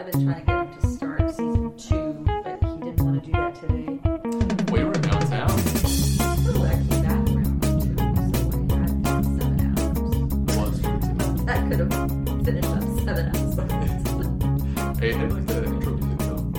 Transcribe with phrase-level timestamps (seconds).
[0.00, 3.26] I've been trying to get him to start season two, but he didn't want to
[3.26, 4.00] do that today.
[4.72, 5.58] We were downtown.
[5.58, 7.60] So I came back around
[8.32, 8.88] so we had
[9.36, 10.56] seven hours.
[10.56, 10.80] Was
[11.44, 11.92] That could have
[12.46, 13.28] finished up seven.
[15.00, 16.50] Hey, I like the intro music though.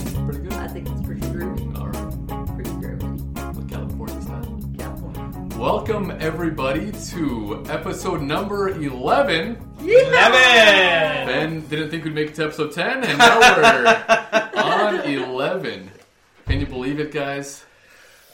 [0.00, 0.52] It's pretty good.
[0.54, 1.78] I think it's pretty groovy.
[1.78, 3.54] All right, Pretty groovy.
[3.54, 4.60] with California style.
[4.78, 5.58] California.
[5.58, 9.67] Welcome everybody to episode number eleven.
[9.88, 11.24] Yeah!
[11.24, 15.90] Ben didn't think we'd make it to episode ten, and now we're on eleven.
[16.46, 17.64] Can you believe it, guys?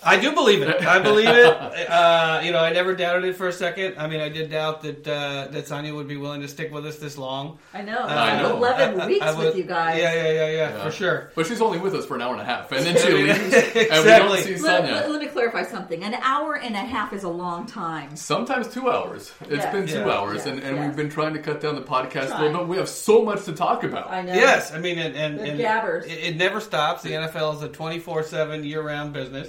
[0.05, 0.85] I do believe it.
[0.87, 1.55] I believe it.
[1.95, 3.97] Uh, you know, I never doubted it for a second.
[3.99, 6.87] I mean, I did doubt that uh, that Sonya would be willing to stick with
[6.87, 7.59] us this long.
[7.73, 7.99] I know.
[8.01, 8.57] I know.
[8.57, 9.99] Eleven I- I- weeks I would- with you guys.
[10.01, 10.85] Yeah, yeah, yeah, yeah, Yeah.
[10.85, 11.30] for sure.
[11.35, 13.15] But she's only with us for an hour and a half, and then she Yeah,
[13.35, 14.03] leaves, and we exactly.
[14.29, 14.93] don't see Let, Sonya.
[14.95, 16.03] let- let me clarify something.
[16.05, 18.16] An hour and a half is a long time.
[18.16, 19.33] Sometimes two hours.
[19.43, 19.73] It's Yeah.
[19.73, 20.11] been two Yeah.
[20.11, 22.69] hours, and, and Yes, we've been trying to cut down the podcast a little bit.
[22.69, 24.11] We have so much to talk about.
[24.11, 24.33] I know.
[24.35, 26.07] Yes, I mean, and and, and gabbers.
[26.07, 27.02] it, it never stops.
[27.02, 29.49] The NFL is a twenty four seven year round business.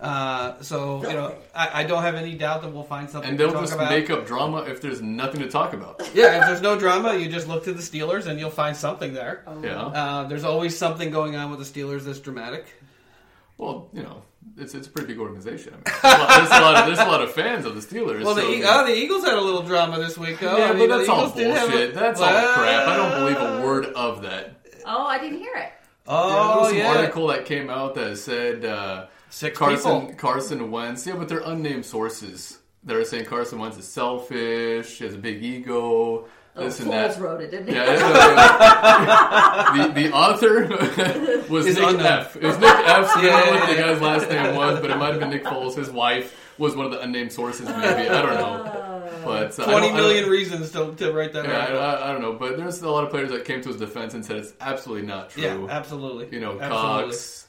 [0.00, 3.38] Uh, so you know, I, I don't have any doubt that we'll find something and
[3.38, 3.90] they'll talk just about.
[3.90, 6.00] make up drama if there's nothing to talk about.
[6.14, 9.12] yeah, if there's no drama, you just look to the Steelers and you'll find something
[9.14, 9.44] there.
[9.62, 9.76] Yeah.
[9.82, 12.66] Uh, there's always something going on with the Steelers that's dramatic.
[13.58, 14.22] Well, you know,
[14.56, 15.74] it's it's a pretty big organization.
[15.74, 17.74] I mean, there's, a lot, there's a lot of there's a lot of fans of
[17.74, 18.24] the Steelers.
[18.24, 20.56] Well, the, so, E- oh, the Eagles had a little drama this week, though.
[20.56, 21.94] yeah, I mean, but that's all Eagles did a- bullshit.
[21.94, 22.88] That's all crap.
[22.88, 24.56] I don't believe a word of that.
[24.86, 25.72] Oh, I didn't hear it.
[26.06, 26.96] oh, there Oh, was some yeah.
[26.96, 30.14] article that came out that said uh, Six Carson people.
[30.16, 31.06] Carson Wentz.
[31.06, 35.18] Yeah, but they're unnamed sources that are saying Carson Wentz is selfish, he has a
[35.18, 37.20] big ego, Oh, this and Foles that.
[37.20, 37.74] wrote it, didn't he?
[37.74, 38.02] Yeah, it's,
[39.94, 40.66] the the author
[41.48, 42.06] was Is Nick unknown.
[42.06, 42.36] F.
[42.36, 43.10] It was Nick F.
[43.12, 45.30] So I don't know what the guy's last name was, but it might have been
[45.30, 45.76] Nick Foles.
[45.76, 48.08] His wife was one of the unnamed sources, maybe.
[48.08, 48.86] I don't know.
[49.24, 51.66] But uh, I Twenty don't- I million don't- reasons to, to write that Yeah, I.
[51.74, 54.14] I, I don't know, but there's a lot of players that came to his defense
[54.14, 55.42] and said it's absolutely not true.
[55.42, 56.28] Yeah, absolutely.
[56.32, 57.10] You know, absolutely.
[57.12, 57.46] Cox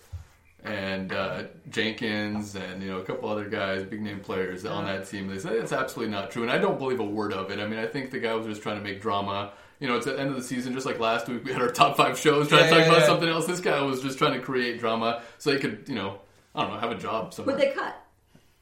[0.64, 5.08] and uh, Jenkins and you know a couple other guys, big name players on that
[5.10, 5.27] team.
[5.27, 7.60] They said it's absolutely not true, and I don't believe a word of it.
[7.60, 9.54] I mean, I think the guy was just trying to make drama.
[9.80, 11.71] You know, it's the end of the season, just like last week we had our
[11.71, 13.05] top five shows trying Yeah, to talk yeah, about yeah.
[13.08, 13.48] something else.
[13.48, 16.20] This guy was just trying to create drama so he could, you know,
[16.54, 17.55] I don't know, have a job somewhere.
[17.55, 17.95] Would they cut?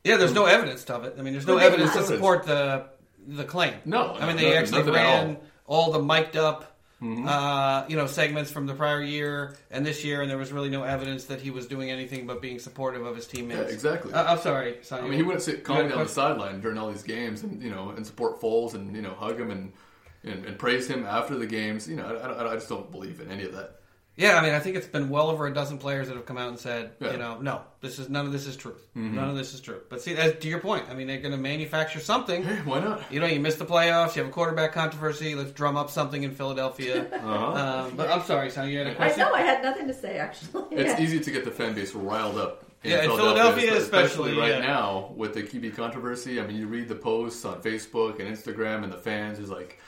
[0.06, 1.16] Yeah, there's no evidence of it.
[1.20, 2.86] I mean, there's no Well, they evidence to support the
[3.28, 3.74] the claim.
[3.84, 5.88] No, I mean no, they no, actually ran all.
[5.88, 6.69] all the mic'd up,
[7.02, 7.30] Mm-hmm.
[7.30, 10.70] uh, you know, segments from the prior year and this year, and there was really
[10.70, 13.72] no evidence that he was doing anything but being supportive of his yeah, teammates.
[13.72, 14.12] exactly.
[14.12, 15.06] Uh, I'm sorry, Sonia.
[15.06, 17.72] I mean, he wouldn't sit calmly down the sideline during all these games and you
[17.72, 19.72] know and support Foles and you know hug him and
[20.24, 21.88] and, and praise him after the games.
[21.88, 23.79] You know, I, I, I just don't believe in any of that.
[24.20, 26.38] Yeah, I mean, I think it's been well over a dozen players that have come
[26.38, 27.14] out and said, Yeah.
[27.14, 28.76] you know, no, this is none of this is true.
[28.98, 29.16] Mm-hmm.
[29.16, 29.80] None of this is true.
[29.90, 32.44] But see, as, to your point, I mean, they're going to manufacture something.
[32.44, 33.02] Hey, why not?
[33.10, 34.18] You know, you missed the playoffs.
[34.18, 35.36] You have a quarterback controversy.
[35.36, 37.08] Let's drum up something in Philadelphia.
[37.20, 37.86] Uh-huh.
[37.88, 39.22] um, but I'm sorry, Sonia, you had a question.
[39.22, 39.34] I know.
[39.34, 40.64] I had nothing to say actually.
[40.72, 41.06] It's Yeah.
[41.06, 42.66] easy to get the fan base riled up.
[42.84, 44.60] In Yeah, in Philadelphia, Philadelphia especially, right yeah.
[44.60, 46.42] now with the QB controversy.
[46.42, 49.80] I mean, you read the posts on Facebook and Instagram, and the fans is like,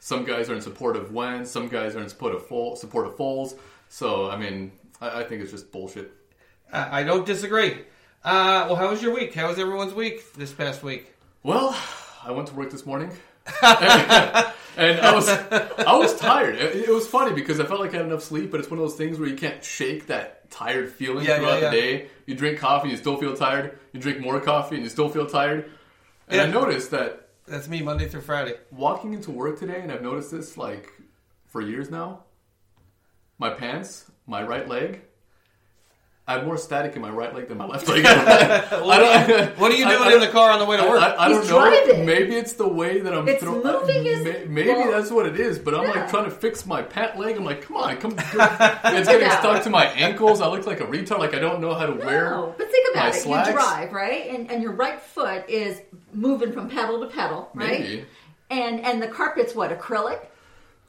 [0.00, 2.78] some guys are in support of Wentz, some guys are in support of Foles.
[2.78, 3.56] Support of Foles.
[3.88, 6.12] So, I mean, I, I think it's just bullshit.
[6.72, 7.72] I, I don't disagree.
[8.24, 9.34] Uh, well, how was your week?
[9.34, 11.12] How was everyone's week this past week?
[11.42, 11.76] Well,
[12.24, 13.10] I went to work this morning,
[13.62, 16.56] and I was I was tired.
[16.56, 18.78] It, it was funny because I felt like I had enough sleep, but it's one
[18.80, 22.08] of those things where you can't shake that tired feeling Yeah, throughout yeah, the day.
[22.26, 23.78] You drink coffee, and you still feel tired.
[23.92, 25.70] You drink more coffee, and you still feel tired.
[26.28, 28.54] And I noticed that That's me Monday through Friday.
[28.72, 30.90] walking into work today, and I've noticed this like
[31.46, 32.24] for years now.
[33.38, 35.02] My pants, my right leg.
[36.28, 38.04] I have more static in my right leg than my left leg.
[38.06, 40.88] I don't, What are you doing I- in the car on the way to I,
[40.88, 41.00] work?
[41.00, 41.60] I, I don't know.
[41.60, 42.04] driving.
[42.04, 43.28] Maybe it's the way that I'm.
[43.28, 45.60] It's throw- moving his- may- Maybe well- that's what it is.
[45.60, 45.90] But I'm Yeah.
[45.90, 47.36] like trying to fix my pant leg.
[47.36, 48.12] I'm like, come on, come.
[48.18, 50.40] it's getting about stuck to my ankles.
[50.40, 51.20] I look like a retard.
[51.20, 52.30] Like I don't know how to wear.
[52.30, 53.20] No, but think my about it.
[53.20, 53.48] slacks.
[53.50, 54.26] You drive, right?
[54.30, 55.80] And and your right foot is
[56.12, 57.80] moving from pedal to pedal, right?
[57.82, 58.04] Maybe.
[58.50, 60.26] And and the carpet's what acrylic.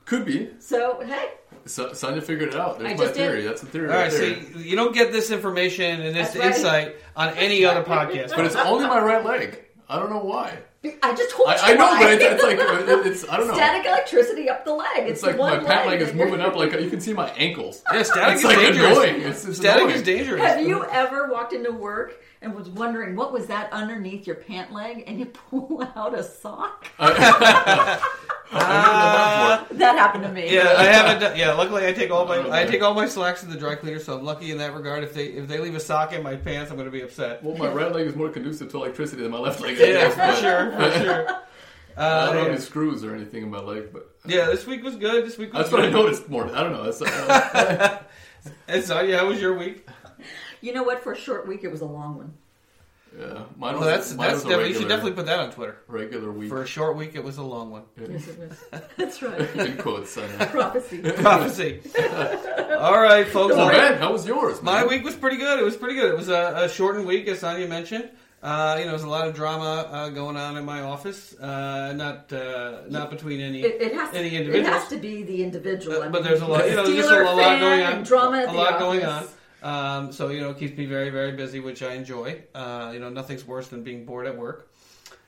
[0.05, 0.49] Could be.
[0.59, 1.31] So hey,
[1.67, 2.79] So, Sonia figured it out.
[2.79, 3.29] There's I my just did.
[3.29, 3.43] theory.
[3.43, 3.89] That's the theory.
[3.89, 4.43] All right, right there.
[4.43, 6.85] see, you don't get this information and this That's right.
[6.87, 8.35] insight on any other podcast.
[8.35, 9.63] But it's only my right leg.
[9.89, 10.59] I don't know why.
[11.03, 11.55] I just told you.
[11.55, 11.99] I, I know, why.
[12.03, 13.29] but it's, it's like uh, it's.
[13.29, 13.53] I don't know.
[13.55, 14.87] static electricity up the leg.
[14.99, 16.55] It's, It's like the one my pant leg is that- moving up.
[16.55, 17.83] Like you can see my ankles.
[17.91, 18.91] yeah, static It's is like dangerous.
[18.91, 19.21] annoying.
[19.21, 19.95] It's, it's static annoying.
[19.97, 20.41] is dangerous.
[20.41, 24.71] Have you ever walked into work and was wondering what was that underneath your pant
[24.71, 26.87] leg, and you pull out a sock?
[26.99, 27.99] I've uh,
[28.53, 30.53] never done that happened to me.
[30.53, 31.21] Yeah, I haven't.
[31.21, 33.75] Done, yeah, luckily I take all my I take all my slacks to the dry
[33.75, 35.03] cleaner, so I'm lucky in that regard.
[35.03, 37.43] If they if they leave a sock in my pants, I'm going to be upset.
[37.43, 39.77] Well, my right leg is more conducive to electricity than my left leg.
[39.79, 41.27] I Yeah, guess, for sure, for sure.
[41.97, 42.51] I Uh, don't have yeah.
[42.51, 45.25] any screws or anything in my leg, but yeah, this week was good.
[45.25, 46.45] This week was that's what I noticed more.
[46.55, 46.83] I don't know.
[46.83, 47.99] That's, uh,
[48.67, 49.87] And Sonia, how was your week?
[50.61, 51.03] You know what?
[51.03, 52.33] For a short week, it was a long one.
[53.19, 55.51] Yeah, mine Well, that's mine that's was a definitely, you should definitely put that on
[55.51, 55.77] Twitter.
[55.87, 56.49] regular week.
[56.49, 57.83] For a short week, it was a long one.
[57.99, 58.81] Yes, it was.
[58.97, 59.55] That's right.
[59.55, 60.17] in quotes.
[60.17, 60.45] I know.
[60.47, 61.01] Prophecy.
[61.01, 61.81] Prophecy.
[62.79, 63.55] All right, folks.
[63.55, 64.61] Well, My- how was yours?
[64.61, 65.59] My week was pretty good.
[65.59, 66.11] It was pretty good.
[66.11, 68.09] It was a, a shortened week, as Sonia mentioned.
[68.43, 71.33] Uh, you know, there's a lot of drama uh, going on in my office.
[71.39, 74.17] Uh, not uh, not between any It, it has to.
[74.17, 76.03] any It has to be the individual.
[76.03, 76.69] I but mean, there's a lot.
[76.69, 78.03] You know, there's just a, a lot going on.
[78.03, 79.25] Drama a the lot going on.
[79.61, 79.67] Office.
[79.67, 82.41] Um, so you know, it keeps me very very busy, which I enjoy.
[82.55, 84.69] Uh, you know, nothing's worse than being bored at work.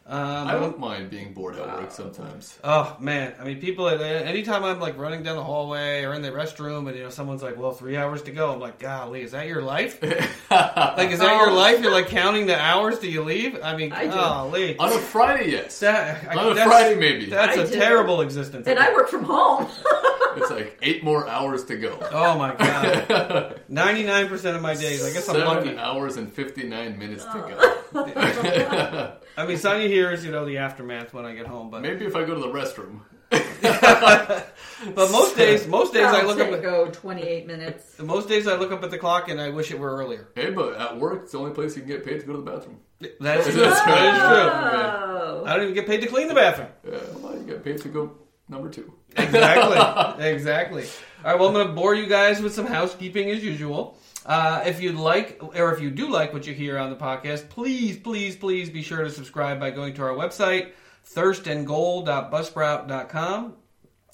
[0.08, 2.58] Um, I don't mind being bored at work sometimes.
[2.64, 3.88] Oh man, I mean, people.
[3.88, 7.44] Anytime I'm like running down the hallway or in the restroom, and you know, someone's
[7.44, 10.02] like, "Well, three hours to go," I'm like, "Golly, is that your life?
[10.50, 11.80] like, is that your life?
[11.84, 13.60] You're like counting the hours till you leave?
[13.62, 14.76] I mean, I do.
[14.80, 15.80] On a Friday, yes.
[15.82, 17.28] that, I- On a Friday, maybe.
[17.28, 17.74] That's I a do.
[17.76, 18.66] terrible existence.
[18.68, 19.68] And I work from home.
[20.42, 21.98] It's like eight more hours to go.
[22.12, 25.04] oh my god, ninety nine percent of my days.
[25.06, 25.78] I guess I'm Seven lucky.
[25.78, 29.18] hours and 59 minutes to go.
[29.38, 32.16] I mean, Sonya hears you know the aftermath when I get home, but Maybe if
[32.16, 33.02] I go to the restroom.
[33.62, 36.62] but most days, most days I That'll look take up.
[36.62, 38.00] go 28 minutes.
[38.00, 40.30] Most days I look up at the clock and I wish it were earlier.
[40.36, 42.42] Hey, but at work, it's the only place you can get paid to go to
[42.42, 42.80] the bathroom.
[43.00, 43.86] That's, That's that is true.
[43.86, 45.44] Oh.
[45.46, 46.70] I don't even get paid to clean the bathroom.
[46.86, 48.12] Yeah, well, you get paid to go
[48.48, 48.92] number two.
[49.18, 50.26] Exactly.
[50.26, 50.84] exactly.
[51.24, 51.40] All right.
[51.40, 53.98] Well, I'm going to bore you guys with some housekeeping as usual.
[54.26, 57.50] Uh, if you'd like, or if you do like what you hear on the podcast,
[57.50, 60.72] please, please, please be sure to subscribe by going to our website,
[61.16, 63.54] thirstandgoal.buzzsprout.com.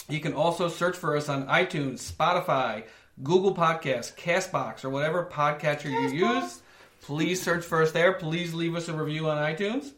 [0.08, 2.84] You can also search for us on iTunes, Spotify,
[3.24, 6.62] Google Podcasts, Castbox, or whatever podcatcher you use.
[7.02, 8.14] Please search for us there.
[8.14, 9.92] Please leave us a review on iTunes.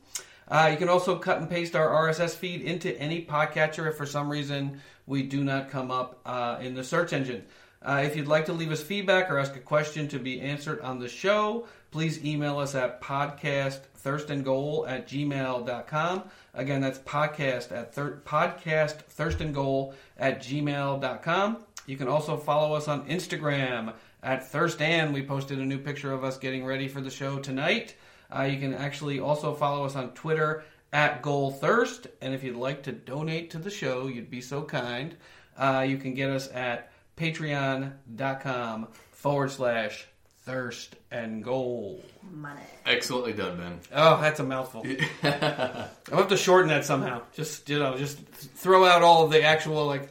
[0.48, 4.06] Uh, you can also cut and paste our RSS feed into any podcatcher if for
[4.06, 7.44] some reason we do not come up uh, in the search engine.
[7.82, 10.82] Uh, if you'd like to leave us feedback or ask a question to be answered
[10.82, 16.24] on the show, please email us at podcastthirstandgoal at gmail.com.
[16.54, 21.58] Again, that's podcast at thir- podcastthirstandgoal at gmail.com.
[21.86, 25.14] You can also follow us on Instagram at Thirstan.
[25.14, 27.96] We posted a new picture of us getting ready for the show tonight.
[28.36, 32.08] Uh, you can actually also follow us on Twitter at Goal Thirst.
[32.22, 35.16] And if you'd like to donate to the show, you'd be so kind.
[35.58, 40.08] Uh, you can get us at patreon.com forward slash
[40.48, 42.02] thirst and goal.
[42.32, 42.62] Money.
[42.86, 43.80] Excellently done, Ben.
[43.94, 44.86] Oh, that's a mouthful.
[45.24, 47.22] I'll have to shorten that somehow.
[47.34, 50.10] Just you know, just throw out all of the actual like,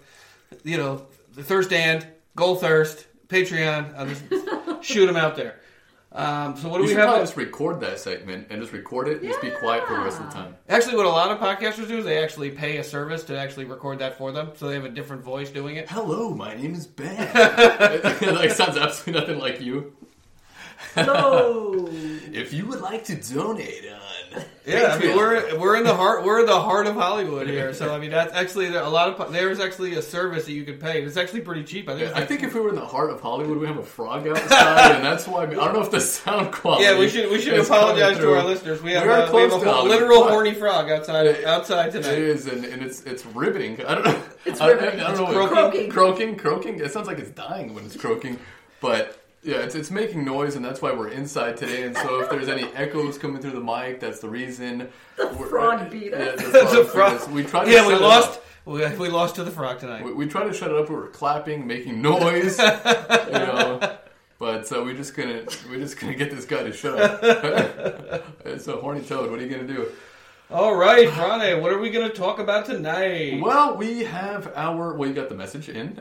[0.62, 3.96] you know, the thirst and goal thirst Patreon.
[3.96, 5.60] I'll just shoot them out there.
[6.16, 7.26] Um, so what do You we should probably have?
[7.28, 10.18] just record that segment and just record it and just be quiet for the rest
[10.18, 10.56] of the time.
[10.68, 13.66] Actually, what a lot of podcasters do is they actually pay a service to actually
[13.66, 15.90] record that for them, so they have a different voice doing it.
[15.90, 17.14] Hello, my name is Ben.
[17.34, 19.94] it like sounds absolutely nothing like you.
[20.96, 21.88] No.
[22.32, 24.15] If you would like to donate on,
[24.66, 27.72] Yeah, I mean we're we're in the heart we're in the heart of Hollywood here.
[27.72, 30.78] So I mean that's actually a lot of there's actually a service that you can
[30.78, 31.02] pay.
[31.02, 31.88] It's actually pretty cheap.
[31.88, 32.02] I think.
[32.08, 33.84] It's I like- think if we were in the heart of Hollywood, we have a
[33.84, 36.82] frog outside, and that's why I don't know if the sound quality.
[36.84, 38.82] Yeah, we should we should apologize to our listeners.
[38.82, 41.44] We have, We are uh, we have close a to ho- literal horny frog outside
[41.44, 42.12] outside tonight.
[42.14, 43.84] It is, and, and it's it's riveting.
[43.86, 44.22] I don't know.
[44.46, 45.00] It's I, I, riveting.
[45.00, 45.30] I don't know.
[45.30, 45.90] It's what- croaking.
[45.90, 46.80] croaking, croaking.
[46.80, 48.38] It sounds like it's dying when it's croaking,
[48.80, 51.84] but yeah, it's it's making noise, and that's why we're inside today.
[51.84, 54.88] And so if there's any echoes coming through the mic, that's the reason.
[55.16, 56.40] The frog beat us.
[56.40, 57.12] Yeah, the That's a frog frog.
[57.12, 57.28] beat us.
[57.28, 57.64] We tried.
[57.66, 60.04] To Yeah, we lost we, we lost to the frog tonight.
[60.04, 60.88] We, we tried to shut it up.
[60.88, 63.98] We were clapping, making noise, you know.
[64.40, 68.24] But uh, we're just gonna we're just gonna get this guy to shut up.
[68.44, 69.30] it's a horny toad.
[69.30, 69.92] What are you gonna do?
[70.50, 73.40] All right, Rane, what are we going to talk about tonight?
[73.42, 74.94] Well, we have our.
[74.94, 76.00] Well, you got the message in.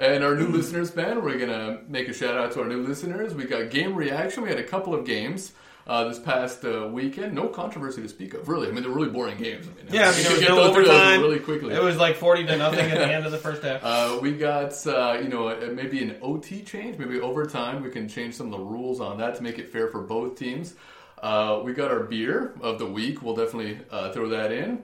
[0.00, 2.82] And our new listeners, Ben, we're going to make a shout out to our new
[2.82, 3.34] listeners.
[3.34, 4.42] We got game reaction.
[4.42, 5.52] We had a couple of games
[5.86, 7.34] uh, this past uh, weekend.
[7.34, 8.68] No controversy to speak of, really.
[8.68, 9.66] I mean, they're really boring games.
[9.66, 11.20] I mean, Yeah, I mean, there was get no through those overtime.
[11.20, 11.74] really quickly.
[11.74, 13.82] It was like forty to nothing at the end of the first half.
[13.84, 17.82] Uh, we got, uh, you know, uh, maybe an OT change, maybe overtime.
[17.82, 20.36] We can change some of the rules on that to make it fair for both
[20.38, 20.74] teams.
[21.22, 23.22] Uh, we got our beer of the week.
[23.22, 24.82] We'll definitely uh, throw that in.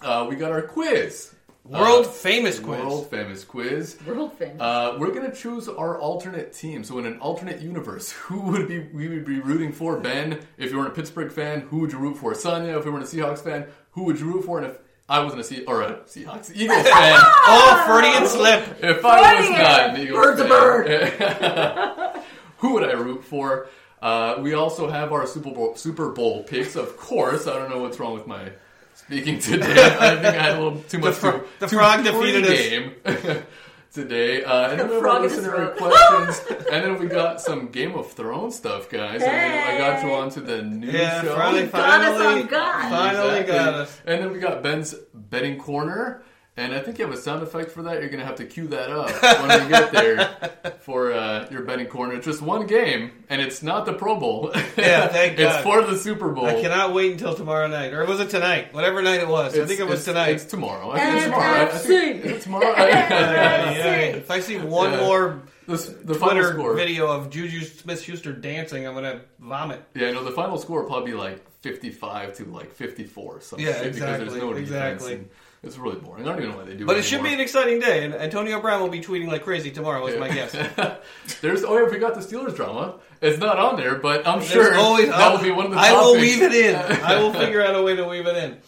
[0.00, 1.33] Uh, we got our quiz.
[1.64, 2.78] World Uh, famous quiz.
[2.78, 3.96] World famous quiz.
[4.06, 4.60] World famous.
[4.60, 6.84] Uh, we're gonna choose our alternate team.
[6.84, 9.98] So in an alternate universe, who would be we would be rooting for?
[9.98, 12.34] Ben, if you weren't a Pittsburgh fan, who would you root for?
[12.34, 14.58] Sonia, if you weren't a Seahawks fan, who would you root for?
[14.58, 14.78] And if
[15.08, 18.82] I wasn't a Se- or a Seahawks Eagles fan, Oh, Freudian slip.
[18.84, 22.22] if I was not an Eagles Bird's a fan,
[22.58, 23.68] who would I root for?
[24.02, 27.46] Uh, we also have our Super Bowl Super Bowl picks, of course.
[27.46, 28.50] I don't know what's wrong with my
[28.94, 29.66] speaking today.
[30.00, 32.58] I think I had a little too much fro- to, the to frog defeated us.
[32.58, 33.42] game
[33.92, 34.42] today.
[34.44, 35.76] Uh, and then we have frog our in his listener throat.
[35.76, 39.22] questions, and then we got some Game of Thrones stuff, guys.
[39.22, 40.14] And we- I got you Hey.
[40.14, 41.34] onto the new Yeah, show.
[41.36, 42.90] finally, got us finally, on God.
[42.90, 43.54] finally Exactly.
[43.54, 44.00] got us.
[44.06, 46.22] And then we got Ben's betting corner.
[46.56, 47.94] And I think you have a sound effect for that.
[47.94, 49.10] You're going to have to cue that up
[49.42, 52.14] when we get there for uh, your betting corner.
[52.14, 54.52] It's just one game, and it's not the Pro Bowl.
[54.78, 55.56] Yeah, thank God.
[55.56, 56.46] it's for the Super Bowl.
[56.46, 58.72] I cannot wait until tomorrow night, or was it tonight?
[58.72, 59.58] Whatever night it was.
[59.58, 60.28] I think it was it's- tonight.
[60.36, 60.92] It's tomorrow.
[60.92, 61.60] I think it's tomorrow.
[61.62, 62.24] I think, NFC.
[62.24, 62.64] is it tomorrow?
[62.76, 63.96] Yeah, yeah, yeah.
[64.16, 65.00] If I see one Yeah.
[65.00, 66.74] more the, the final Twitter score.
[66.74, 69.82] video of Juju Smith-Schuster dancing, I'm gonna vomit.
[69.94, 73.40] Yeah, no, the final score will probably be like 55 to like 54.
[73.40, 74.68] Some Yeah, exactly, Because there's no defense.
[75.02, 75.14] exactly.
[75.14, 75.28] and
[75.66, 76.22] It's really boring.
[76.24, 78.04] I don't even know why they do But it it should be an exciting day,
[78.04, 80.06] and Antonio Brown will be tweeting like crazy tomorrow.
[80.06, 80.52] Is my guess.
[81.40, 82.96] There's oh yeah, we got the Steelers drama.
[83.20, 85.72] It's not on there, but I'm There's sure always that I'll- will be one of
[85.72, 86.04] the I topics.
[86.06, 86.74] will weave it in.
[86.76, 88.58] I will figure out a way to weave it in.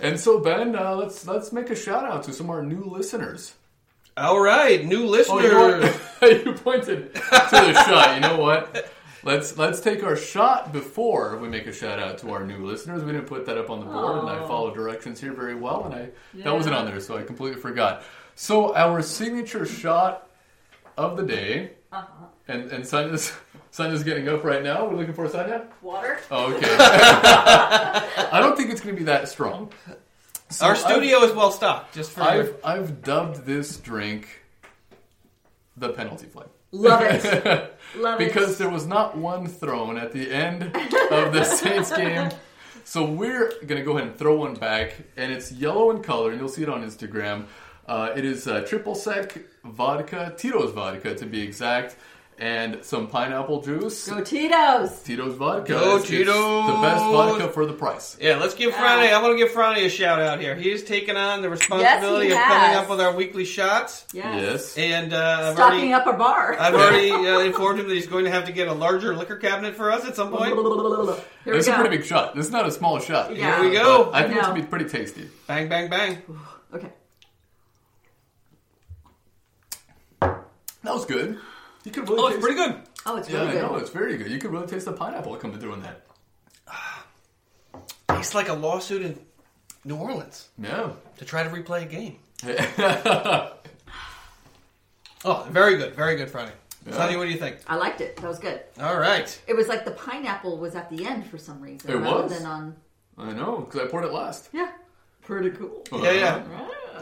[0.00, 2.84] And so Ben, uh, let's let's make a shout out to some of our new
[2.84, 3.54] listeners.
[4.16, 5.44] All right, new Oh, listeners.
[5.44, 5.92] you, know
[6.28, 8.14] you pointed to the shot.
[8.16, 8.90] You know what?
[9.24, 13.04] Let's let's take our shot before we make a shout out to our new listeners.
[13.04, 14.48] We didn't put that up on the board, and I Aw.
[14.48, 16.44] follow directions here very well, and I Yeah.
[16.44, 18.02] that wasn't on there, so I completely forgot.
[18.34, 20.26] So our signature shot
[20.96, 22.26] of the day, Uh-huh.
[22.48, 23.32] and and Sonya's
[23.70, 24.86] Sonya's getting up right now.
[24.88, 25.66] We're looking for Sonya.
[25.82, 26.18] Water.
[26.30, 26.66] Oh, okay.
[26.78, 29.70] I don't think it's going to be that strong.
[30.50, 31.94] So Our I've- studio is well stocked.
[31.94, 34.26] Just for I've I've dubbed this drink
[35.76, 36.48] the penalty flag.
[36.72, 37.78] Love it.
[37.96, 38.58] Love because it.
[38.58, 40.62] there was not one thrown at the end
[41.10, 42.30] of the Saints game.
[42.84, 46.40] So we're gonna go ahead and throw one back, and it's yellow in color, and
[46.40, 47.46] you'll see it on Instagram.
[47.86, 51.96] Uh, it is uh, triple sec vodka, Tito's vodka to be exact,
[52.42, 54.08] and some pineapple juice.
[54.08, 55.00] Go Tito's.
[55.02, 55.74] Tito's vodka.
[55.74, 58.16] Go It's- it's The best vodka for the price.
[58.20, 58.80] Yeah, let's give Yeah.
[58.80, 59.14] Friday.
[59.14, 60.56] I'm going to give Friday a shout out here.
[60.56, 62.76] He's taken on the responsibility Yes, he of coming has.
[62.78, 64.74] up with our weekly shots, Yes.
[64.76, 64.76] Yes.
[64.76, 65.16] and uh,
[65.50, 66.56] I've Stocking already, up a bar.
[66.60, 69.36] I've already uh, informed him that he's going to have to get a larger liquor
[69.36, 70.46] cabinet for us at some point.
[70.46, 71.80] Here we This is a go.
[71.80, 72.34] pretty big shot.
[72.34, 73.36] This is not a small shot.
[73.36, 73.60] Yeah.
[73.60, 74.06] Here we go.
[74.06, 74.48] But I think it's know.
[74.52, 75.28] gonna be pretty tasty.
[75.46, 76.18] Bang, bang, bang.
[76.74, 76.88] Okay.
[80.20, 81.38] That was good.
[81.84, 82.80] You could really Oh, it's taste- pretty good.
[83.06, 84.30] Oh, it's Yeah, really I know it's very good.
[84.30, 86.06] You could really taste the pineapple coming through in that.
[88.08, 89.18] Tastes like a lawsuit in
[89.84, 90.90] New Orleans Yeah.
[91.18, 92.18] to try to replay a game.
[95.24, 96.50] Oh, very good, very good, Friday.
[96.84, 96.94] Yeah.
[96.96, 97.58] Sonny, what do you think?
[97.68, 98.16] I liked it.
[98.16, 98.60] That was good.
[98.80, 99.40] All right.
[99.46, 102.32] It was like the pineapple was at the end for some reason, It rather was?
[102.36, 102.74] than on.
[103.16, 104.48] I know because I poured it last.
[104.52, 104.72] Yeah,
[105.22, 105.84] pretty cool.
[105.92, 106.42] Yeah, yeah.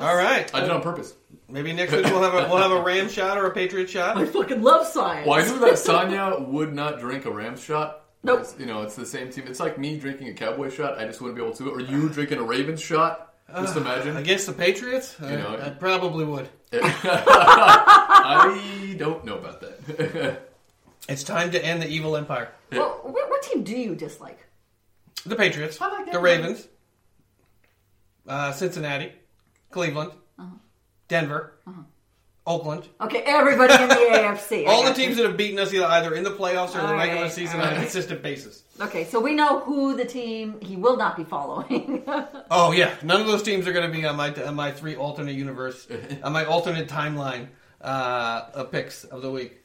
[0.00, 0.52] All right.
[0.54, 1.14] I did it on purpose.
[1.48, 4.16] Maybe next week we'll have a we'll have a Ram shot or a Patriot shot.
[4.16, 4.32] I shot.
[4.32, 5.26] fucking love science.
[5.26, 8.04] Well, I knew that Sonya would not drink a Rams shot.
[8.22, 8.40] Nope.
[8.40, 9.44] It's, you know, it's the same team.
[9.46, 10.98] It's like me drinking a Cowboy shot.
[10.98, 11.70] I just wouldn't be able to.
[11.70, 13.34] Or you drinking a Ravens shot.
[13.54, 14.16] Just imagine.
[14.16, 15.16] Against the Patriots?
[15.20, 15.58] I, know.
[15.60, 16.48] I probably would.
[16.72, 20.42] I don't know about that.
[21.08, 22.52] It's time to end the evil empire.
[22.70, 24.38] Well, what, what team do you dislike?
[25.26, 26.24] The Patriots, I like that the one.
[26.24, 26.68] Ravens,
[28.28, 29.10] uh, Cincinnati,
[29.70, 30.48] Cleveland, Uh-huh.
[31.08, 31.54] Denver,
[32.46, 32.88] Oakland.
[33.00, 34.66] Okay, everybody in the AFC.
[34.66, 35.04] All the got you.
[35.04, 37.66] teams that have beaten us either in the playoffs or the All regular season all
[37.66, 38.64] on a consistent basis.
[38.80, 42.02] Okay, so we know who the team he will not be following.
[42.52, 44.96] Oh yeah, none of those teams are going to be on my on my three
[44.96, 45.86] alternate universe,
[46.24, 47.46] on my alternate timeline
[47.80, 49.59] uh, of picks of the week.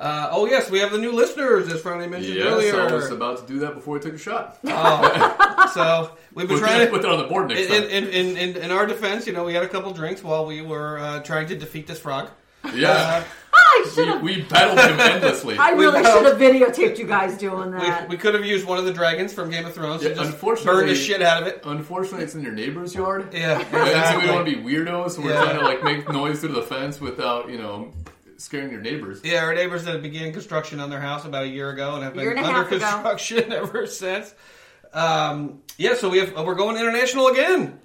[0.00, 2.80] Uh, oh yes, we have the new listeners, as Friday mentioned yes, earlier.
[2.80, 4.58] I was about to do that before we took a shot.
[4.64, 6.90] Oh, so we've been Put, trying to.
[6.90, 7.90] put that on the board next In, time.
[7.90, 10.62] in, in, in, in our defense, you know, we had a couple drinks while we
[10.62, 12.30] were uh, trying to defeat this frog.
[12.74, 13.24] yeah.
[13.52, 14.22] I should have.
[14.22, 15.56] we, we battled him endlessly.
[15.58, 18.08] I we really both- should have videotaped you guys doing that.
[18.08, 20.30] we could have used one of the dragons from Game of Thrones Yeah, to just
[20.32, 21.60] unfortunately- burn the shit out of it.
[21.64, 23.32] Unfortunately, it's in your neighbor's yard.
[23.34, 25.42] Yeah, And so we don't want to be weirdos, so we're Yeah.
[25.44, 27.92] trying to like make noise through the fence without, you know,
[28.40, 29.20] scaring your neighbors.
[29.24, 32.14] Yeah, our neighbors that began construction on their house about a year ago and have
[32.14, 32.78] been and under half ago.
[32.78, 34.34] construction ever since.
[34.92, 37.78] Um, yeah, so we have we're going international again.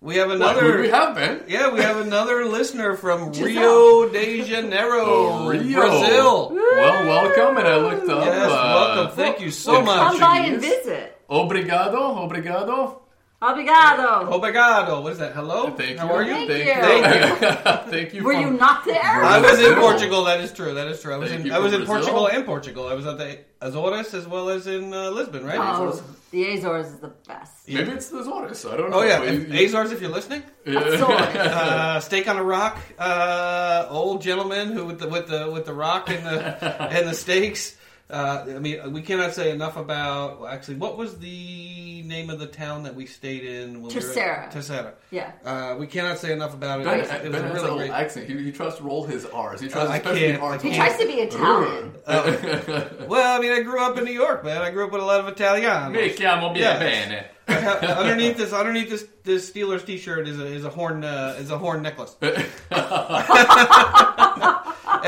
[0.00, 0.72] We have another.
[0.76, 1.42] who we have, Ben?
[1.48, 5.80] Yeah, we have another listener from Rio de Janeiro, Oh, Rio.
[5.80, 6.50] Brazil.
[6.52, 8.24] Well, welcome, and I looked up.
[8.24, 9.16] Yes, uh, welcome.
[9.16, 10.10] Thank you so well, much.
[10.12, 11.18] Come by and visit.
[11.28, 13.00] Obrigado, obrigado.
[13.42, 14.30] Obrigado.
[14.32, 15.02] Obrigado.
[15.02, 15.34] What is that?
[15.34, 15.70] Hello.
[15.72, 15.98] Thank you.
[15.98, 16.46] How are you?
[16.46, 17.48] Thank Thank you.
[17.48, 18.24] Thank Thank you.
[18.24, 19.02] Were you not there?
[19.02, 20.24] I was in Portugal.
[20.24, 20.72] That is true.
[20.72, 21.12] That is true.
[21.12, 21.96] I was Thank in I was in Brazil.
[21.96, 22.88] Portugal and Portugal.
[22.88, 25.58] I was at the Azores as well as in uh, Lisbon, right?
[25.60, 27.68] Oh, the Azores is the best.
[27.68, 28.64] Maybe it's the Azores.
[28.64, 29.00] I don't know.
[29.00, 30.42] Oh yeah, But if, you- Azores if you're listening.
[30.66, 31.36] Azores.
[31.36, 35.74] Uh, steak on a rock, uh, old gentleman who with the with the with the
[35.74, 37.76] rock and the and the steaks.
[38.08, 40.40] Uh, I mean, we cannot say enough about.
[40.40, 43.82] well, Actually, what was the name of the town that we stayed in?
[43.82, 44.46] When Terceira.
[44.48, 44.92] We Terceira.
[45.10, 45.32] Yeah.
[45.44, 46.84] Uh, we cannot say enough about it.
[46.84, 47.90] Ben, it was, it was ben a has really a great.
[47.90, 48.28] accent.
[48.30, 49.60] He, he tries to roll his R's.
[49.60, 50.38] He tries Uh, especially can't.
[50.38, 50.52] the R.
[50.54, 51.94] I He tries to be Italian.
[53.08, 54.62] Well, I mean, I grew up in New York, man.
[54.62, 55.90] I grew up with a lot of Italiano.
[55.90, 56.78] Mi chiamo Yeah.
[56.78, 57.24] bene.
[57.48, 61.50] Have- underneath this, underneath this, this Steelers T-shirt is a is a horn uh, is
[61.52, 62.32] a horn necklace, and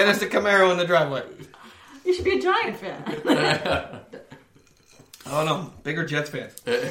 [0.08, 1.22] it's a Camaro in the driveway.
[2.08, 4.00] You should be a Giant fan.
[5.30, 6.48] Oh no, bigger Jets fan.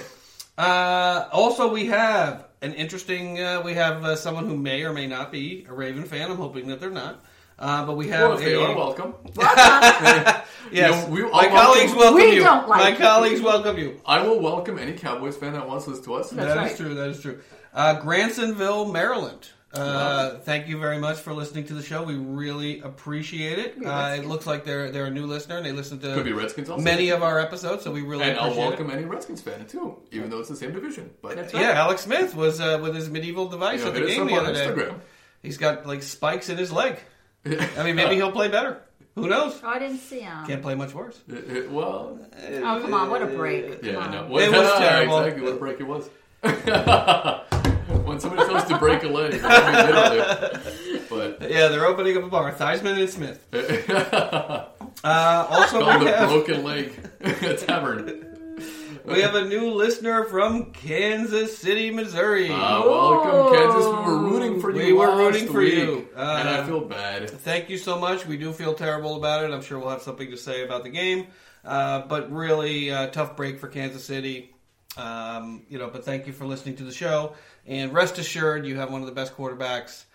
[0.59, 3.39] Uh, also, we have an interesting.
[3.39, 6.31] Uh, we have uh, someone who may or may not be a Raven fan.
[6.31, 7.23] I'm hoping that they're not.
[7.59, 9.13] Uh, but we have well, if they a, are, welcome.
[9.37, 10.43] yes.
[10.71, 12.43] You know, we- my I'll colleagues welcome- welcome We you.
[12.43, 12.95] don't like my you.
[12.95, 14.01] colleagues welcome you.
[14.03, 16.31] I will welcome any Cowboys fan that wants to listen to us.
[16.31, 16.77] That's That is right.
[16.77, 16.93] true.
[16.95, 17.39] That is true.
[17.71, 19.49] Uh, Grasonville, Maryland.
[19.73, 22.01] Uh, thank you very much for listening to the show.
[22.03, 23.85] We really appreciate it.
[23.85, 26.31] Uh, it looks like they're they're a new listener and they listen to Could be
[26.31, 26.81] Redskins also.
[26.81, 28.93] many of our episodes, so we really and I'll appreciate welcome it.
[28.93, 31.11] any Redskins fan too, even though it's the same division.
[31.21, 33.99] But That's Yeah, Alex Smith was uh, with his medieval device you know, at the
[34.01, 34.67] hit us game up the on other day.
[34.83, 34.99] Instagram.
[35.43, 36.97] He's got like spikes in his leg.
[37.45, 38.81] I mean, maybe he'll play better.
[39.15, 39.59] Who knows?
[39.63, 40.45] Oh, I didn't see him.
[40.45, 41.19] Can't play much worse.
[41.27, 43.09] It- it- well, Oh, come on.
[43.09, 43.81] What a break.
[43.81, 44.11] Come yeah, on.
[44.11, 45.19] no, It was terrible.
[45.19, 46.09] Exactly what a break it was.
[48.17, 50.99] when somebody tells to break a leg, I mean, literally.
[51.09, 52.51] But Yeah, they're opening up a bar.
[52.51, 53.45] Theismann and Smith.
[55.03, 56.91] Uh, also, called we the have, broken leg
[57.67, 58.25] tavern.
[59.05, 62.49] we have a new listener from Kansas City, Missouri.
[62.49, 63.85] Uh, welcome, Kansas.
[63.85, 64.77] We were rooting for you.
[64.77, 66.07] We were last rooting for week, you.
[66.15, 67.29] Uh, and I feel bad.
[67.29, 68.25] Thank you so much.
[68.25, 69.51] We do feel terrible about it.
[69.51, 71.27] I'm sure we'll have something to say about the game.
[71.63, 74.49] Uh, but really, uh, tough break for Kansas City.
[74.97, 77.33] Um, you know, but thank you for listening to the show.
[77.65, 80.05] And rest assured, you have one of the best quarterbacks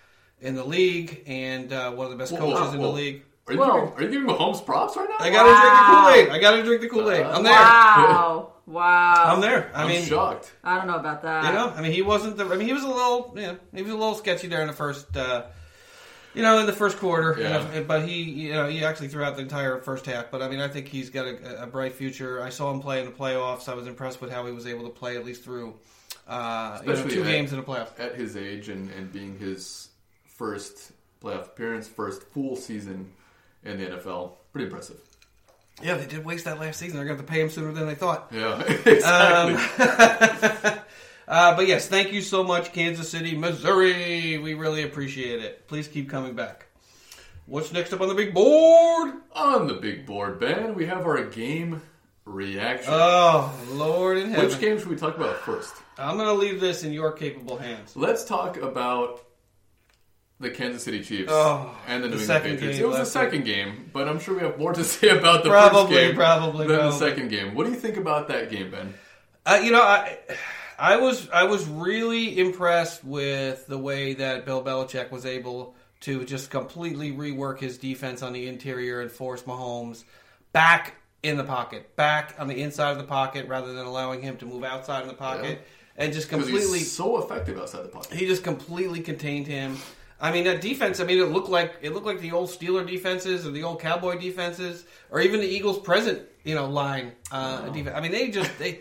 [0.40, 2.86] in the league and uh, one of the best Whoa, coaches whoa, in whoa.
[2.86, 3.22] the league.
[3.46, 3.66] Are you, Whoa.
[3.66, 5.16] giving, are you giving Mahomes props right now?
[5.18, 6.28] I gotta drink the Kool Aid.
[6.28, 7.26] I gotta drink the Kool Aid.
[7.26, 7.52] I'm there.
[7.52, 8.48] Wow.
[8.64, 9.34] Wow.
[9.34, 9.72] I'm there.
[9.74, 10.52] I I'm mean, shocked.
[10.62, 11.44] I don't know about that.
[11.46, 12.44] You know, I mean, he wasn't the.
[12.46, 14.68] I mean, he was a little, you know, he was a little sketchy there in
[14.68, 15.46] the first, uh,
[16.34, 17.36] you know, in the first quarter.
[17.38, 17.80] Yeah.
[17.86, 20.30] But he, you know, he actually threw out the entire first half.
[20.30, 22.42] But I mean, I think he's got a, a bright future.
[22.42, 23.68] I saw him play in the playoffs.
[23.68, 25.74] I was impressed with how he was able to play at least through,
[26.26, 27.98] uh, you know, two at- games in the playoffs.
[27.98, 29.88] At his age and, and being his
[30.24, 30.92] first
[31.22, 33.12] playoff appearance, first full season
[33.64, 34.96] in the NFL, pretty impressive.
[35.82, 36.96] Yeah, they did waste that last season.
[36.96, 38.28] They're going to have to pay him sooner than they thought.
[38.32, 39.54] Yeah, exactly.
[39.54, 40.78] Um,
[41.28, 44.38] uh, but yes, thank you so much, Kansas City, Missouri.
[44.38, 45.66] We really appreciate it.
[45.68, 46.66] Please keep coming back.
[47.46, 49.14] What's next up on the big board?
[49.32, 51.82] On the big board, Ben, we have our game
[52.24, 52.92] reaction.
[52.94, 54.46] Oh, Lord in heaven.
[54.48, 55.74] Which game should we talk about first?
[55.98, 57.96] I'm going to leave this in your capable hands.
[57.96, 59.24] Let's talk about
[60.40, 62.78] the Kansas City Chiefs Oh, and the New the England Patriots.
[62.78, 65.50] It was the second game, but I'm sure we have more to say about the
[65.50, 67.54] Probably, first game probably, than the second game.
[67.54, 68.94] What do you think about that game, Ben?
[69.44, 70.18] Uh, you know, I,
[70.78, 76.24] I was I was really impressed with the way that Bill Belichick was able to
[76.24, 80.04] just completely rework his defense on the interior and force Mahomes
[80.52, 84.36] back in the pocket, back on the inside of the pocket, rather than allowing him
[84.38, 85.60] to move outside of the pocket
[85.96, 88.12] and just completely so effective outside the pocket.
[88.14, 89.76] he just completely contained him.
[90.20, 91.00] I mean that defense.
[91.00, 93.80] I mean it looked like it looked like the old Steeler defenses or the old
[93.80, 97.96] Cowboy defenses or even the Eagles' present you know line uh, defense.
[97.96, 98.80] I mean they just they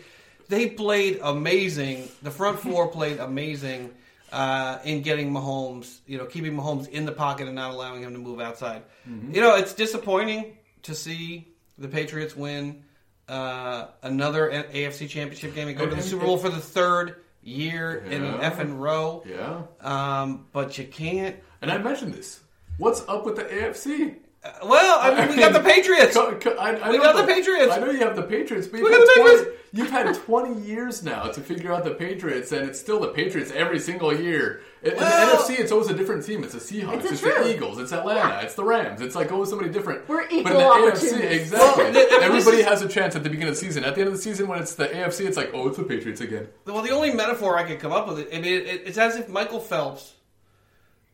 [0.52, 2.08] they played amazing.
[2.22, 3.90] The front four played amazing
[4.30, 5.98] uh, in getting Mahomes.
[6.06, 8.82] You know keeping Mahomes in the pocket and not allowing him to move outside.
[9.06, 12.84] You know it's disappointing to see the Patriots win
[13.28, 17.96] uh, another AFC Championship game and go to the Super Bowl for the third year
[18.10, 18.50] in an Yeah.
[18.50, 19.24] effing row.
[19.26, 19.62] Yeah.
[19.80, 21.36] Um, but you can't.
[21.62, 22.40] And I mentioned this.
[22.78, 24.16] What's up with the AFC?
[24.44, 26.14] Uh, well, I mean, we got the Patriots.
[26.14, 27.72] Co- co- I, I We know got the Patriots.
[27.72, 29.62] I know you have the Patriots, but We you've got had, the 20, Patriots.
[29.72, 33.52] you've had 20 years now to figure out the Patriots, and it's still the Patriots
[33.52, 34.62] every single year.
[34.82, 36.42] In, in Well- the NFC, it's always a different team.
[36.42, 39.00] It's the Seahawks, It's it's, the Eagles, it's Atlanta, it's the Rams.
[39.00, 40.08] It's like always somebody different.
[40.08, 40.90] We're but equal in the.
[40.90, 41.84] AFC, exactly.
[41.84, 43.84] Well, th- th- Everybody is- has a chance at the beginning of the season.
[43.84, 45.84] At the end of the season, when it's the AFC, it's like, oh, it's the
[45.84, 46.48] Patriots again.
[46.66, 49.28] Well, the only metaphor I could come up with, I mean, it, it's as if
[49.28, 50.14] Michael Phelps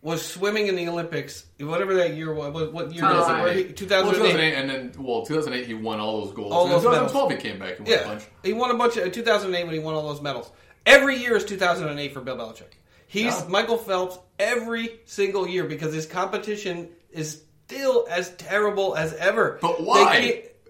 [0.01, 2.53] was swimming in the Olympics, whatever that year was.
[2.55, 3.29] What, what year was
[3.61, 3.77] it?
[3.77, 3.77] 2008.
[3.77, 4.55] 2008.
[4.55, 6.53] And then well, 2008 he won all those goals.
[6.53, 7.13] All And those in medals.
[7.13, 8.25] 2012 he came back and won a Yeah, bunch.
[8.45, 10.51] he won a bunch of 2008 when he won all those medals.
[10.87, 12.73] Every year is 2008 for Bill Belichick.
[13.09, 13.45] He's Yeah.
[13.49, 19.59] Michael Phelps every single year because his competition is still as terrible as ever.
[19.61, 20.21] But why?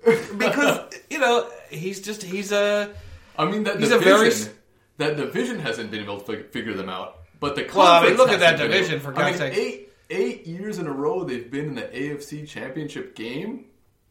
[0.05, 2.89] can't- because you know he's just he's a
[3.37, 4.19] I mean that He's a division.
[4.19, 4.55] very
[4.99, 7.18] that division hasn't been able to figure them out.
[7.41, 9.59] But the Well, I mean, look at that division, able- for I God's mean, sakes.
[9.59, 13.67] eight eight years in a row they've been in the AFC Championship game.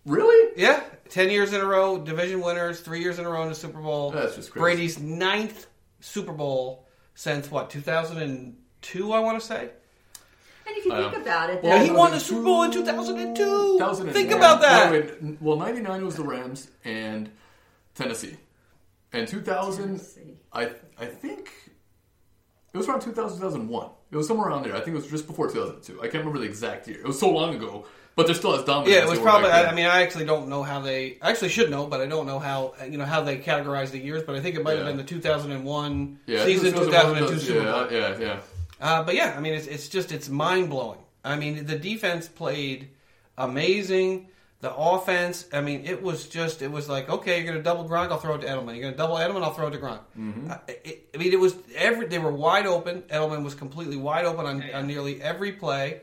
[0.05, 0.53] Really?
[0.55, 3.55] Yeah, ten years in a row, division winners, three years in a row in the
[3.55, 4.11] Super Bowl.
[4.11, 4.61] That's just crazy.
[4.61, 5.67] Brady's ninth
[5.99, 9.11] Super Bowl since what, two thousand and two?
[9.11, 9.69] I want to say.
[10.67, 12.71] And if you think Um, about it, Yeah, that- he won the Super Bowl in
[12.71, 13.77] two thousand and two.
[13.79, 14.13] 2001.
[14.13, 14.91] Think about that.
[14.91, 15.41] Wait, wait.
[15.41, 17.29] Well, 99 was the Rams and
[17.95, 18.37] Tennessee.
[19.13, 20.37] And 2000, Tennessee.
[20.53, 21.49] I I think
[22.73, 23.89] it was around 2000, 2001.
[24.11, 24.73] It was somewhere around there.
[24.75, 25.99] I think it was just before 2002.
[25.99, 26.97] I can't remember the exact year.
[26.99, 28.91] It was so long ago, but they're still as dominant.
[28.91, 29.49] Yeah, as it was they were probably.
[29.49, 29.75] back I, then.
[29.75, 31.17] Mean, I actually don't know how they.
[31.21, 33.99] I actually should know, but I don't know how you know how they categorize the
[33.99, 34.23] years.
[34.23, 34.91] But I think it might have Yeah.
[34.91, 37.91] been the 2001 yeah, season, 2002 Super Bowl.
[37.91, 38.39] Yeah, yeah, yeah.
[38.79, 40.99] Uh, but yeah, I mean, it's it's just it's mind blowing.
[41.25, 42.89] I mean, the defense played
[43.37, 44.29] amazing.
[44.59, 47.87] The offense, I mean, it was just it was like okay, you're going to double
[47.87, 48.73] Gronk, I'll throw it to Edelman.
[48.73, 49.99] You're going to double Edelman, I'll throw it to Gronk.
[50.17, 50.51] Mm-hmm.
[50.51, 53.03] Uh, it, I mean, it was every they were wide open.
[53.03, 56.01] Edelman was completely wide open on, on nearly every play.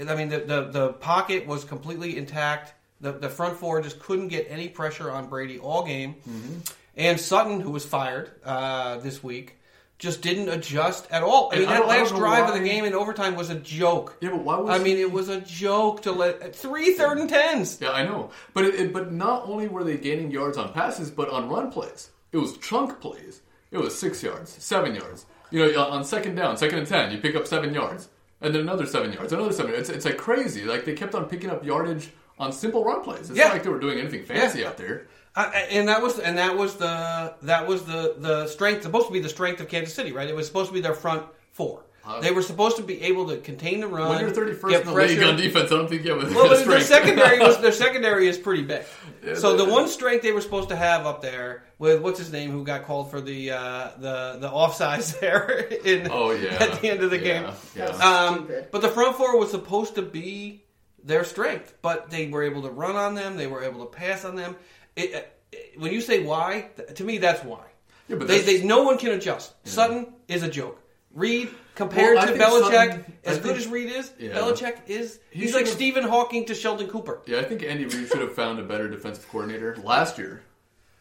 [0.00, 2.74] I mean, the, the the pocket was completely intact.
[3.00, 6.16] The the front four just couldn't get any pressure on Brady all game.
[6.28, 6.58] Mm-hmm.
[6.96, 9.58] And Sutton, who was fired uh, this week,
[10.02, 11.48] just didn't adjust at all.
[11.52, 13.50] I mean, I that don't- I don't last drive of the game in overtime was
[13.50, 14.16] a joke.
[14.20, 17.28] Yeah, but why was I mean, it was a joke to let three third and
[17.30, 17.78] tens.
[17.80, 18.30] Yeah, I know.
[18.52, 21.70] But it, it, but not only were they gaining yards on passes, but on run
[21.70, 22.10] plays.
[22.32, 23.42] It was chunk plays.
[23.70, 25.24] It was six yards, seven yards.
[25.52, 28.08] You know, on second down, second and ten, you pick up seven yards,
[28.40, 29.72] and then another seven yards, another seven.
[29.74, 30.64] It's it's like crazy.
[30.64, 32.10] Like they kept on picking up yardage
[32.40, 33.30] on simple run plays.
[33.30, 33.44] It's Yeah.
[33.44, 34.68] not like they were doing anything fancy Yeah.
[34.70, 35.06] out there.
[35.34, 39.12] Uh, and that was and that was the that was the the strength supposed to
[39.12, 40.28] be the strength of Kansas City, right?
[40.28, 41.84] It was supposed to be their front four.
[42.04, 44.08] Uh, they were supposed to be able to contain the run.
[44.08, 45.14] When you're 31st get in the pressure.
[45.14, 46.86] league on defense, I don't think you have a Well, but their strength.
[46.86, 48.82] secondary was their secondary is pretty big.
[49.24, 52.32] Yeah, so the one strength they were supposed to have up there with what's his
[52.32, 55.48] name who got called for the uh, the the offsides there
[55.84, 56.54] in Oh yeah.
[56.60, 57.52] at the end of the Yeah, game.
[57.76, 57.86] Yeah.
[57.86, 60.64] Um, but the front four was supposed to be
[61.04, 63.36] their strength, but they were able to run on them.
[63.36, 64.56] They were able to pass on them.
[64.96, 65.20] It, uh,
[65.52, 67.64] it, when you say why, th- to me that's why.
[68.08, 69.54] Yeah, but they, they, no one can adjust.
[69.66, 70.78] Sutton is a joke.
[71.14, 74.30] Reid compared Well, to think Belichick, Sutton- as good as Reid is, Yeah.
[74.32, 75.20] Belichick is.
[75.30, 77.20] He He's like Stephen Hawking to Sheldon Cooper.
[77.26, 80.42] Yeah, I think Andy Reid should have found a better defensive coordinator last year.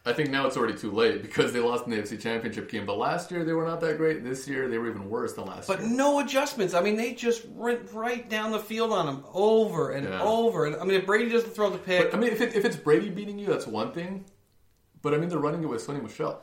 [0.03, 2.87] I think now it's already too late because they lost in the AFC Championship game.
[2.87, 4.23] But last year they were not that great.
[4.23, 5.89] This year they were even worse than last But year.
[5.89, 6.73] no adjustments.
[6.73, 10.23] I mean, they just went right down the field on them over and Yeah.
[10.23, 10.65] over.
[10.65, 12.65] And I mean, if Brady doesn't throw the pick, But, I mean, if, it, if
[12.65, 14.25] it's Brady beating you, that's one thing.
[15.03, 16.41] But I mean, they're running it with Sony Michel.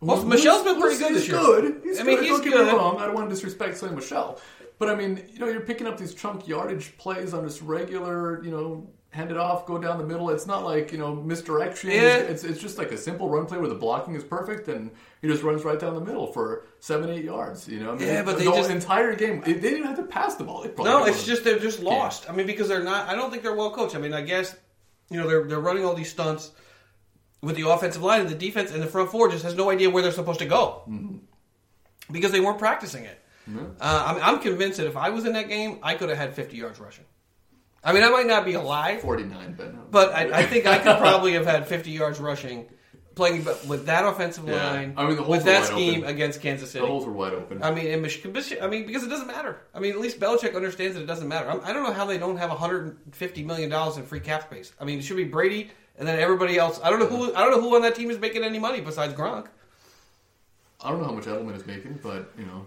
[0.00, 1.38] Well, Who's- Michel's been pretty good this year.
[1.38, 1.80] Good.
[1.82, 2.24] He's I mean, good.
[2.24, 2.66] he's Don't get good.
[2.66, 2.98] me wrong.
[2.98, 4.38] I don't want to disrespect Sony Michel.
[4.78, 8.44] But I mean, you know, you're picking up these chunk yardage plays on just regular,
[8.44, 10.30] you know, hand it off, go down the middle.
[10.30, 11.90] It's not like you know misdirection.
[11.90, 12.18] Yeah.
[12.18, 14.90] It's, it's just like a simple run play where the blocking is perfect and
[15.22, 17.66] he just runs right down the middle for seven, eight yards.
[17.66, 19.96] You know, I mean, Yeah, but the they just- entire game they didn't even have
[19.96, 20.64] to pass the ball.
[20.78, 22.28] No, it's just they're just lost.
[22.30, 23.08] I mean, because they're not.
[23.08, 23.96] I don't think they're well coached.
[23.96, 24.54] I mean, I guess
[25.10, 26.52] you know they're they're running all these stunts
[27.42, 29.88] with the offensive line and the defense and the front four just has no idea
[29.90, 30.82] where they're supposed to go
[32.10, 33.18] because they weren't practicing it.
[33.80, 36.34] Uh, I'm, I'm convinced that if I was in that game, I could have had
[36.34, 37.04] 50 yards rushing.
[37.86, 39.80] I mean, I might not be alive, forty nine, but no.
[39.90, 42.66] but I, I think I could probably have had 50 yards rushing
[43.14, 44.56] playing with that offensive Yeah.
[44.72, 46.10] line, I mean, the holes with were that wide scheme open.
[46.14, 46.82] against Kansas City.
[46.84, 47.62] the holes were wide open.
[47.62, 49.58] I mean, in Mich- Mich- I mean, because it doesn't matter.
[49.74, 51.48] I mean, at least Belichick understands that it doesn't matter.
[51.50, 54.72] I'm, I don't know how they don't have 150 million dollars in free cap space.
[54.78, 56.78] I mean, it should be Brady and then everybody else.
[56.84, 57.34] I don't know who.
[57.34, 59.46] I don't know who on that team is making any money besides Gronk.
[60.82, 62.66] I don't know how much Edelman is making, but you know,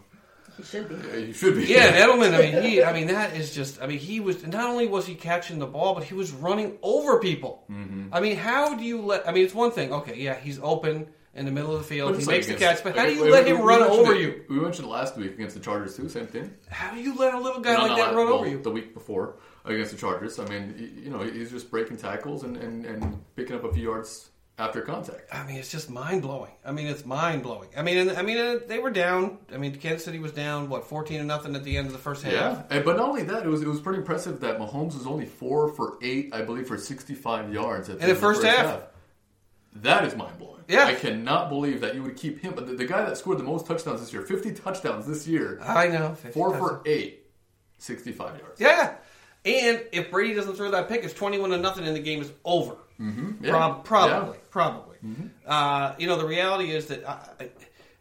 [0.60, 0.96] He should be.
[1.08, 1.66] yeah, you should be.
[1.66, 2.34] Yeah, Edelman.
[2.34, 2.84] I mean, he.
[2.84, 3.82] I mean, that is just.
[3.82, 6.78] I mean, he was not only was he catching the ball, but he was running
[6.82, 7.64] over people.
[7.72, 8.14] Mm-hmm.
[8.14, 9.28] I mean, how do you let?
[9.28, 9.94] I mean, it's one thing.
[9.94, 12.12] Okay, yeah, he's open in the middle of the field.
[12.14, 13.64] He it's makes like the catch, but how do you we- let we- him we
[13.64, 14.44] run over it- you?
[14.50, 16.10] We mentioned last week against the Chargers too.
[16.10, 16.52] Same thing.
[16.70, 18.48] How do you let a little guy No, like no, that I- run well, over
[18.50, 18.62] you?
[18.62, 22.58] The week before against the Chargers, I mean, you know, he's just breaking tackles and,
[22.58, 25.22] and, and picking up a few yards after contact.
[25.32, 26.52] I mean, it's just mind blowing.
[26.66, 27.70] I mean, it's mind blowing.
[27.76, 29.40] I mean, and, I mean, they were down.
[29.54, 32.00] I mean, Kansas City was down what fourteen to nothing at the end of the
[32.00, 32.34] first half.
[32.34, 35.08] Yeah, and, but not only that, it was it was pretty impressive that Mahomes was
[35.08, 38.20] only four for eight, I believe, for sixty five yards at In the end of
[38.20, 38.84] first half.
[39.78, 40.64] That is mind blowing.
[40.68, 40.86] Yeah.
[40.86, 42.56] I cannot believe that you would keep him.
[42.56, 45.88] The, the guy that scored the most touchdowns this year, fifty touchdowns this year, I
[45.88, 46.16] know.
[46.16, 46.70] 50 four touchdowns.
[46.70, 47.28] for eight,
[47.78, 48.60] 65 yards.
[48.60, 48.96] Yeah,
[49.46, 52.32] and if Brady doesn't throw that pick, it's twenty-one to nothing, and the game is
[52.44, 52.76] over.
[53.00, 53.46] Mm-hmm.
[53.46, 53.52] Yeah.
[53.52, 54.44] Prob- probably, Yeah.
[54.52, 54.98] probably.
[55.48, 57.18] Uh, you know, the reality is that, uh,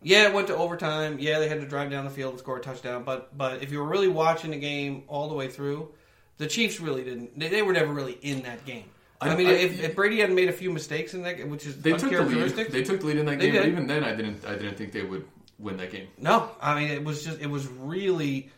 [0.02, 1.18] yeah, it went to overtime.
[1.20, 3.04] Yeah, they had to drive down the field and score a touchdown.
[3.04, 5.90] But but if you were really watching the game all the way through,
[6.38, 7.38] the Chiefs really didn't.
[7.38, 8.84] They, they were never really in that game.
[9.20, 11.66] I, I- mean, if, if Brady hadn't made a few mistakes in that, game, which
[11.66, 12.50] is They took the lead.
[12.70, 14.44] They took the lead in that game, but even then, I didn't.
[14.44, 15.24] I didn't think they would
[15.58, 16.08] win that game.
[16.18, 18.50] No, I mean it was just it was really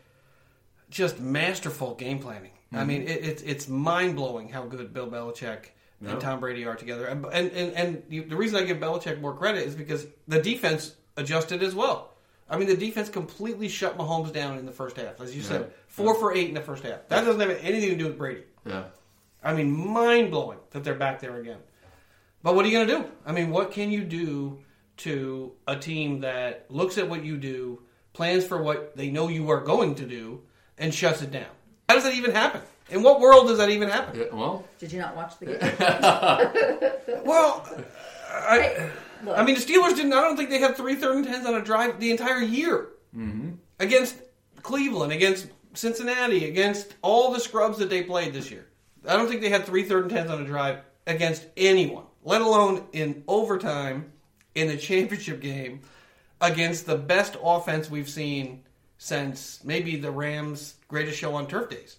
[0.91, 2.51] just masterful game planning.
[2.73, 5.67] I mean it, it's it's mind blowing how good Bill Belichick
[6.01, 6.13] No.
[6.13, 7.07] and Tom Brady are together.
[7.07, 10.41] And and and, and you, the reason I give Belichick more credit is because the
[10.41, 12.13] defense adjusted as well.
[12.49, 15.61] I mean, the defense completely shut Mahomes down in the first half, as you said,
[15.61, 15.67] Yeah.
[15.87, 17.07] four for eight in the first half.
[17.09, 18.43] That doesn't have anything to do with Brady.
[18.67, 18.85] Yeah.
[19.45, 21.59] I mean, mind blowing that they're back there again.
[22.43, 23.11] But what are you going to do?
[23.25, 24.59] I mean, what can you do
[24.99, 27.83] to a team that looks at what you do,
[28.15, 30.43] plans for what they know you are going to do,
[30.77, 31.47] and shuts it down?
[31.89, 32.63] How does that even happen?
[32.91, 34.19] In what world does that even happen?
[34.19, 34.27] yeah.
[34.33, 35.47] Well, Did you not watch the
[37.07, 37.25] game?
[37.25, 37.69] Well,
[38.29, 38.91] I,
[39.25, 40.13] Look, I mean, the Steelers didn't.
[40.13, 42.89] I don't think they had three third and tens on a drive the entire year
[43.17, 43.51] mm-hmm.
[43.79, 44.17] against
[44.63, 48.67] Cleveland, against Cincinnati, against all the scrubs that they played this year.
[49.07, 52.41] I don't think they had three third and tens on a drive against anyone, let
[52.41, 54.13] alone in overtime
[54.55, 55.81] in the championship game
[56.41, 58.65] against the best offense we've seen
[58.99, 61.97] since maybe the Rams' greatest show on turf days.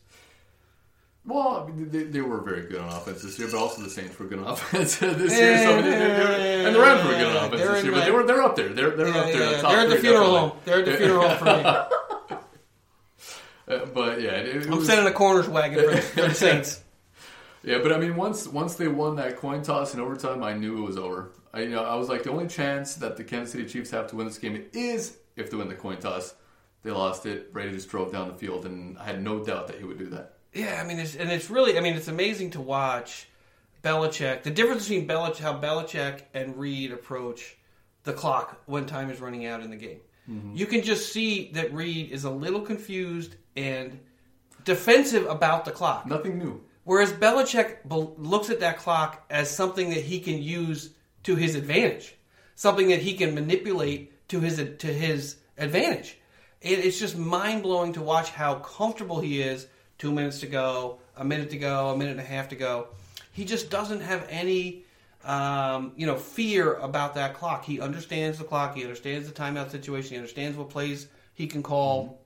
[1.26, 3.90] Well, I mean, they, they were very good on offense this year, but also the
[3.90, 5.58] Saints were good on offense this year.
[5.58, 7.80] So, I mean, they- they- they- and the Rams were good on offense They're this
[7.80, 8.70] in year, but the- they were they're up there.
[8.70, 9.26] They're they're up there.
[9.28, 9.62] yeah, in the yeah.
[9.62, 10.52] top They're at the three, funeral home.
[10.66, 12.38] They're at the funeral home for me.
[13.68, 16.84] Uh, but yeah, it, it I'm was, sending a corners wagon for, for the Saints.
[17.64, 20.80] Yeah, but I mean, once once they won that coin toss in overtime, I knew
[20.80, 21.32] it was over.
[21.54, 24.08] I, you know, I was like, the only chance that the Kansas City Chiefs have
[24.08, 26.34] to win this game is if they win the coin toss.
[26.84, 27.54] They lost it.
[27.54, 30.08] Brady just drove down the field, and I had no doubt that he would do
[30.08, 30.34] that.
[30.54, 33.28] Yeah, I mean, it's, and it's really, I mean, it's amazing to watch
[33.84, 34.44] Belichick.
[34.44, 37.58] The difference between Belich, how Belichick and Reid approach
[38.04, 40.00] the clock when time is running out in the game.
[40.30, 40.56] Mm-hmm.
[40.56, 44.00] You can just see that Reid is a little confused and
[44.64, 46.06] defensive about the clock.
[46.06, 46.62] Nothing new.
[46.84, 50.92] Whereas Belichick bel- looks at that clock as something that he can use
[51.24, 52.16] to his advantage,
[52.56, 56.18] something that he can manipulate to his to his advantage.
[56.62, 59.68] It, it's just mind blowing to watch how comfortable he is.
[60.02, 62.88] Two minutes to go, a minute to go, a minute and a half to go.
[63.34, 64.84] He just doesn't have any,
[65.24, 67.66] um, you know, fear about that clock.
[67.66, 68.76] He understands the clock.
[68.76, 70.10] He understands the timeout situation.
[70.10, 72.18] He understands what plays he can call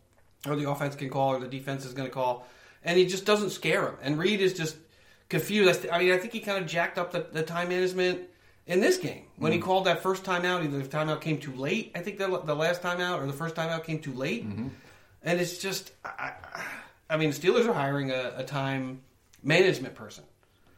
[0.47, 2.47] or the offense can call, or the defense is going to call,
[2.85, 3.95] and he just doesn't scare him.
[4.01, 4.77] And Reid is just
[5.27, 5.85] confused.
[5.91, 8.21] I mean, I think he kind of jacked up the, the time management
[8.67, 10.63] in this game when he called that first timeout.
[10.63, 13.55] Either the timeout came too late, I think the, the last timeout, or the first
[13.55, 14.43] timeout came too late,
[15.23, 16.63] and it's just, I, I,
[17.09, 19.01] I mean, Steelers are hiring a, a time
[19.43, 20.23] management person.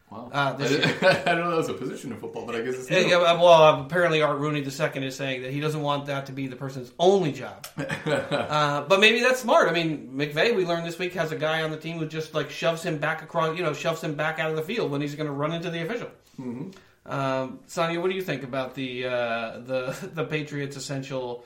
[0.10, 0.30] Wow.
[0.32, 1.58] Uh, this I, I don't know.
[1.58, 2.98] That's a position in football, but I guess it's new.
[2.98, 6.48] yeah, well, apparently Art Rooney II is saying that he doesn't want that to be
[6.48, 7.68] the person's only job.
[7.78, 9.68] uh, but maybe that's smart.
[9.68, 12.34] I mean, McVay, we learned this week, has a guy on the team who just
[12.34, 15.02] like shoves him back across, you know, shoves him back out of the field when
[15.02, 16.10] he's going to run into the official.
[17.06, 21.44] Um, Sonia, what do you think about the uh, the the Patriots' essential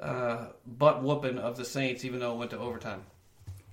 [0.00, 3.02] uh, butt whooping of the Saints, even though it went to overtime?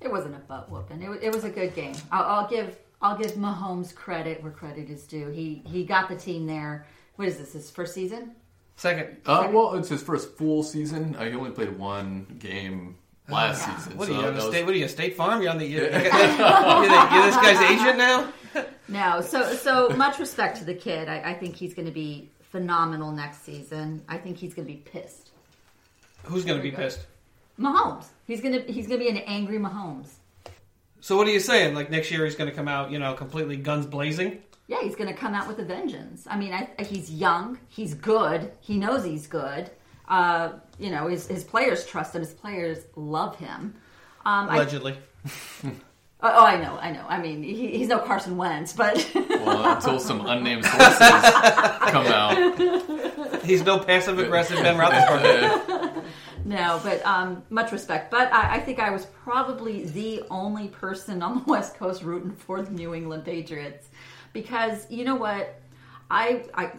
[0.01, 1.01] It wasn't a butt whooping.
[1.01, 1.95] It was, it was a good game.
[2.11, 5.29] I'll, I'll give I'll give Mahomes credit where credit is due.
[5.29, 6.85] He he got the team there.
[7.15, 7.53] What is this?
[7.53, 8.31] His first season?
[8.75, 11.15] Second, Uh, well, it's his first full season.
[11.15, 12.95] Uh, he only played one game
[13.27, 13.97] last season.
[13.97, 14.65] what are so you on that a was- state?
[14.65, 15.41] What are you, a State Farm?
[15.41, 18.33] You on the you, you, you're, you're this guy's agent now?
[18.89, 19.19] No.
[19.21, 21.09] So so much respect to the kid.
[21.09, 24.01] I, I think he's going to be phenomenal next season.
[24.07, 25.31] I think he's going to be pissed.
[26.23, 27.05] Who's going to be pissed?
[27.59, 28.05] Mahomes.
[28.27, 30.09] He's gonna he's gonna be an angry Mahomes.
[30.99, 31.73] So what are you saying?
[31.75, 34.41] Like next year he's going to come out, you know, completely guns blazing?
[34.67, 36.27] Yeah, he's going to come out with a vengeance.
[36.29, 39.69] I mean, I, he's young, he's good, he knows he's good.
[40.09, 43.75] Uh, you know, his, his players trust him, his players love him.
[44.25, 44.97] Um, Allegedly.
[45.63, 45.71] oh,
[46.21, 47.05] oh, I know, I know.
[47.07, 53.43] I mean, he, he's no Carson Wentz, but Well, until some unnamed sources come out.
[53.45, 55.76] he's no passive aggressive Ben Roethlisberger.
[56.47, 56.79] No.
[56.83, 58.09] But um, much respect.
[58.09, 62.31] But I, I think I was probably the only person on the West Coast rooting
[62.31, 63.89] for the New England Patriots
[64.33, 65.59] because you know what,
[66.09, 66.71] I I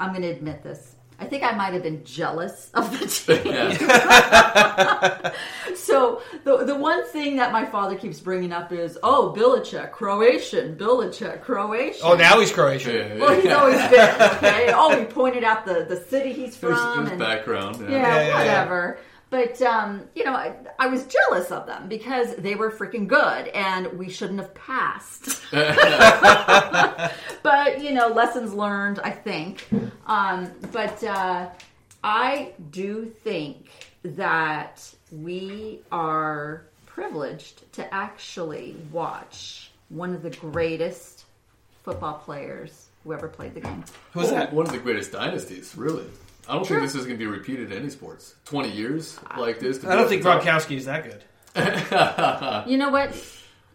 [0.00, 0.93] I'm going to admit this.
[1.24, 3.06] I think I might have been jealous of the
[3.42, 3.52] team.
[3.52, 5.32] yeah.
[5.74, 10.76] So the the one thing that my father keeps bringing up is, oh, Belichick, Croatian,
[10.76, 12.00] Belichick, Croatian.
[12.04, 12.94] Oh, now he's Croatian.
[12.94, 14.70] Yeah, Well, he's always been okay.
[14.74, 17.80] Oh, he pointed out the the city he's from his and background.
[17.80, 17.98] yeah, Yeah.
[17.98, 18.94] Yeah, yeah, yeah.
[19.34, 19.50] Whatever.
[19.50, 23.48] But um, you know, I, I was jealous of them because they were freaking good,
[23.48, 25.42] and we shouldn't have passed.
[27.42, 29.00] but you know, lessons learned.
[29.02, 29.66] I think.
[30.06, 31.48] Um, but uh,
[32.02, 33.68] I do think
[34.04, 41.24] that we are privileged to actually watch one of the greatest
[41.82, 43.84] football players who ever played the game.
[44.12, 44.52] Who's that?
[44.52, 46.06] One of the greatest dynasties, really.
[46.48, 46.78] I don't Sure.
[46.78, 48.34] think this is going to be repeated in any sports.
[48.46, 49.78] 20 years like this.
[49.78, 50.50] to I don't think at the.
[50.50, 51.24] Gronkowski is that good.
[52.70, 53.10] You know what?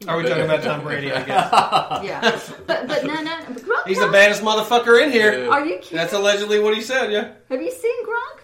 [0.08, 1.12] Are we talking about Tom Brady?
[1.12, 1.30] I guess
[2.04, 3.38] Yeah, but but no, no.
[3.50, 5.44] Gronk, he's the baddest motherfucker in here.
[5.44, 5.50] Yeah.
[5.50, 5.98] Are you kidding?
[5.98, 7.12] That's allegedly what he said.
[7.12, 7.34] Yeah.
[7.50, 8.40] Have you seen Gronk?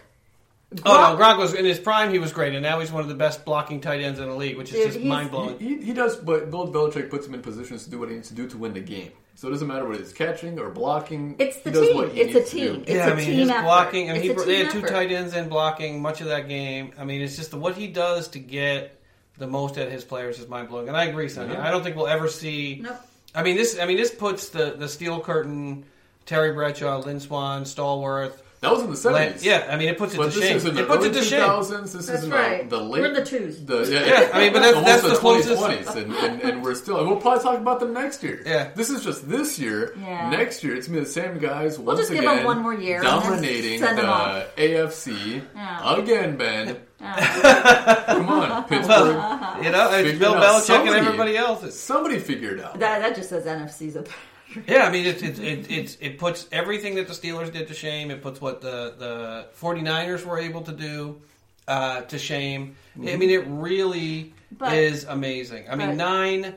[0.86, 2.12] Oh no, Gronk was in his prime.
[2.12, 4.36] He was great, and now he's one of the best blocking tight ends in the
[4.36, 5.58] league, which is just mind blowing.
[5.60, 8.28] He, he does, but Bill Belichick puts him in positions to do what he needs
[8.30, 9.12] to do to win the game.
[9.36, 11.36] So it doesn't matter what it's catching or blocking.
[11.40, 11.96] It's the he does team.
[11.98, 12.82] what he It's a needs to team.
[12.82, 13.62] It's yeah, a I mean team his effort.
[13.64, 14.10] blocking.
[14.10, 14.90] I mean, he, they had two effort.
[14.90, 16.92] tight ends in blocking much of that game.
[16.98, 19.00] I mean, it's just the, what he does to get
[19.38, 20.88] the most out of his players is mind blowing.
[20.88, 21.56] And I agree, Sonia.
[21.56, 21.68] Yeah.
[21.68, 22.80] I don't think we'll ever see.
[22.82, 22.96] Nope.
[23.34, 23.78] I mean this.
[23.80, 25.86] I mean this puts the the steel curtain.
[26.26, 28.40] Terry Bradshaw, Lynn Swann, Stallworth.
[28.66, 29.46] That was in the Len- seventies.
[29.46, 30.58] yeah, I mean it puts it But to this shame.
[30.58, 31.42] is in the It puts early it to shame.
[31.42, 31.92] 2000s.
[31.94, 32.70] This That's is in right.
[32.70, 33.02] the, the late.
[33.02, 33.64] We're in the twos.
[33.66, 36.64] The, yeah, Yeah, I mean, but that's- almost that's the closest- 2020s, and, and, and
[36.64, 37.00] we're still.
[37.00, 38.42] And we'll probably talk about them next year.
[38.46, 38.70] Yeah.
[38.76, 39.94] this is just this year.
[40.00, 40.30] Yeah.
[40.30, 42.38] Next year, it's gonna be the same guys once just give again.
[42.38, 44.56] them one more year dominating the off.
[44.58, 45.96] AFC Yeah.
[45.98, 46.36] again.
[46.38, 48.88] Ben, come on, Pittsburgh.
[49.16, 50.64] Well, you know, it's Bill it out.
[50.64, 51.78] Belichick and everybody else.
[51.80, 52.80] Somebody figured it out.
[52.80, 54.08] that, that just says NFC's up.
[54.68, 57.74] Yeah, I mean, it, it, it, it, it puts everything that the Steelers did to
[57.74, 58.12] shame.
[58.12, 61.22] It puts what the, the 49ers were able to do
[61.68, 62.76] uh, to shame.
[62.96, 65.66] I mean, it really But- is amazing.
[65.70, 66.56] I mean, but- nine,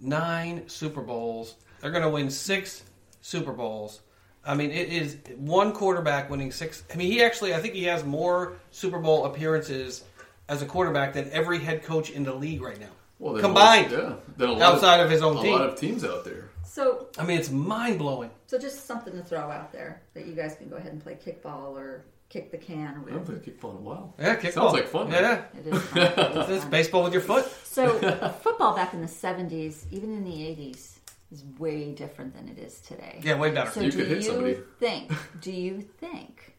[0.00, 1.54] nine Super Bowls.
[1.80, 2.82] They're going to win six
[3.20, 4.00] Super Bowls.
[4.46, 6.82] I mean, it is one quarterback winning six.
[6.92, 10.04] I mean, he actually, I think he has more Super Bowl appearances
[10.48, 12.88] as a quarterback than every head coach in the league right now.
[13.18, 13.90] Well, then Combined.
[13.90, 15.52] most- yeah, then a lot Outside of his own a team.
[15.52, 16.50] lot of teams out there.
[16.74, 18.30] So, I mean, it's mind blowing.
[18.48, 21.14] so just something to throw out there that you guys can go ahead and play
[21.24, 23.32] kickball or kick the can or I haven't whatever.
[23.32, 24.14] played kickball in a while.
[24.18, 24.52] Yeah, kickball.
[24.54, 25.10] Sounds like fun.
[25.12, 25.98] Yeah, It is fun.
[26.02, 26.70] It is it's fun.
[26.70, 27.46] baseball with your foot.
[27.62, 27.90] So
[28.42, 30.98] football back in the seventies, even in the eighties,
[31.30, 33.20] is way different than it is today.
[33.22, 33.70] Yeah, way better.
[33.70, 34.58] So You do could hit you somebody.
[34.80, 35.12] think?
[35.40, 36.56] Do you think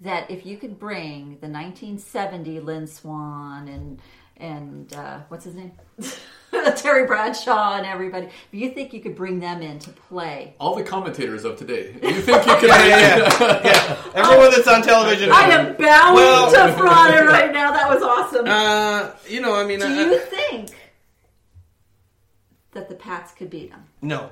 [0.00, 4.00] that if you could bring the 1970 Lynn Swann and
[4.42, 5.72] and uh, what's his name,
[6.76, 10.54] Terry Bradshaw and everybody, do you think you could bring them in to play?
[10.58, 11.92] All the commentators of today.
[11.92, 12.68] Do you think you could?
[12.68, 14.02] yeah, yeah, yeah.
[14.14, 15.30] Everyone that's on television.
[15.32, 17.70] I am bowing Well- to Friday right now.
[17.72, 18.46] That was awesome.
[18.46, 20.70] Uh, you know, I mean, do uh, you think
[22.72, 23.84] that the Pats could beat them?
[24.02, 24.30] no.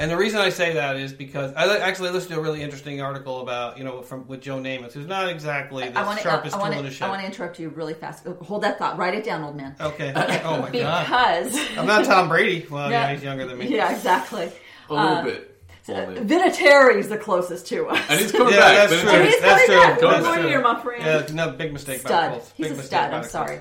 [0.00, 3.00] And the reason I say that is because I actually listened to a really interesting
[3.02, 6.22] article about you know from with Joe Namath, who's not exactly the I want to.
[6.22, 6.94] sharpest I tool want in the to.
[6.94, 7.06] shed.
[7.06, 8.24] I want to interrupt you really fast.
[8.24, 8.96] Hold that thought.
[8.96, 9.74] Write it down, old man.
[9.80, 10.12] Okay.
[10.44, 11.04] Oh my god.
[11.04, 12.64] Because I'm not Tom Brady.
[12.70, 13.14] Well, yeah, Yeah.
[13.14, 13.66] he's younger than me.
[13.74, 14.52] yeah, exactly.
[14.88, 15.44] A little Uh, bit.
[15.90, 16.20] Only.
[16.20, 17.98] Vinatieri's the closest to us.
[18.10, 18.88] And he's coming Yeah, back.
[18.90, 19.10] that's true.
[19.10, 19.80] it's- He's That's coming true.
[19.90, 20.00] back.
[20.00, 20.48] That's One true.
[20.50, 21.02] year, my friend.
[21.02, 22.00] Yeah, no big mistake.
[22.00, 22.32] stud.
[22.32, 22.52] Colts.
[22.54, 23.10] He's Big a mistake stud.
[23.10, 23.60] by I'm sorry.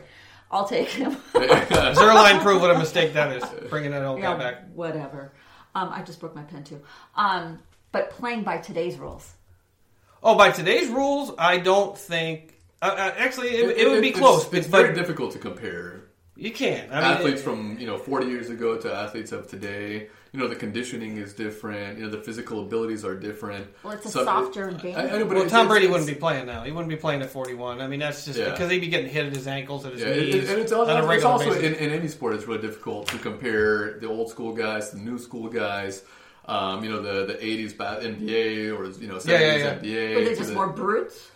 [0.51, 1.15] I'll take him.
[1.33, 1.47] Colts.
[1.99, 3.43] Zerline prove what a mistake that is.
[3.69, 4.63] Bringing that old guy back.
[4.75, 5.31] whatever.
[5.77, 6.81] Um, I just broke my pen too.
[7.15, 7.59] Um,
[7.91, 9.31] but playing by today's rules.
[10.23, 12.55] Oh, by today's rules, I don't think.
[12.81, 14.51] Uh, uh, actually, it, it, would be it's- close.
[14.53, 16.01] It's, but very difficult to compare
[16.35, 16.91] You can't.
[16.91, 20.09] I mean, athletes it- from you know 40 years ago to athletes of today.
[20.37, 21.97] You know the conditioning is different.
[21.97, 23.65] You know the physical abilities are different.
[23.81, 24.95] Well, it's a Some- softer game.
[24.95, 26.61] I, I know, but Well, Tom Brady wouldn't be playing now.
[26.61, 27.81] He wouldn't be playing at 41.
[27.81, 28.51] I mean, that's just Yeah.
[28.51, 30.71] because he'd be getting hit at his ankles, at his Yeah, knees, it- and it's,
[30.71, 31.63] on also, a it's also basis.
[31.63, 32.35] in, in any sport.
[32.35, 36.03] It's really difficult to compare the old school guys to the new school guys.
[36.45, 39.73] Um, you know the the '80s NBA or you know '70s Yeah, yeah, yeah.
[39.79, 40.15] NBA.
[40.17, 41.31] Were they to just the- more brutes?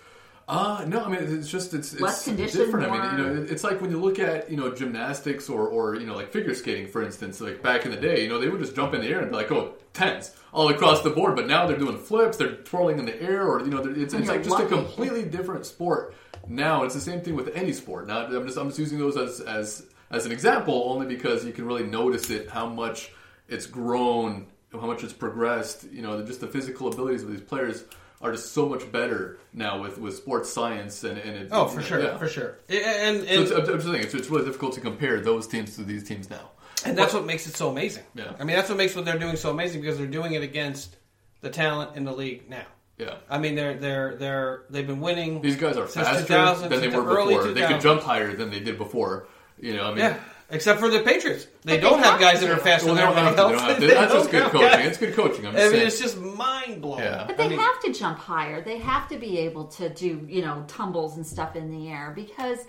[0.52, 2.92] Uh, no, I mean it's just it's, it's different.
[2.92, 5.96] I mean, you know, it's like when you look at you know gymnastics or or
[5.96, 7.40] you know like figure skating, for instance.
[7.40, 9.32] Like back in the day, you know they would just jump in the air and
[9.32, 11.38] be like, oh, tens all across the board.
[11.38, 14.28] But now they're doing flips, they're twirling in the air, or you know, it's, it's
[14.28, 16.16] like just a completely different sport.
[16.46, 18.08] Now it's the same thing with any sport.
[18.08, 21.54] Now I'm just I'm just using those as as as an example only because you
[21.54, 23.14] can really notice it how much
[23.48, 25.86] it's grown, how much it's progressed.
[25.94, 27.86] You know, just the physical abilities of these players
[28.22, 31.82] are just so much better now with, with sports science and, and it, oh, for
[31.82, 32.18] sure, yeah.
[32.18, 32.58] for sure.
[32.70, 35.76] And and, So it's, I'm just saying, it's, it's really difficult to compare those teams
[35.76, 36.52] to these teams now.
[36.86, 38.04] and that's what makes it so amazing.
[38.16, 38.34] Yeah.
[38.40, 40.96] I mean, that's what makes what they're doing so amazing because they're doing it against
[41.42, 42.66] the talent in the league now.
[42.98, 43.16] Yeah.
[43.30, 45.42] I mean, they're they're they're they've been winning.
[45.42, 47.52] These guys are faster than they were the before.
[47.52, 47.82] They could 2000s.
[47.82, 49.28] jump higher than they did before.
[49.60, 50.20] You know, I mean, Yeah,
[50.52, 53.02] except for the Patriots, they But don't have have guys that are faster well, they
[53.02, 53.88] than don't have everybody to.
[53.88, 54.26] They don't else.
[54.28, 54.32] to.
[54.32, 54.68] They That's just don't good coaching.
[54.70, 54.88] guys.
[54.88, 55.46] It's good coaching.
[55.48, 55.88] I'm I mean, saying.
[55.88, 57.04] it's just mind blowing.
[57.04, 57.24] Yeah.
[57.28, 58.62] But I they mean, have to jump higher.
[58.62, 62.12] They have to be able to do, you know, tumbles and stuff in the air
[62.16, 62.60] because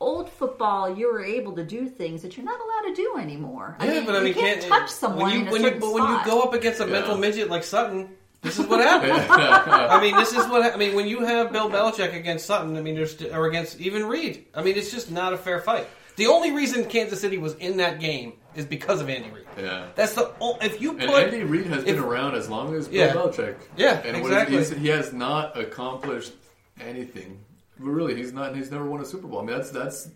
[0.00, 3.76] old football, you were able to do things that you're not allowed to do anymore.
[3.78, 5.50] I Yeah, mean, but I mean, you can't, can't touch someone when you in a
[5.52, 6.90] when you certain but when you go up against a Yeah.
[6.92, 8.08] mental midget like Sutton,
[8.42, 9.12] this is what happens.
[9.30, 10.96] I mean, this is what I mean.
[10.96, 14.46] When you have Bill Belichick against Sutton, I mean, there's or against even Reid.
[14.54, 15.86] I mean, it's just not a fair fight.
[16.16, 19.44] The only reason Kansas City was in that game is because of Andy Reid.
[19.58, 19.86] yeah.
[19.94, 22.88] That's the o- if you And put Andy Reid has been around as long as
[22.88, 23.12] Bill Yeah.
[23.14, 23.56] Belichick.
[23.76, 24.56] Yeah, and exactly.
[24.58, 26.32] is- he has not accomplished
[26.80, 27.40] anything.
[27.78, 28.54] But really, he's not.
[28.54, 29.40] He's never won a Super Bowl.
[29.40, 30.08] I mean, that's that's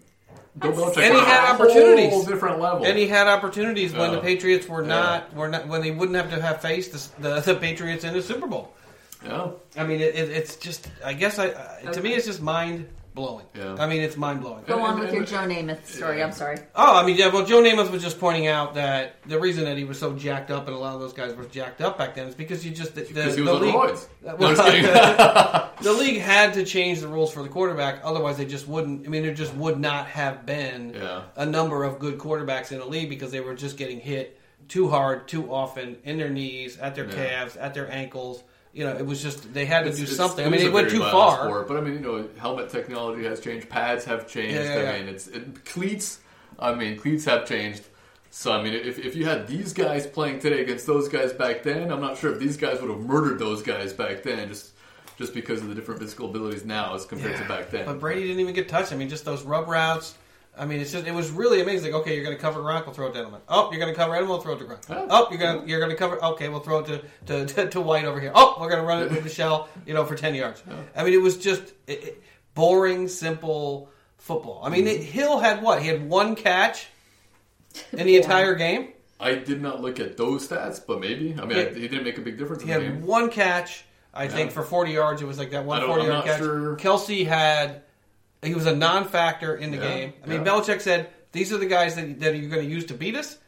[0.58, 2.10] Bill Belichick And he was had a opportunities.
[2.10, 2.84] whole different level.
[2.84, 4.10] And he had opportunities when Yeah.
[4.10, 4.22] the oh.
[4.22, 4.88] Patriots were Yeah.
[4.88, 8.12] not were not when they wouldn't have to have faced the, the, the Patriots in
[8.12, 8.72] the Super Bowl.
[9.24, 9.48] yeah.
[9.76, 11.46] I mean, it, it, it's just I guess I,
[11.86, 12.86] I to me it's just mind
[13.16, 13.46] blowing.
[13.56, 13.74] Yeah.
[13.80, 14.62] I mean, it's mind blowing.
[14.66, 16.22] Go on with your Joe Namath story.
[16.22, 16.58] I'm sorry.
[16.76, 17.32] Oh, I mean, yeah.
[17.32, 20.52] Well, Joe Namath was just pointing out that the reason that he was so jacked
[20.52, 22.70] up, and a lot of those guys were jacked up back then, is because you
[22.70, 24.06] just the, the, Because he the on league, roids.
[24.24, 24.84] Uh, no, I'm just kidding.
[25.82, 28.00] the league had to change the rules for the quarterback.
[28.04, 29.04] Otherwise, they just wouldn't.
[29.04, 31.22] I mean, there just would not have been Yeah.
[31.34, 34.38] a number of good quarterbacks in the league because they were just getting hit
[34.68, 37.14] too hard, too often in their knees, at their Yeah.
[37.14, 38.42] calves, at their ankles.
[38.76, 40.44] You know, it was just they had to It's- do something.
[40.44, 41.44] I mean, a went too far.
[41.44, 43.70] Sport, but I mean, you know, helmet technology has changed.
[43.70, 44.54] Pads have changed.
[44.54, 44.90] Yeah, yeah, yeah.
[44.90, 46.20] I mean, it's it, cleats.
[46.58, 47.84] I mean, cleats have changed.
[48.30, 51.62] So I mean, if, if you had these guys playing today against those guys back
[51.62, 54.72] then, I'm not sure if these guys would have murdered those guys back then, just
[55.16, 57.86] just because of the different physical abilities now as compared to back then.
[57.86, 58.92] But Brady didn't even get touched.
[58.92, 60.14] I mean, just those rub routes.
[60.58, 61.92] I mean, it's just it was really amazing.
[61.92, 63.40] Like, okay, you're going to cover Gronk, we'll throw it to Edelman.
[63.48, 64.88] Oh, you're going to cover Edelman, we'll throw it to Gronk.
[64.88, 65.06] Yeah.
[65.10, 66.22] Oh, you're going to you're going to cover.
[66.24, 68.32] Okay, we'll throw it to, to, to, to White over here.
[68.34, 70.62] Oh, we're going to run it with Michel, you know, for ten yards.
[70.96, 72.22] I mean, it was just it, it-
[72.54, 74.62] boring, simple football.
[74.64, 75.02] I mean, mm-hmm.
[75.02, 75.82] it, Hill had what?
[75.82, 76.86] He had one catch
[77.92, 78.92] in the entire game.
[79.20, 81.34] I did not look at those stats, but maybe.
[81.38, 81.64] I mean, Yeah.
[81.64, 83.06] I, he didn't make a big difference He in the had game.
[83.06, 85.22] one catch, I think, for 40 yards.
[85.22, 86.38] It was like that one I don't- 40 I'm yard catch.
[86.38, 86.76] sure.
[86.76, 87.82] Kelce had,
[88.42, 90.12] he was a non factor in the Yeah, game.
[90.22, 90.52] I mean, yeah.
[90.52, 93.38] Belichick said, these are the guys that, that you're going to use to beat us.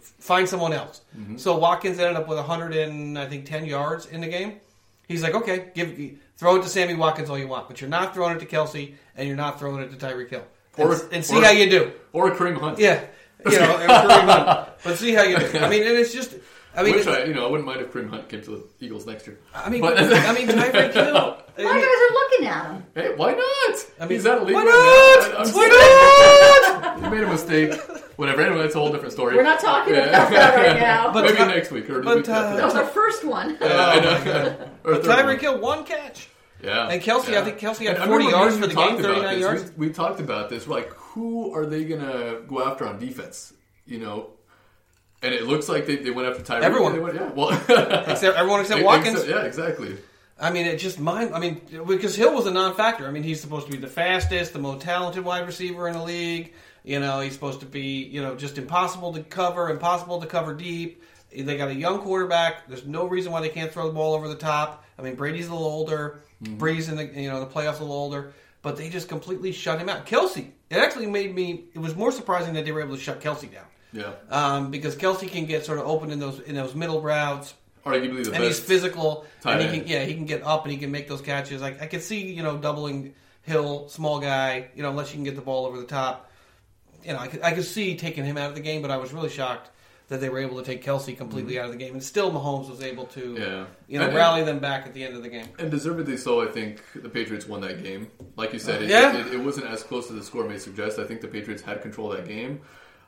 [0.00, 1.02] Find someone else.
[1.16, 1.36] Mm-hmm.
[1.36, 4.60] So Watkins ended up with 100 and I think 10 yards in the game.
[5.08, 5.98] He's like, okay, give
[6.36, 8.94] throw it to Sammy Watkins all you want, but you're not throwing it to Kelce
[9.16, 10.44] and you're not throwing it to Tyreek Hill.
[10.78, 11.92] And, Or- and see or- how you do.
[12.12, 12.78] Or Kareem Hunt.
[12.78, 13.04] Yeah,
[13.44, 14.68] you know, Kareem Hunt.
[14.84, 15.58] but see how you do.
[15.58, 16.34] I mean, and it's just,
[16.76, 18.84] I mean, Which I, you know, I wouldn't mind if Kareem Hunt came to the
[18.84, 19.38] Eagles next year.
[19.54, 21.36] I mean, But- I mean, Tyreek Hill.
[21.58, 22.84] I My mean, guys are looking at him.
[22.94, 23.86] Hey, why not?
[23.98, 25.46] I mean, He's out of league why right not?
[25.46, 25.52] now.
[25.52, 27.04] Why sorry.
[27.04, 27.74] You made a mistake.
[28.16, 28.42] Whatever.
[28.42, 29.36] Anyway, that's a whole different story.
[29.36, 30.04] We're not talking Yeah.
[30.10, 31.12] about that right now.
[31.12, 32.84] But Maybe Ty- next week or the but, week uh, that was that.
[32.84, 33.56] our first one.
[33.60, 34.68] Yeah, I know.
[34.82, 35.38] But Tyreek one.
[35.38, 36.28] Hill one catch.
[36.62, 36.88] Yeah.
[36.88, 39.40] And Kelce, I think Kelce had And 40 yards for the game, about 39 this.
[39.40, 39.72] yards.
[39.76, 40.66] We, we talked about this.
[40.68, 43.54] We're like, who are they going to go after on defense?
[43.86, 44.30] You know,
[45.22, 46.62] and it looks like they, they went after Tyreek.
[46.62, 47.00] Everyone.
[47.02, 47.30] Went, yeah.
[47.30, 47.50] Well,
[48.08, 49.26] Except everyone except Watkins.
[49.26, 49.96] yeah, exactly.
[50.38, 51.34] I mean, it just mind.
[51.34, 53.06] I mean, because Hill was a non-factor.
[53.06, 56.02] I mean, he's supposed to be the fastest, the most talented wide receiver in the
[56.02, 56.54] league.
[56.82, 60.54] You know, he's supposed to be, you know, just impossible to cover, impossible to cover
[60.54, 61.02] deep.
[61.30, 62.66] They got a young quarterback.
[62.68, 64.82] There's no reason why they can't throw the ball over the top.
[64.98, 66.22] I mean, Brady's a little older.
[66.42, 66.56] Mm-hmm.
[66.56, 68.32] Brady's in the, you know, the playoffs a little older.
[68.62, 70.06] But they just completely shut him out.
[70.06, 71.64] Kelce, it actually made me.
[71.74, 73.64] It was more surprising that they were able to shut Kelce down.
[73.92, 74.12] Yeah.
[74.30, 78.24] um, because Kelce can get sort of open in those in those middle routes, Arguably
[78.24, 79.78] the and he's physical, tight and he end.
[79.86, 81.62] can yeah he can get up and he can make those catches.
[81.62, 85.24] I, I could see you know doubling Hill, small guy, you know unless you can
[85.24, 86.30] get the ball over the top.
[87.04, 88.98] You know I could I could see taking him out of the game, but I
[88.98, 89.70] was really shocked
[90.08, 92.68] that they were able to take Kelce completely out of the game, and still Mahomes
[92.68, 93.36] was able to Mm-hmm.
[93.42, 93.64] Yeah.
[93.88, 95.46] you know And- rally them back at the end of the game.
[95.58, 98.10] And deservedly so, I think the Patriots won that game.
[98.36, 99.16] Like you said, it, Yeah.
[99.16, 100.98] it, it wasn't as close as the score may suggest.
[100.98, 102.60] I think the Patriots had control of that game.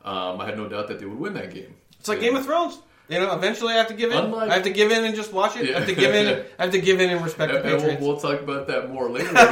[0.04, 1.74] Um, I had no doubt that they would win that game.
[1.98, 2.78] It's like Game of Thrones.
[3.08, 4.18] You know, eventually I have to give in.
[4.18, 5.74] Unlike- I have to give in and just watch it.
[5.74, 6.44] I have to give in.
[6.58, 8.02] I have to give in and respect And, the and we'll, Patriots.
[8.02, 9.32] we'll talk about that more later.
[9.32, 9.42] but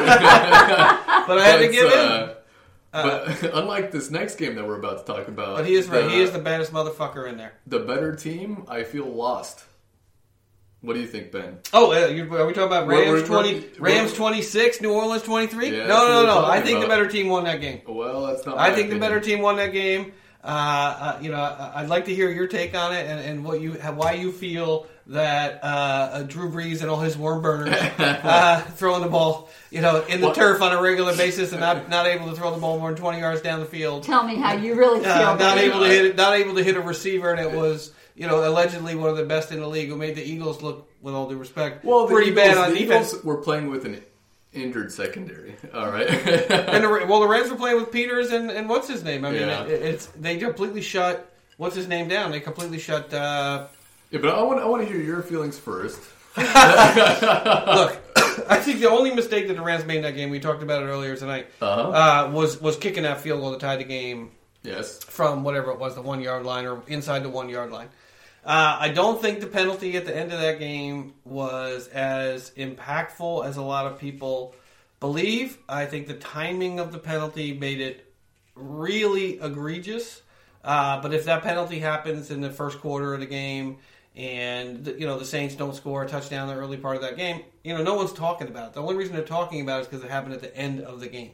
[1.38, 1.98] I had to give in.
[1.98, 2.34] uh,
[2.92, 6.05] but unlike this next game that we're about to talk about, But he is right.
[6.05, 7.53] The, he is the baddest motherfucker in there.
[7.66, 8.64] the better team.
[8.68, 9.64] I feel lost.
[10.82, 11.59] What do you think, Ben?
[11.74, 14.92] Oh, uh, you, are we talking about Rams we're- twenty, we're- Rams twenty six, New
[14.92, 15.76] Orleans twenty three?
[15.76, 16.44] Yeah, no, no, no.
[16.46, 17.82] I think the better team won that game.
[17.86, 18.57] Well, that's not.
[18.57, 20.12] I think the better team won that game.
[20.43, 23.45] Uh, uh, you know, I- I'd like to hear your take on it and, and
[23.45, 27.74] what you why you feel that uh, uh, Drew Brees and all his warm burners
[27.99, 30.36] uh, throwing the ball, you know, in the What?
[30.36, 32.99] turf on a regular basis and not not able to throw the ball more than
[33.01, 34.05] twenty yards down the field.
[34.05, 35.11] Tell me how you really feel.
[35.12, 38.26] Uh, not able to hit not able to hit a receiver, and it was you
[38.26, 41.12] know allegedly one of the best in the league who made the Eagles look, with
[41.14, 43.09] all due respect, Well, pretty Eagles, bad on the defense.
[43.11, 44.03] Eagles were playing with an
[44.53, 45.57] injured secondary.
[45.74, 46.09] All right.
[46.51, 49.24] And the, well, the Reds were playing with Peters and, and what's his name?
[49.24, 49.64] I mean, Yeah.
[49.64, 52.30] it, it's they completely shut what's his name down.
[52.30, 53.12] They completely shut.
[53.14, 53.66] Uh,
[54.11, 56.01] yeah, but I want I want to hear your feelings first.
[56.36, 56.44] look,
[58.48, 60.82] I think the only mistake that the Rams made in that game, we talked about
[60.82, 61.90] it earlier tonight, Uh-huh.
[61.90, 64.30] uh, was was kicking that field goal to tie the game
[64.62, 65.03] Yes.
[65.05, 67.88] from whatever it was, the one yard line or inside the one yard line.
[68.45, 73.45] Uh, I don't think the penalty at the end of that game was as impactful
[73.45, 74.55] as a lot of people
[74.99, 75.59] believe.
[75.68, 78.12] I think the timing of the penalty made it
[78.55, 80.22] really egregious.
[80.64, 83.78] Uh, but if that penalty happens in the first quarter of the game,
[84.16, 87.16] and you know the Saints don't score a touchdown in the early part of that
[87.16, 88.74] game, you know no one's talking about it.
[88.74, 91.01] The only reason they're talking about it is because it happened at the end of
[91.01, 91.32] the game.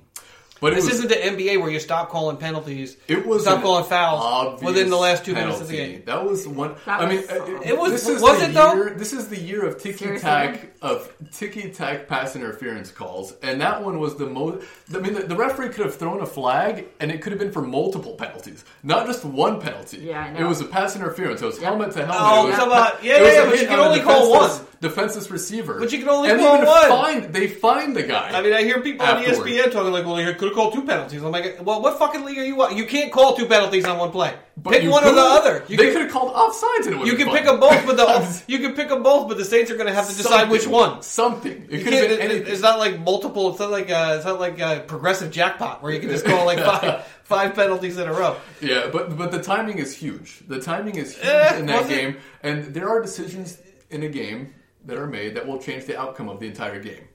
[0.60, 2.96] But this was- isn't the NBA where you stop calling penalties.
[3.08, 6.02] It was stop calling fouls within the last two minutes of the game.
[6.06, 6.74] That was one.
[6.86, 8.74] That I mean, was- uh, It was- This is was the it though?
[8.74, 13.60] year, This is the year of ticky tack of ticky tack pass interference calls, and
[13.60, 14.64] that one was the most.
[14.94, 17.52] I mean, the, the referee could have thrown a flag, and it could have been
[17.52, 19.98] for multiple penalties, not just one penalty.
[19.98, 20.46] Yeah, I know.
[20.46, 21.42] It was a pass interference.
[21.42, 21.64] It was Yep.
[21.68, 22.16] helmet to helmet.
[22.18, 22.90] Oh, it was, come on.
[23.02, 24.66] Yeah, it was yeah, a but you can only call defenseless- one.
[24.80, 26.88] Defenseless receiver, But you can only and call even one.
[26.88, 28.30] Fined, they fined the guy.
[28.38, 29.40] I mean, I hear people Afterward.
[29.40, 31.98] on ESPN talking like, "Well, you could have called two penalties." I'm like, "Well, what
[31.98, 32.76] fucking league are you on?
[32.76, 34.34] You can't call two penalties on one play.
[34.58, 35.64] But pick one or the other.
[35.68, 37.96] You they could have called offsides, and it you can been pick them both, but
[37.96, 40.30] the you can pick them both, but the Saints are going to have to decide
[40.30, 40.50] Something.
[40.50, 41.02] which one.
[41.02, 41.66] Something.
[41.70, 42.52] It could have been anything.
[42.52, 43.50] it's not like multiple.
[43.50, 46.44] It's not like uh, it's not like a progressive jackpot where you can just call
[46.46, 48.36] like five five penalties in a row.
[48.60, 50.40] Yeah, but but the timing is huge.
[50.48, 53.58] The timing is huge Eh, in that game, and there are decisions
[53.90, 54.54] in a game
[54.86, 57.08] that are made that will change the outcome of the entire game.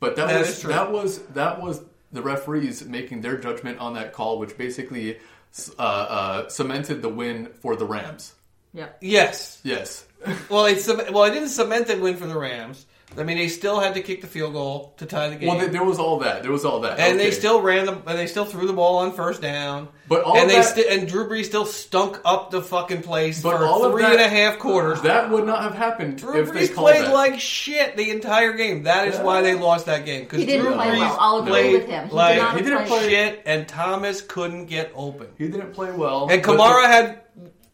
[0.00, 4.12] But that, That was that was that was the referees making their judgment on that
[4.12, 5.18] call, which basically
[5.78, 8.34] uh, uh, cemented the win for the Rams.
[8.72, 8.88] Yeah.
[9.00, 9.60] Yes.
[9.64, 10.06] Yes,
[10.48, 12.86] Well, it's well, it didn't cement the win for the Rams.
[13.18, 15.48] I mean, they still had to kick the field goal to tie the game.
[15.48, 16.42] well, th- there was all that.
[16.42, 18.98] There was all that, and they still ran the, and they still threw the ball
[18.98, 19.88] on first down.
[20.08, 23.42] But all and they that- sti- and Drew Brees still stunk up the fucking place
[23.42, 25.00] But for all three that- and a half quarters.
[25.02, 27.12] that would not have happened Drew if Brees called played that.
[27.14, 28.84] like shit the entire game.
[28.84, 29.24] That is Yeah.
[29.24, 30.22] why they lost that game.
[30.22, 31.16] Because He didn't Drew play Brees well.
[31.18, 32.02] I'll agree played with him.
[32.04, 35.26] He did like not He didn't play- play- shit, and Thomas couldn't get open.
[35.36, 36.28] he didn't play well.
[36.30, 37.20] And Kamara the- had,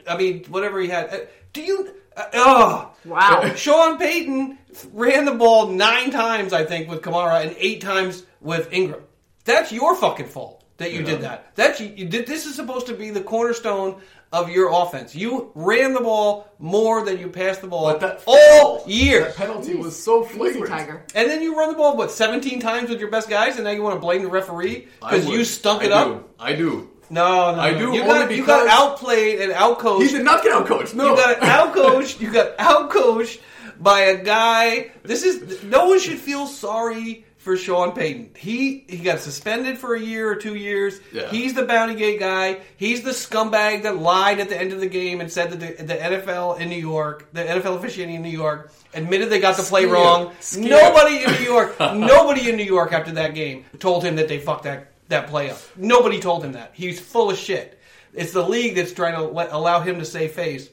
[0.09, 1.13] I mean, whatever he had.
[1.13, 1.17] Uh,
[1.53, 1.89] Do you?
[2.17, 3.53] Uh, oh, Wow.
[3.57, 4.59] Sean Payton
[4.93, 9.01] ran the ball nine times, I think, with Kamara and eight times with Ingram.
[9.45, 11.07] That's your fucking fault that you Yeah.
[11.07, 11.53] did that.
[11.55, 12.27] That's you, you did.
[12.27, 14.01] This is supposed to be the cornerstone
[14.33, 15.15] of your offense.
[15.15, 19.21] You ran the ball more than you passed the ball But that all year.
[19.27, 20.67] That penalty was so Easy, flagrant.
[20.69, 21.03] Tiger.
[21.15, 23.71] And then you run the ball what seventeen times with your best guys, and now
[23.71, 26.09] you want to blame the referee because you stunk it I up.
[26.09, 26.25] do.
[26.41, 26.91] I do.
[27.09, 27.79] No, no, I no.
[27.79, 30.03] do You got you got outplayed and outcoached.
[30.03, 30.93] He did not get out coached.
[30.97, 32.21] No, You got outcoached.
[32.21, 33.39] You got outcoached
[33.81, 34.93] by a guy.
[35.03, 38.31] This is no one should feel sorry for Sean Payton.
[38.37, 40.99] He he got suspended for a year or two years.
[41.13, 41.31] Yeah.
[41.31, 42.59] He's the bounty gate guy.
[42.77, 45.85] He's the scumbag that lied at the end of the game and said that the,
[45.85, 49.63] the NFL in New York, the NFL officiating in New York, admitted they got the
[49.63, 50.33] play wrong.
[50.57, 54.41] Nobody in New York, nobody in New York after that game told him that they
[54.41, 55.59] fucked that that play up.
[55.77, 56.73] Nobody told him that.
[56.75, 57.79] He's full of shit.
[58.13, 60.69] It's the league that's trying to let, allow him to save face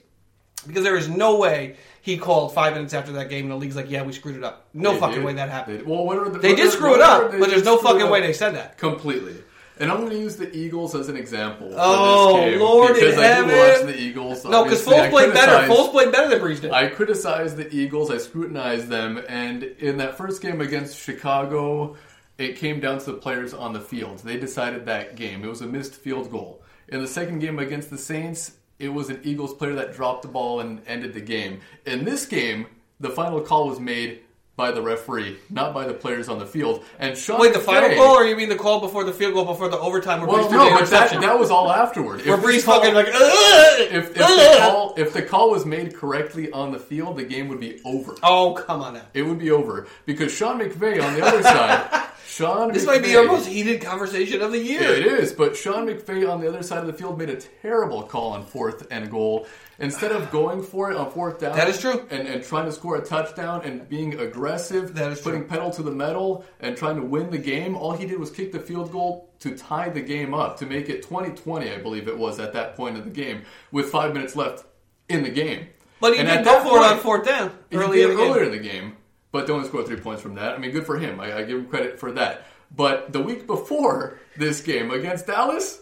[0.66, 3.76] because there is no way he called five minutes after that game and the league's
[3.78, 4.68] like, yeah, we screwed it up.
[4.74, 5.24] No They fucking did.
[5.26, 5.80] way that happened.
[5.80, 8.20] They, well, what are the, They did screw it up, but there's no fucking way
[8.20, 8.78] they said that.
[8.78, 9.36] completely.
[9.80, 11.72] And I'm going to use the Eagles as an example.
[11.72, 13.58] for Oh, this game Lord in because I heaven.
[13.58, 14.46] watch the Eagles.
[14.46, 15.68] No, because Foles played better.
[15.74, 16.72] Foles played better than Brees did.
[16.72, 18.12] I criticize the Eagles.
[18.12, 21.96] I scrutinized them, and in that first game against Chicago,
[22.38, 24.20] it came down to the players on the field.
[24.20, 25.44] They decided that game.
[25.44, 26.62] It was a missed field goal.
[26.90, 28.52] In the second game against the Saints,
[28.84, 31.62] it was an Eagles player that dropped the ball and ended the game.
[31.86, 32.68] In this game,
[33.00, 34.20] the final call was made
[34.56, 36.84] by the referee, not by the players on the field.
[37.00, 39.34] And Sean Wait, the final McVay- call, or you mean the call before the field
[39.34, 42.20] goal, before the overtime where Well, no, but that, that was all afterward.
[42.20, 46.52] If where call- fucking like, if, if the call if the call was made correctly
[46.52, 48.16] on the field, the game would be over.
[48.22, 49.02] Oh, come on now.
[49.16, 52.03] It would be over because Sean McVay on the other side,
[52.34, 52.72] Sean.
[52.74, 54.82] This McVay, might be our most heated conversation of the year.
[54.82, 58.02] It is, but Sean McVay on the other side of the field made a terrible
[58.04, 59.46] call on fourth and goal.
[59.80, 62.06] Instead of going for it on fourth down, That is true.
[62.10, 65.50] and, and trying to score a touchdown and being aggressive, That is putting true.
[65.50, 68.52] pedal to the metal and trying to win the game, all he did was kick
[68.52, 72.18] the field goal to tie the game up, to make it 2020, I believe it
[72.18, 74.64] was at that point of the game, with five minutes left
[75.10, 75.68] in the game.
[76.00, 78.24] But he And did go for it on fourth down he early did in the
[78.24, 78.32] game.
[78.32, 78.98] earlier in the game,
[79.34, 80.54] but they only scored three points from that.
[80.54, 81.20] I mean, good for him.
[81.20, 82.46] I, I give him credit for that.
[82.74, 85.82] But the week before this game against Dallas,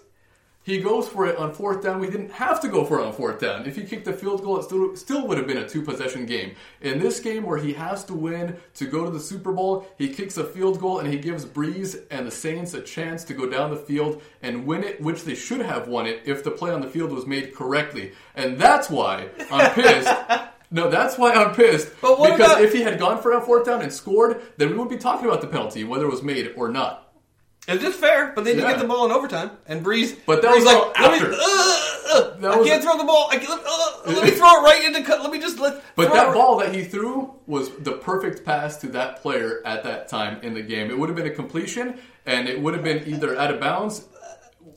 [0.64, 2.00] he goes for it on fourth down.
[2.00, 3.66] We didn't have to go for it on fourth down.
[3.66, 6.26] If he kicked the field goal, it still, still would have been a two possession
[6.26, 6.56] game.
[6.80, 10.14] In this game where he has to win to go to the Super Bowl, he
[10.14, 13.50] kicks a field goal and he gives Brees and the Saints a chance to go
[13.50, 16.72] down the field and win it, which they should have won it if the play
[16.72, 18.14] on the field was made correctly.
[18.36, 20.14] And that's why I'm pissed.
[20.72, 21.90] No, that's why I'm pissed.
[22.02, 24.42] But what because about- if he had gone for it on fourth down and scored,
[24.58, 27.10] then we wouldn't be talking about the penalty, whether it was made or not.
[27.68, 28.72] It's just fair, but they did Yeah.
[28.72, 30.16] get the ball in overtime, and Brees.
[30.26, 31.34] But that Brees was like, let me, after.
[31.34, 31.38] uh,
[32.14, 33.28] uh, That I can't throw the ball.
[33.32, 35.04] I can't, uh, let me throw it right into.
[35.04, 35.22] cut.
[35.22, 35.84] Let me just let.
[35.96, 39.84] But that it- ball that he threw was the perfect pass to that player at
[39.84, 40.90] that time in the game.
[40.90, 44.06] It would have been a completion, and it would have been either out of bounds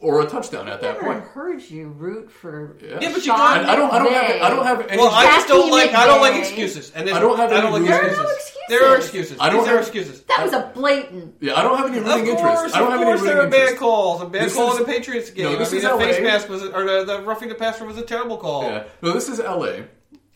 [0.05, 1.03] or a touchdown at that point.
[1.03, 1.35] I've never point.
[1.35, 2.77] heard you root for.
[2.81, 2.99] Yeah.
[3.01, 4.41] Yeah, but you Sean got- And I don't, I don't have, McVay.
[4.43, 4.99] I don't have any.
[4.99, 5.95] Well, I just don't Jackie like.
[5.95, 8.53] I don't like excuses, and I don't have I don't like There are no excuses.
[8.69, 9.37] There are excuses.
[9.41, 10.21] I don't These are have- excuses.
[10.23, 11.35] That was a blatant.
[11.41, 12.77] Yeah, I don't have any Of rooting course, interest.
[12.77, 13.81] I don't of have any rooting course, there rooting are bad interest.
[13.81, 14.23] calls.
[14.23, 15.45] A bad This call is- in the Patriots game.
[15.45, 17.85] No, this I mean, is the face mask was, or the, the roughing the passer
[17.85, 18.63] was a terrible call.
[18.65, 18.85] Yeah.
[19.03, 19.85] No, this is L.A.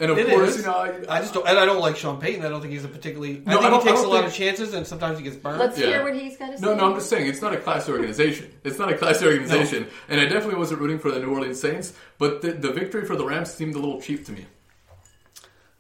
[0.01, 0.59] And of It course, is.
[0.59, 2.45] you know, I, I just don't, and I don't like Sean Payton.
[2.45, 3.43] I don't think he's a particularly.
[3.45, 5.35] No, I think I he takes a lot think- of chances, and sometimes he gets
[5.37, 5.59] burned.
[5.59, 5.87] Let's Yeah.
[5.87, 6.65] hear what he's got to say.
[6.65, 8.53] No, no, I'm just saying it's not a class organization.
[8.63, 11.95] It's not a class organization, and I definitely wasn't rooting for the New Orleans Saints.
[12.19, 14.47] But the, the victory for the Rams seemed a little cheap to me.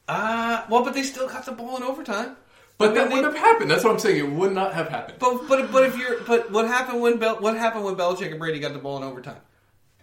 [0.08, 2.36] Uh, well, but they still got the ball in overtime.
[2.78, 3.70] But I that mean, wouldn't have happened.
[3.70, 4.18] That's what I'm saying.
[4.18, 5.18] It would not have happened.
[5.18, 8.38] But but but if you're but what happened when Bel, what happened when Belichick and
[8.38, 9.40] Brady got the ball in overtime?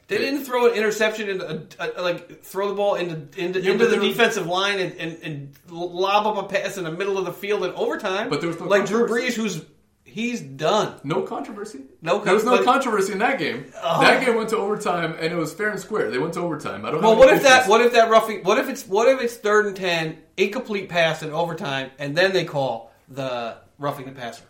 [0.08, 3.72] They didn't throw an interception into a, a, like throw the ball into into, Yeah,
[3.72, 7.26] into the defensive line and, and, and lob up a pass in the middle of
[7.26, 8.30] the field in overtime.
[8.30, 9.66] But there was no like Drew Brees, who's
[10.04, 11.00] he's done.
[11.04, 11.82] No controversy.
[12.04, 13.66] No there was no but- controversy in that game.
[13.74, 16.12] That game went to overtime, and it was fair and square.
[16.12, 16.86] They went to overtime.
[16.86, 17.02] I don't.
[17.02, 17.68] Well, what if that?
[17.68, 18.44] What if that roughing?
[18.44, 22.32] What if it's what if it's third and ten, incomplete pass in overtime, and then
[22.32, 24.44] they call the roughing the passer?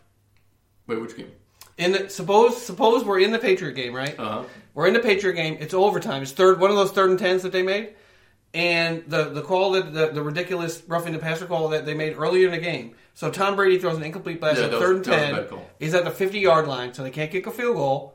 [0.88, 1.32] Wait, which game?
[1.78, 4.18] In the, suppose suppose we're in the Patriot game, right?
[4.20, 4.44] Uh-huh.
[4.76, 5.58] We're in the Patriot game.
[5.60, 6.22] It's overtime.
[6.22, 7.96] It's third one of those third and tens that they made,
[8.54, 12.16] and the the call that the, the ridiculous roughing the passer call that they made
[12.18, 12.94] earlier in the game.
[13.14, 15.60] So Tom Brady throws an incomplete pass Yeah, at third was- and was a ten.
[15.80, 18.14] He's at the fifty yard line, so they can't kick a field goal.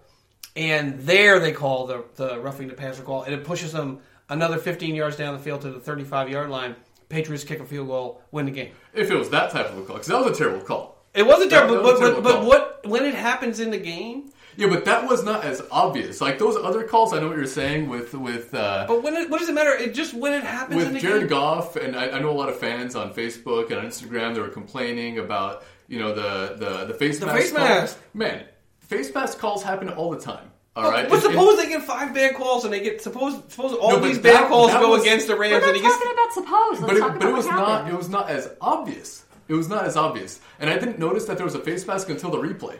[0.56, 4.58] And there they call the the roughing the passer call, and it pushes them another
[4.58, 6.76] fifteen yards down the field to the thirty five yard line.
[7.08, 8.70] Patriots kick a field goal, win the game.
[8.94, 10.96] If it was that type of a call, because that was a terrible call.
[11.12, 12.46] It wasn't That- terrible, was but, a but, terrible but call.
[12.46, 14.30] what when it happens in the game?
[14.56, 16.20] Yeah, but that was not as obvious.
[16.20, 19.30] Like those other calls, I know what you're saying with with uh, But when it,
[19.30, 19.70] what does it matter?
[19.72, 21.28] It just when it happens in with the Jared game.
[21.28, 24.40] Goff, and I, I know a lot of fans on Facebook and on Instagram that
[24.40, 27.38] were complaining about you know the the the face The mask.
[27.38, 27.60] face call.
[27.68, 27.98] mask.
[28.14, 28.44] Man,
[28.80, 30.50] face mask calls happen all the time.
[30.76, 33.34] All right, But It- it- suppose they get five bad calls and they get suppose
[33.48, 35.76] suppose all No, these that- bad calls go was- against the We're Rams not and
[35.76, 36.80] he gets talking about suppose.
[36.80, 39.24] Let's but it, talk but it was what not it was not as obvious.
[39.48, 42.08] It was not as obvious, and I didn't notice that there was a face mask
[42.08, 42.76] until the replay.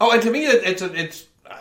[0.00, 1.54] Oh, and to me it, it's a, it's uh,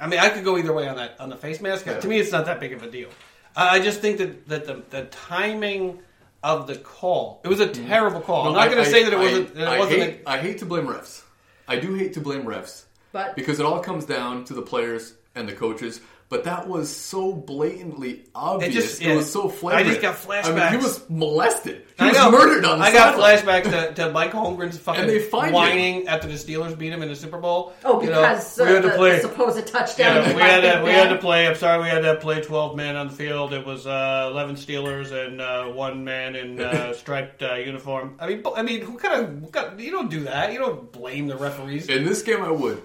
[0.00, 1.86] I mean I could go either way on that on the face mask.
[1.86, 1.98] Yeah.
[2.00, 3.08] To me it's not that big of a deal.
[3.56, 6.00] I I just think that that the, the timing
[6.42, 8.46] of the call it was a terrible call.
[8.48, 10.00] I'm not going to say that it I- wasn't that I wasn't.
[10.02, 11.22] hate, I hate to blame refs.
[11.66, 15.14] I do hate to blame refs, But- because it all comes down to the players
[15.34, 16.00] and the coaches.
[16.30, 18.70] But that was so blatantly obvious.
[18.70, 19.14] It, just- yeah.
[19.14, 19.86] was so flagrant.
[19.86, 21.86] I just got I mean, he was molested.
[21.96, 22.30] He I was know.
[22.30, 23.62] murdered on the I got sideline.
[23.62, 27.02] flashback to, to Mike Holmgren's fucking And they find whining after the Steelers beat him
[27.02, 27.72] in the Super Bowl.
[27.82, 29.12] Oh, You know, because we uh, had to the, play.
[29.16, 30.16] the supposed touchdown.
[30.16, 31.46] Yeah, we had to, we had to play.
[31.48, 33.54] I'm sorry, we had to play 12 men on the field.
[33.54, 38.16] It was uh, 11 Steelers and uh, one man in uh, striped uh, uniform.
[38.20, 40.52] I mean, I mean, who kind of you don't do that.
[40.52, 41.88] You don't blame the referees.
[41.88, 42.82] In this game, I would.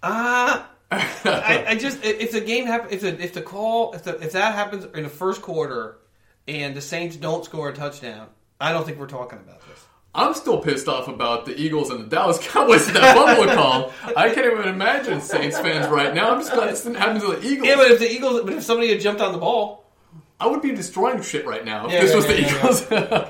[0.00, 0.68] Ah.
[0.92, 4.32] I, I just if the game happen if the if the call if the, if
[4.32, 5.98] that happens in the first quarter
[6.46, 8.28] and the Saints don't score a touchdown,
[8.60, 9.84] I don't think we're talking about this.
[10.14, 13.92] I'm still pissed off about the Eagles and the Dallas Cowboys and that fumble call.
[14.14, 16.32] I can't even imagine Saints fans right now.
[16.32, 17.66] I'm just glad this didn't happen to the Eagles.
[17.66, 19.90] Yeah, but if the Eagles, but if somebody had jumped on the ball,
[20.38, 22.58] I would be destroying shit right now if Yeah, this yeah, was the yeah, yeah,
[22.58, 22.90] Eagles.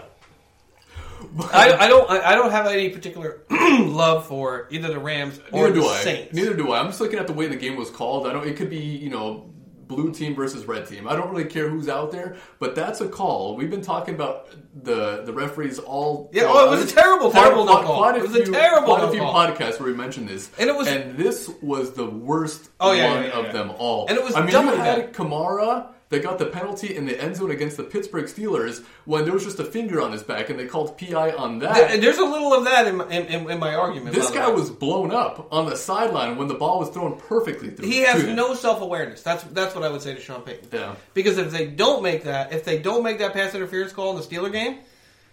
[1.52, 5.68] I, I don't I, I don't have any particular love for either the Rams or
[5.68, 6.00] Neither the I.
[6.02, 6.34] Saints.
[6.34, 6.80] Neither do I.
[6.80, 8.26] I'm just looking at the way the game was called.
[8.26, 8.46] I don't.
[8.46, 9.48] It could be you know
[9.86, 11.06] blue team versus red team.
[11.06, 13.56] I don't really care who's out there, but that's a call.
[13.56, 14.48] We've been talking about
[14.84, 16.30] the the referees all.
[16.32, 17.98] Yeah, oh, it was a terrible, terrible no call.
[17.98, 19.34] Quite It was a few, terrible quite a few call.
[19.34, 23.12] podcasts where we mentioned this, And it was- and this was the worst Oh, yeah,
[23.14, 24.06] one yeah, yeah, of them all.
[24.08, 25.12] And it was I mean, you had bad.
[25.12, 25.88] Kamara.
[26.12, 29.42] That got the penalty in the end zone against the Pittsburgh Steelers when there was
[29.44, 31.88] just a finger on his back and they called PI on that.
[31.88, 34.14] Th- There's a little of that in my, in, in, in my argument.
[34.14, 37.88] This guy was blown up on the sideline when the ball was thrown perfectly through.
[37.88, 39.22] He has to no self awareness.
[39.22, 40.68] That's that's what I would say to Sean Payton.
[40.72, 40.94] Yeah.
[41.14, 44.16] Because if they don't make that, if they don't make that pass interference call in
[44.16, 44.78] the Steeler game,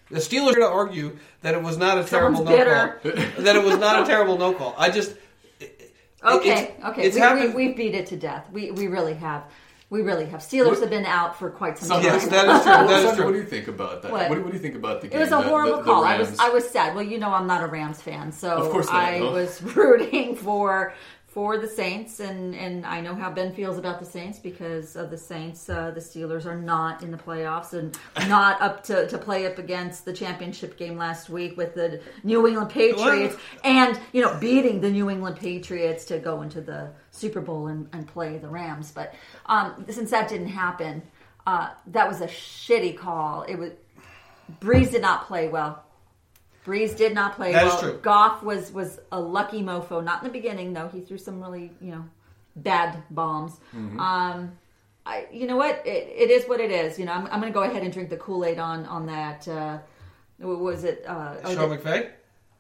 [0.10, 3.44] the Steelers are going to argue that it was not a terrible no Someone's call.
[3.44, 4.74] that it was not a terrible no call.
[4.78, 5.14] I just
[6.22, 7.04] Okay, it's- okay.
[7.04, 8.46] it's we, happened- we, we beat it to death.
[8.52, 9.44] We we really have.
[9.92, 10.42] We really have.
[10.42, 12.04] Steelers What- have been out for quite some time.
[12.04, 12.72] Yes, that is true.
[12.72, 13.26] What, That is true.
[13.26, 14.12] what do you think about that?
[14.12, 14.30] What?
[14.30, 15.18] What, do- what do you think about the game?
[15.18, 16.04] It was a the- horrible the- the call.
[16.06, 16.94] I was I was sad.
[16.94, 19.32] Well, you know I'm not a Rams fan, so Of course not, I no.
[19.32, 20.94] was rooting for
[21.30, 25.12] for the Saints, and and I know how Ben feels about the Saints because of
[25.12, 25.70] the Saints.
[25.70, 27.98] Uh, the Steelers are not in the playoffs and
[28.30, 32.48] not up to, to play up against the championship game last week with the New
[32.48, 37.42] England Patriots, and you know beating the New England Patriots to go into the Super
[37.42, 38.92] Bowl and, and play the Rams.
[38.92, 39.14] But
[39.46, 41.04] um, since that didn't happen,
[41.46, 43.44] uh, that was a shitty call.
[43.44, 43.72] It was.
[44.60, 45.84] Brees did not play well.
[46.70, 47.82] Brees did not play That is well.
[47.82, 48.00] true.
[48.02, 50.04] Goff was was a lucky mofo.
[50.04, 50.88] Not in the beginning though.
[50.96, 52.06] He threw some really you know
[52.56, 53.54] bad bombs.
[53.76, 54.00] Mm-hmm.
[54.00, 54.38] Um,
[55.06, 57.00] I you know what it, it is what it is.
[57.00, 59.06] You know I'm, I'm going to go ahead and drink the Kool Aid on on
[59.08, 59.48] that.
[59.48, 59.80] Uh,
[60.40, 61.04] What was it?
[61.08, 62.10] Uh, oh, Sean McVay.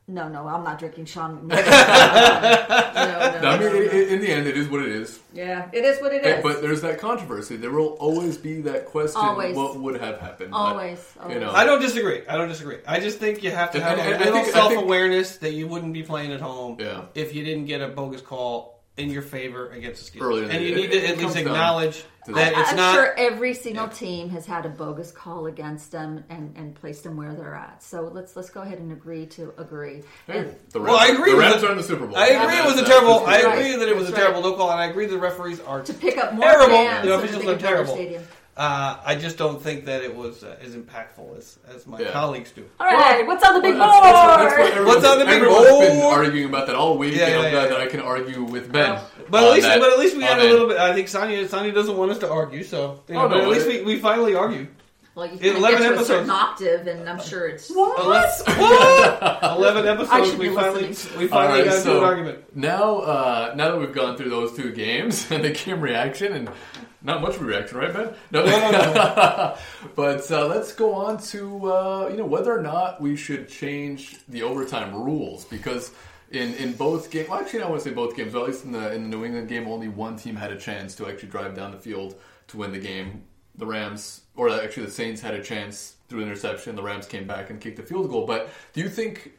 [0.09, 1.47] No, no, I'm not drinking Sean.
[1.49, 3.91] No, no, No, I mean, no, i- no.
[3.91, 5.19] i- in the end, it is what it is.
[5.33, 6.25] yeah, it is what it is.
[6.25, 6.43] Hey, is.
[6.43, 7.55] But there's that controversy.
[7.55, 9.55] There will always be that question: Always.
[9.55, 10.51] what would have happened?
[10.51, 10.99] But, always,
[11.29, 12.23] you know, I don't disagree.
[12.27, 12.77] I don't disagree.
[12.87, 15.37] I just think you have to have and- a little think- I think- self awareness
[15.37, 17.01] that you wouldn't be playing at home Yeah.
[17.15, 20.23] if you didn't get a bogus call in your favor against the Steelers.
[20.23, 22.57] Earlier in the and you need to It- it at least acknowledge that that.
[22.57, 22.93] it's I'm not.
[22.95, 23.91] sure every single Yeah.
[23.91, 27.81] team has had a bogus call against them and, and placed them where they're at.
[27.81, 30.03] So let's let's go ahead and agree to agree.
[30.27, 31.67] hey, And the Well, I agree The with Rams it.
[31.67, 32.17] are in the Super Bowl.
[32.17, 33.19] I agree it was a terrible.
[33.19, 33.57] that's- I Right.
[33.59, 34.49] agree that it was a terrible right.
[34.51, 36.75] no call, and I agree the referees are to pick up more Terrible.
[36.75, 37.97] fans The officials are terrible.
[38.59, 38.71] Stadium.
[38.71, 42.11] Uh, I just don't think that it was uh, as impactful as, as my Yeah.
[42.11, 42.65] colleagues do.
[42.79, 44.03] All right, what's on the big Well, board?
[44.03, 46.17] that's- that's what- that's what everyone's- What's on the big everyone's been board?
[46.25, 47.69] arguing about that all week, Yeah, and I'm yeah, glad yeah.
[47.69, 48.99] that I can argue with Ben.
[49.29, 50.49] But on at least, that- but at least we on had a that.
[50.51, 50.77] little bit.
[50.77, 53.41] I think Sonya, Sonya doesn't want us to argue, so you know, Oh, no, but
[53.43, 54.67] at least it- we, we finally argued.
[55.15, 56.07] well, you in can 11 get to a episodes.
[56.07, 58.05] certain octave, and I'm sure it's What?
[58.05, 58.43] What?
[59.57, 60.29] Eleven I episodes.
[60.31, 61.17] should We be finally listening.
[61.19, 62.55] we finally All right, got into so an argument.
[62.55, 66.49] Now, uh, now that we've gone through those two games and the game reaction and
[67.01, 68.13] not much of a reaction, right, Ben?
[68.31, 69.55] No, no, no.
[69.95, 74.17] but uh, let's go on to uh, you know whether or not we should change
[74.27, 75.91] the overtime rules because
[76.31, 78.33] in, in both games, well, actually, I want to say both games.
[78.33, 80.57] But at least in the in the New England game, only one team had a
[80.57, 82.15] chance to actually drive down the field
[82.47, 83.23] to win the game.
[83.55, 86.75] The Rams, or actually the Saints, had a chance through interception.
[86.75, 88.25] The Rams came back and kicked the field goal.
[88.25, 89.33] But do you think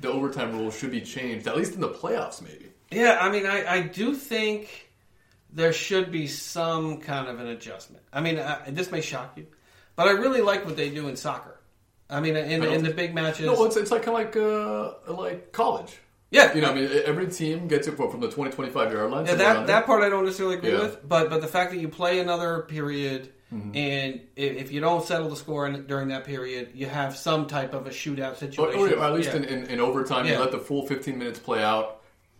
[0.00, 2.66] the overtime rule should be changed, at least in the playoffs, maybe?
[2.90, 4.87] Yeah, I mean, I, I do think
[5.52, 8.02] there should be some kind of an adjustment.
[8.12, 9.46] I mean, I, this may shock you,
[9.96, 11.58] but I really like what they do in soccer.
[12.10, 13.46] I mean, in, in the big matches.
[13.46, 14.36] No, it's, it's like kind of like
[15.10, 15.98] uh, like college.
[16.30, 19.26] yeah, You know, I mean, every team gets it from the 20, 25 yard line.
[19.26, 20.80] Yeah, that that part I don't necessarily agree Yeah.
[20.80, 23.74] with, but but the fact that you play another period Mm-hmm.
[23.76, 27.46] and if, if you don't settle the score in, during that period, you have some
[27.46, 28.98] type of a shootout Or, situation.
[28.98, 29.36] or at least Yeah.
[29.36, 30.32] in, in, in overtime, Yeah.
[30.34, 31.97] you let the full 15 minutes play out.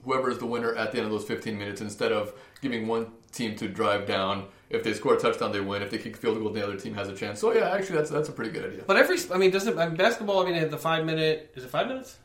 [0.08, 2.32] Whoever is the winner at the end of those 15 minutes, instead of
[2.62, 4.46] giving one team to drive down.
[4.70, 5.82] If they score a touchdown, they win.
[5.82, 7.38] If they kick a field goal, the other team has a chance.
[7.38, 8.84] So yeah, actually, that's that's a pretty good idea.
[8.86, 10.46] But every, I mean, doesn't I mean, basketball?
[10.46, 11.52] I mean, the five minute.
[11.56, 12.16] Is it five minutes?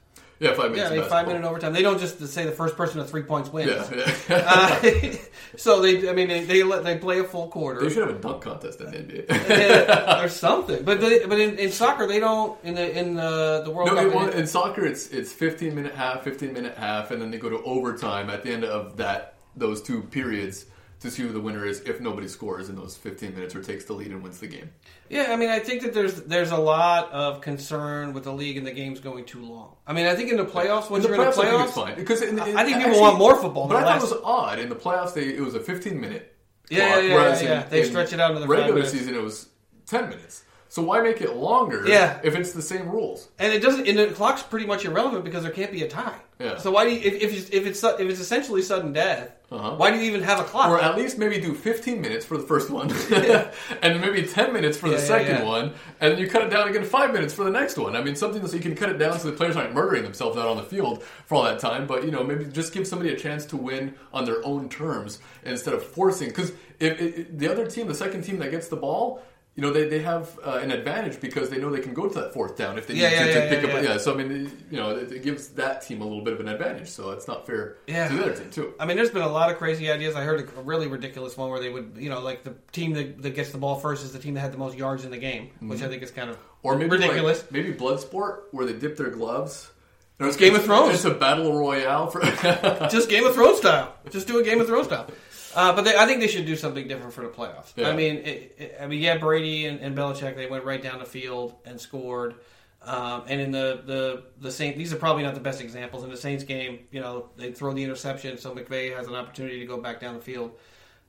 [0.43, 0.93] Yeah, five minutes.
[0.93, 1.71] Yeah, five minute overtime.
[1.73, 3.69] They don't just say the first person to three points wins.
[3.69, 4.43] Yeah, yeah.
[4.45, 5.15] Uh,
[5.57, 7.81] so they, I mean, they they, let, they play a full quarter.
[7.81, 10.23] they should have a dunk contest in the NBA.
[10.23, 10.83] Or something.
[10.83, 14.09] But they, but in, in soccer they don't in the in the the World No,
[14.11, 14.33] Cup.
[14.35, 17.61] in soccer it's it's 15 minute half, 15 minute half, and then they go to
[17.63, 20.65] overtime at the end of that those two periods
[21.03, 23.83] to see who the winner is if nobody scores in those 15 minutes or takes
[23.85, 24.69] the lead and wins the game.
[25.09, 28.57] yeah, I mean, I think that there's there's a lot of concern with the league
[28.57, 29.75] and the games going too long.
[29.85, 31.49] I mean, I think in the playoffs, once In the you're in playoffs, the I
[31.49, 33.83] think playoffs, fine because in, in, I think people actually- want more football But I
[33.83, 35.13] thought it was odd in the playoffs.
[35.13, 36.35] They it was a 15 minute.
[36.69, 39.13] Yeah, clock, yeah, yeah, yeah, in- They in stretch it out into the regular season.
[39.13, 39.49] It was
[39.87, 40.43] 10 minutes.
[40.73, 41.83] So why make it longer?
[41.87, 42.19] Yeah.
[42.23, 43.29] if it's the same rules.
[43.37, 43.87] and it doesn't.
[43.87, 46.17] And the clock's pretty much irrelevant because there can't be a tie.
[46.39, 46.57] Yeah.
[46.57, 49.75] So why do you, if if, you, if it's if it's essentially sudden death, Uh-huh.
[49.75, 50.69] why do you even have a clock?
[50.71, 52.89] Or at least maybe do 15 minutes for the first one,
[53.83, 55.43] and maybe 10 minutes for the yeah, second yeah.
[55.43, 55.65] one,
[56.01, 57.95] and then you cut it down again five minutes for the next one.
[57.95, 60.37] I mean, something so you can cut it down so the players aren't murdering themselves
[60.39, 61.85] out on the field for all that time.
[61.85, 65.19] But you know, maybe just give somebody a chance to win on their own terms
[65.45, 66.29] instead of forcing.
[66.29, 69.21] Because if, if the other team, the second team that gets the ball.
[69.55, 72.13] You know they, they have uh, an advantage because they know they can go to
[72.21, 73.83] that fourth down if they Yeah, need yeah, to, yeah, to pick yeah, up.
[73.83, 73.89] yeah.
[73.91, 76.39] Yeah, so I mean, you know, it, it gives that team a little bit of
[76.39, 76.89] an advantage.
[76.89, 78.07] So it's not fair Yeah.
[78.07, 78.73] to the other team too.
[78.79, 80.15] I mean, there's been a lot of crazy ideas.
[80.15, 83.21] I heard a really ridiculous one where they would, you know, like the team that,
[83.21, 85.19] that gets the ball first is the team that had the most yards in the
[85.19, 86.67] game, which I think is kind of Mm-hmm.
[86.67, 87.41] Or maybe ridiculous.
[87.41, 89.69] like, maybe Bloodsport, where they dip their gloves.
[90.17, 90.95] Know, it's Game of Thrones.
[90.95, 92.21] It's a battle royale for.
[92.89, 93.93] Just Game of Thrones style.
[94.11, 95.07] Just do a Game of Thrones style.
[95.55, 97.73] Uh, but they, I think they should do something different for the playoffs.
[97.75, 97.89] Yeah.
[97.89, 100.99] I mean, it, it, I mean, yeah, Brady and, and Belichick they went right down
[100.99, 102.35] the field and scored.
[102.81, 106.03] Um, and in the the the Saints, these are probably not the best examples.
[106.03, 109.59] In the Saints game, you know, they throw the interception, so McVay has an opportunity
[109.59, 110.51] to go back down the field.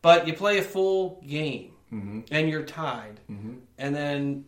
[0.02, 1.72] But you play a full game
[2.30, 3.20] and you're tied,
[3.78, 4.44] and then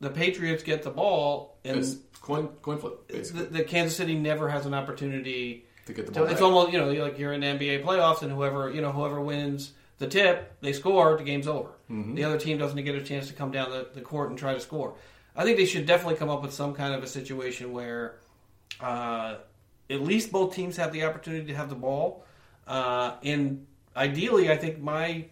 [0.00, 4.48] the Patriots get the ball, and it's coin coin flip the, the Kansas City never
[4.48, 7.46] has an opportunity to get the so it's almost you know like you're in the
[7.46, 11.16] NBA playoffs, and whoever you know whoever wins the tip, they score.
[11.16, 11.70] The game's over.
[11.90, 12.14] Mm-hmm.
[12.14, 14.52] The other team doesn't get a chance to come down the, the court and try
[14.52, 14.94] to score.
[15.34, 18.16] I think they should definitely come up with some kind of a situation where
[18.80, 19.36] uh,
[19.88, 22.24] at least both teams have the opportunity to have the ball.
[22.66, 23.66] Uh, and
[23.96, 25.26] ideally, I think my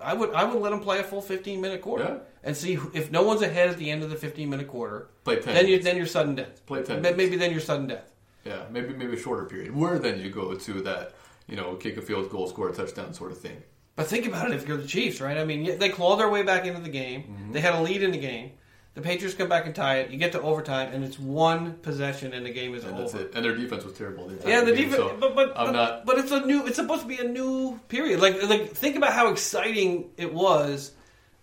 [0.00, 2.16] I would I would let them play a full 15 minute quarter Yeah.
[2.42, 5.08] and see if no one's ahead at the end of the 15 minute quarter.
[5.24, 6.64] Play 10 Then you then you're sudden death.
[6.66, 8.10] Play 10 Maybe then you're sudden death.
[8.48, 9.74] Yeah, maybe maybe a shorter period.
[9.74, 11.14] Where then you go to that,
[11.46, 13.62] you know, kick a field goal, score a touchdown sort of thing.
[13.96, 15.36] But think about it if you're the Chiefs, right?
[15.36, 17.22] I mean, they clawed their way back into the game.
[17.22, 17.52] Mm-hmm.
[17.52, 18.52] They had a lead in the game.
[18.94, 20.10] The Patriots come back and tie it.
[20.10, 23.02] You get to overtime, and it's one possession, and the game is And over.
[23.02, 23.32] that's it.
[23.34, 24.26] And their defense was terrible.
[24.28, 26.06] the Yeah, the game, defense, so but but I'm but, not.
[26.06, 26.66] but it's a new.
[26.66, 28.18] It's supposed to be a new period.
[28.20, 30.92] Like like think about how exciting it was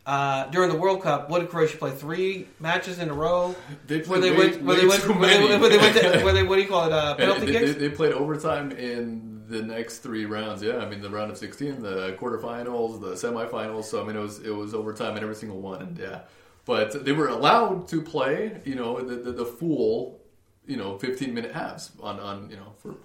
[0.05, 1.29] uh, during the World Cup.
[1.29, 1.91] What did Croatia play?
[1.91, 3.55] Three matches in a row.
[3.87, 5.95] They Where played they way, went, where they went, too where they, where they went,
[5.95, 6.93] to, where they, what do you call it?
[6.93, 7.73] Uh, penalty they, kicks.
[7.73, 10.61] they, they played overtime in the next three rounds.
[10.61, 13.85] Yeah, I mean the round of sixteen, the quarterfinals, the semifinals.
[13.85, 15.81] So I mean it was it was overtime in every single one.
[15.81, 16.21] And yeah,
[16.65, 18.59] but they were allowed to play.
[18.65, 20.19] You know the the, the full
[20.65, 22.95] you know fifteen minute halves on on you know for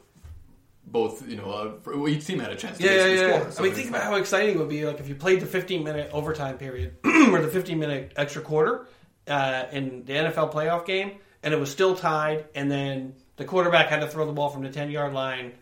[0.87, 2.79] both you know uh, each team had a chance.
[2.79, 3.41] to Yeah, yeah, basically yeah.
[3.41, 3.53] Score.
[3.53, 5.47] So I mean, think about how exciting it would be, like if you played the
[5.47, 8.87] 15 minute overtime period or the 15 minute extra quarter
[9.29, 11.13] uh, in the NFL playoff game,
[11.43, 14.63] and it was still tied, and then the quarterback had to throw the ball from
[14.63, 15.53] the 10 yard line.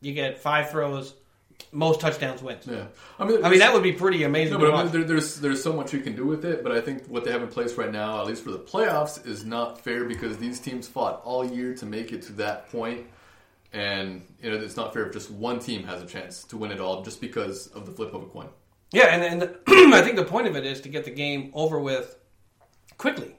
[0.00, 1.14] You get five throws,
[1.72, 2.66] most touchdowns wins.
[2.66, 2.86] Yeah,
[3.18, 4.54] I mean, I mean, that would be pretty amazing.
[4.54, 6.62] No, but I mean, there, there's there's so much you can do with it.
[6.62, 9.26] But I think what they have in place right now, at least for the playoffs,
[9.26, 13.06] is not fair because these teams fought all year to make it to that point,
[13.72, 16.70] and you know it's not fair if just one team has a chance to win
[16.70, 18.48] it all just because of the flip of a coin.
[18.92, 19.56] Yeah, and, and
[19.94, 22.16] I think the point of it is to get the game over with
[22.98, 23.32] quickly.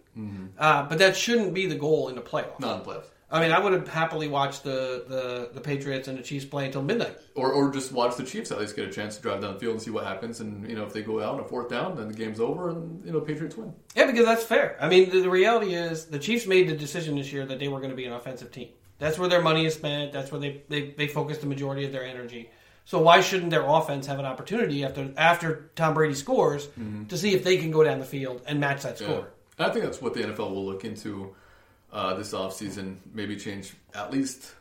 [0.57, 2.59] Uh, but that shouldn't be the goal in the playoffs.
[2.59, 6.07] Not in the playoffs, I mean, I would have happily watched the, the, the Patriots
[6.07, 7.17] and the Chiefs play until midnight.
[7.36, 9.59] or or just watch the Chiefs at least get a chance to drive down the
[9.59, 10.39] field and see what happens.
[10.39, 12.69] And you know if they go out on a fourth down, then the game's over,
[12.69, 13.73] and you know Patriots win.
[13.95, 14.78] Yeah, because that's fair.
[14.80, 17.67] I mean, the, the reality is the Chiefs made the decision this year that they
[17.67, 18.69] were going to be an offensive team.
[19.00, 20.12] That's where their money is spent.
[20.14, 22.50] That's where they, they, they focus the majority of their energy.
[22.86, 26.70] So why shouldn't their offense have an opportunity after after Tom Brady scores
[27.10, 29.08] to see if they can go down the field and match that Yeah.
[29.08, 29.28] score?
[29.60, 31.36] I think that's what the NFL will look into
[31.91, 32.98] uh, this offseason.
[33.14, 34.54] Maybe change at least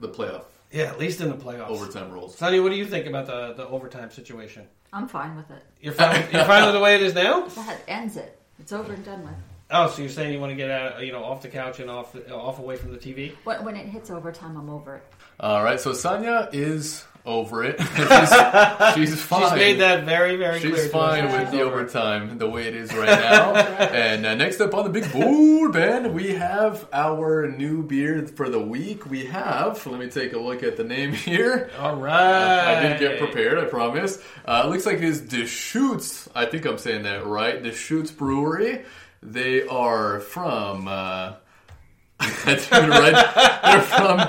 [0.00, 1.68] the playoff Yeah, at least in the playoffs.
[1.68, 2.36] overtime rules.
[2.38, 4.66] Sonny, what do you think about the, the overtime situation?
[4.92, 5.62] I'm fine with it.
[5.80, 7.46] You're fine, you're fine with the way it is now?
[7.48, 8.40] That ends it.
[8.60, 9.34] It's over and done with.
[9.70, 11.90] Oh, so you're saying you want to get out, you know, off the couch and
[11.90, 13.34] off off away from the TV?
[13.44, 15.04] When, when it hits overtime, I'm over it.
[15.40, 17.80] All right, so Sonia is over it.
[18.94, 19.42] she's, she's fine.
[19.42, 20.76] She's made that very, very clear.
[20.76, 23.54] She's fine with the over overtime the way it is right now.
[23.54, 28.48] and uh, next up on the big board, Ben, we have our new beer for
[28.48, 29.06] the week.
[29.06, 31.70] We have, let me take a look at the name here.
[31.78, 32.76] All right.
[32.76, 34.18] I did get prepared, I promise.
[34.44, 36.28] Uh, it looks like it is Deschutes.
[36.34, 37.62] I think I'm saying that right.
[37.62, 38.84] Deschutes Brewery.
[39.24, 40.86] They are from.
[40.86, 41.34] Uh,
[42.20, 43.60] right.
[43.64, 44.20] They're from.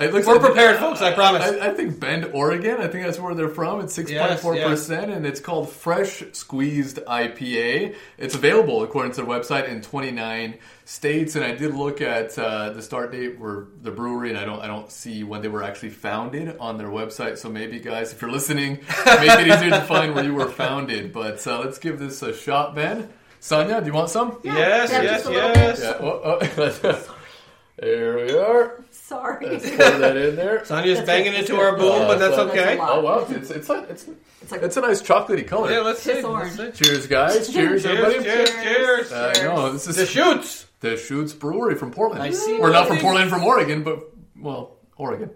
[0.00, 1.02] It looks We're like prepared, folks.
[1.02, 1.42] I promise.
[1.42, 2.80] I, I think Bend, Oregon.
[2.80, 3.80] I think that's where they're from.
[3.80, 7.96] It's six point four percent, and it's called Fresh Squeezed IPA.
[8.16, 11.34] It's available according to their website in twenty nine states.
[11.34, 14.60] And I did look at uh, the start date for the brewery, and I don't
[14.60, 17.36] I don't see when they were actually founded on their website.
[17.36, 21.12] So maybe, guys, if you're listening, make it easier to find where you were founded.
[21.12, 23.10] But uh, let's give this a shot, Ben.
[23.40, 24.38] Sonia, do you want some?
[24.42, 25.80] Yes, Yeah, yes, just a little yes.
[25.82, 25.96] Yeah.
[26.00, 27.14] Oh, oh.
[27.78, 28.84] there we are.
[28.90, 29.46] Sorry.
[29.46, 30.64] Let's pour that in there.
[30.64, 31.40] Sonya's That's banging it.
[31.40, 32.76] into our uh, boom, but that's That's a okay.
[32.78, 32.90] lot.
[32.98, 34.06] Oh wow, it's it's a, it's
[34.42, 35.70] It's like it's a nice chocolatey color.
[35.70, 36.12] Yeah, let's see.
[36.14, 36.76] Piss Let's orange.
[36.76, 36.84] see.
[36.84, 37.32] Cheers, guys!
[37.52, 38.24] Cheers, Cheers, everybody!
[38.24, 39.12] cheers, cheers.
[39.12, 40.66] I know this is The shoots.
[40.80, 42.22] Deschutes Brewery from Portland.
[42.22, 43.02] I see We're not from these.
[43.02, 45.30] Portland, from Oregon, but well, Oregon.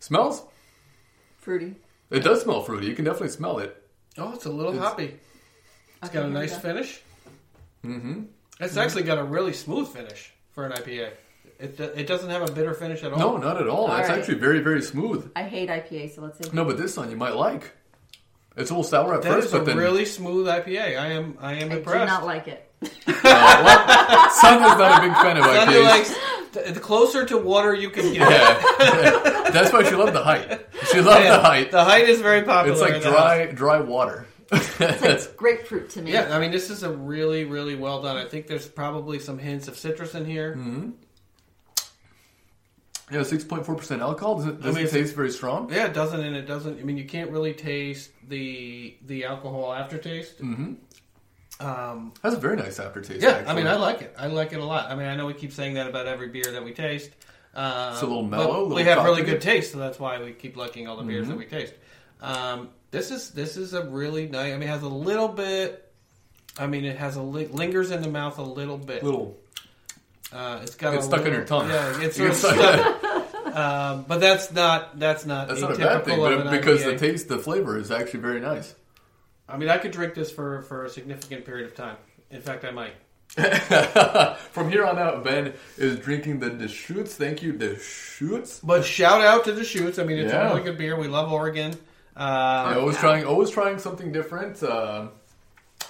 [0.00, 0.42] Smells?
[1.38, 1.74] fruity.
[2.10, 2.86] It does smell fruity.
[2.86, 3.76] You can definitely smell it.
[4.16, 5.18] Oh, it's a little It's- hoppy.
[6.06, 6.58] It's Okay, got a nice go.
[6.60, 7.00] finish.
[7.84, 8.22] Mm-hmm.
[8.60, 11.10] It's actually got a really smooth finish for an IPA.
[11.60, 13.18] It, it doesn't have a bitter finish at all.
[13.18, 13.86] No, not at all.
[13.86, 14.18] All It's right.
[14.18, 15.30] actually very, very smooth.
[15.36, 16.50] I hate IPA, so let's see.
[16.52, 17.72] No, but this one you might like.
[18.56, 20.78] It's a little sour at That first, is a but then really smooth IPA.
[20.98, 22.06] I am I am I do impressed.
[22.06, 22.70] not like it.
[22.82, 25.84] Sonya's not a big fan of Sonia IPAs.
[25.84, 26.14] likes
[26.52, 28.30] the, the closer to water you can get.
[28.30, 30.60] yeah, that's why she loved the height.
[30.92, 31.70] She loved the height.
[31.72, 32.72] The height is very popular.
[32.72, 34.26] It's like in the dry, dry water.
[34.52, 36.12] It's grapefruit to me.
[36.12, 38.16] Yeah, I mean, this is a really, really well done.
[38.16, 40.54] I think there's probably some hints of citrus in here.
[40.56, 40.90] Mm-hmm.
[43.10, 44.36] Yeah, six point four percent alcohol.
[44.36, 45.70] Does it, does mean, it taste very strong?
[45.70, 46.80] Yeah, it doesn't, and it doesn't.
[46.80, 50.40] I mean, you can't really taste the the alcohol aftertaste.
[50.40, 50.74] Mm-hmm.
[51.64, 53.22] Um, That's a very nice aftertaste.
[53.22, 53.46] yeah, actually.
[53.52, 54.14] I mean, I like it.
[54.18, 54.90] I like it a lot.
[54.90, 57.10] I mean, I know we keep saying that about every beer that we taste.
[57.54, 60.20] Um, It's a little but mellow, a we have really good taste, so that's why
[60.20, 61.30] we keep liking all the beers Mm-hmm.
[61.30, 61.74] that we taste.
[62.20, 64.52] Um, this is this is a really nice.
[64.52, 65.80] I mean, it has a little bit.
[66.58, 69.02] I mean, it has a li- lingers in the mouth a little bit.
[69.02, 69.36] little.
[70.32, 71.68] Uh, it's got It's a stuck in little- your tongue.
[71.68, 73.56] Yeah, it's sort of stuck.
[73.56, 76.84] um, but that's not that's not That's atypical not a bad thing, but because IPA.
[76.92, 78.74] the taste, the flavor is actually very nice.
[79.48, 81.96] I mean, I could drink this for for a significant period of time.
[82.30, 82.94] In fact, I might.
[84.52, 87.14] From here on out, Ben is drinking the Deschutes.
[87.16, 88.60] Thank you, Deschutes.
[88.62, 89.98] But shout out to shoots.
[89.98, 90.46] I mean, it's Yeah.
[90.46, 90.96] a really good beer.
[90.96, 91.74] We love Oregon.
[92.16, 94.62] Yeah, Uh, always trying, always trying something different.
[94.62, 95.08] Uh,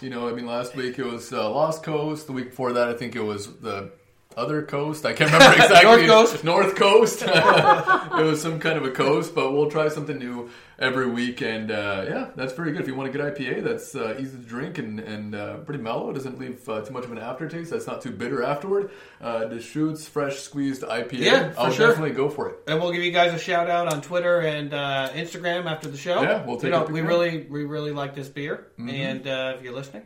[0.00, 2.26] You know, I mean, last week it was uh, Lost Coast.
[2.26, 3.90] The week before that, I think it was the
[4.36, 5.04] other coast.
[5.06, 6.06] I can't remember exactly.
[6.06, 6.44] North Coast.
[6.44, 7.22] North Coast.
[7.26, 11.40] it was some kind of a coast, but we'll try something new every week.
[11.40, 12.80] And uh, yeah, that's very good.
[12.80, 15.82] If you want a good IPA, that's uh, easy to drink and, and uh, pretty
[15.82, 16.10] mellow.
[16.10, 17.70] It doesn't leave uh, too much of an aftertaste.
[17.70, 18.90] That's not too bitter afterward.
[19.20, 21.18] Uh, Deschutes fresh squeezed IPA.
[21.18, 21.88] Yeah, for I'll sure.
[21.88, 22.56] definitely go for it.
[22.66, 25.98] And we'll give you guys a shout out on Twitter and uh, Instagram after the
[25.98, 26.22] show.
[26.22, 29.62] Yeah, we'll take you know, we really we really like this beer, and uh, if
[29.62, 30.02] you're listening,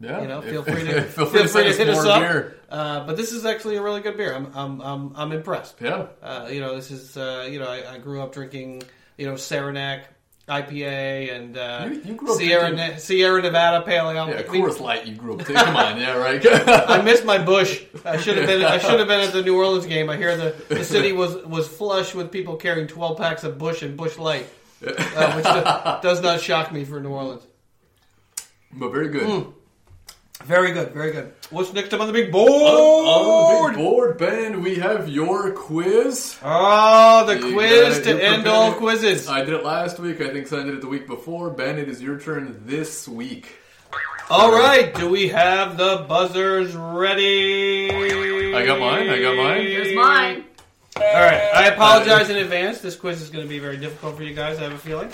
[0.00, 2.04] Yeah, you know, feel free to feel free to feel free to send hit us
[2.06, 2.20] up.
[2.22, 2.56] beer.
[2.70, 4.34] Uh, but this is actually a really good beer.
[4.34, 5.76] I'm I'm I'm, I'm impressed.
[5.80, 6.06] Yeah.
[6.22, 8.82] Uh, you know, this is uh, you know I, I grew up drinking
[9.18, 10.04] you know Saranac
[10.48, 14.28] IPA and uh, You- you grew up Sierra Ne- Sierra Nevada Pale Ale.
[14.30, 15.06] Yeah, Coors Light.
[15.06, 15.46] You grew up.
[15.46, 15.52] To.
[15.52, 16.44] Come on, yeah, right.
[16.90, 17.82] I missed my Busch.
[18.04, 18.64] I should have been.
[18.64, 20.08] I should have been at the New Orleans game.
[20.10, 23.82] I hear the, the city was was flush with people carrying twelve packs of Busch
[23.82, 24.46] and Busch Light,
[24.84, 27.42] uh, which do- does not shock me for New Orleans.
[28.72, 29.22] but very good.
[29.44, 29.50] Hmm.
[30.44, 31.32] Very good, very good.
[31.50, 33.72] What's next up on the big On, on board?
[33.74, 36.36] the big board, Ben, we have your quiz.
[36.42, 38.16] Oh, the You quiz got it.
[38.18, 39.28] to end all quizzes.
[39.28, 40.20] I did it last week.
[40.20, 41.50] I think Son did it the week before.
[41.50, 43.56] Ben, it is your turn this week.
[44.30, 47.90] All right, do we have the buzzers ready?
[48.54, 49.60] I got mine, I got mine.
[49.62, 50.44] Here's mine.
[50.96, 52.80] All right, I uh, apologize in advance.
[52.80, 54.58] This quiz is going to be very difficult for you guys.
[54.58, 55.10] I have a feeling.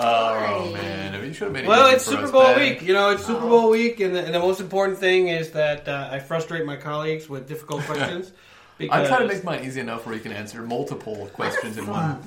[0.00, 1.68] Oh man, you should have made it.
[1.68, 2.82] Well, it's Super Bowl week.
[2.82, 5.88] You know, it's Super Bowl week, and the, and the most important thing is that
[5.88, 8.32] uh, I frustrate my colleagues with difficult questions.
[8.80, 12.22] I'm trying to make mine easy enough where you can answer multiple questions in one.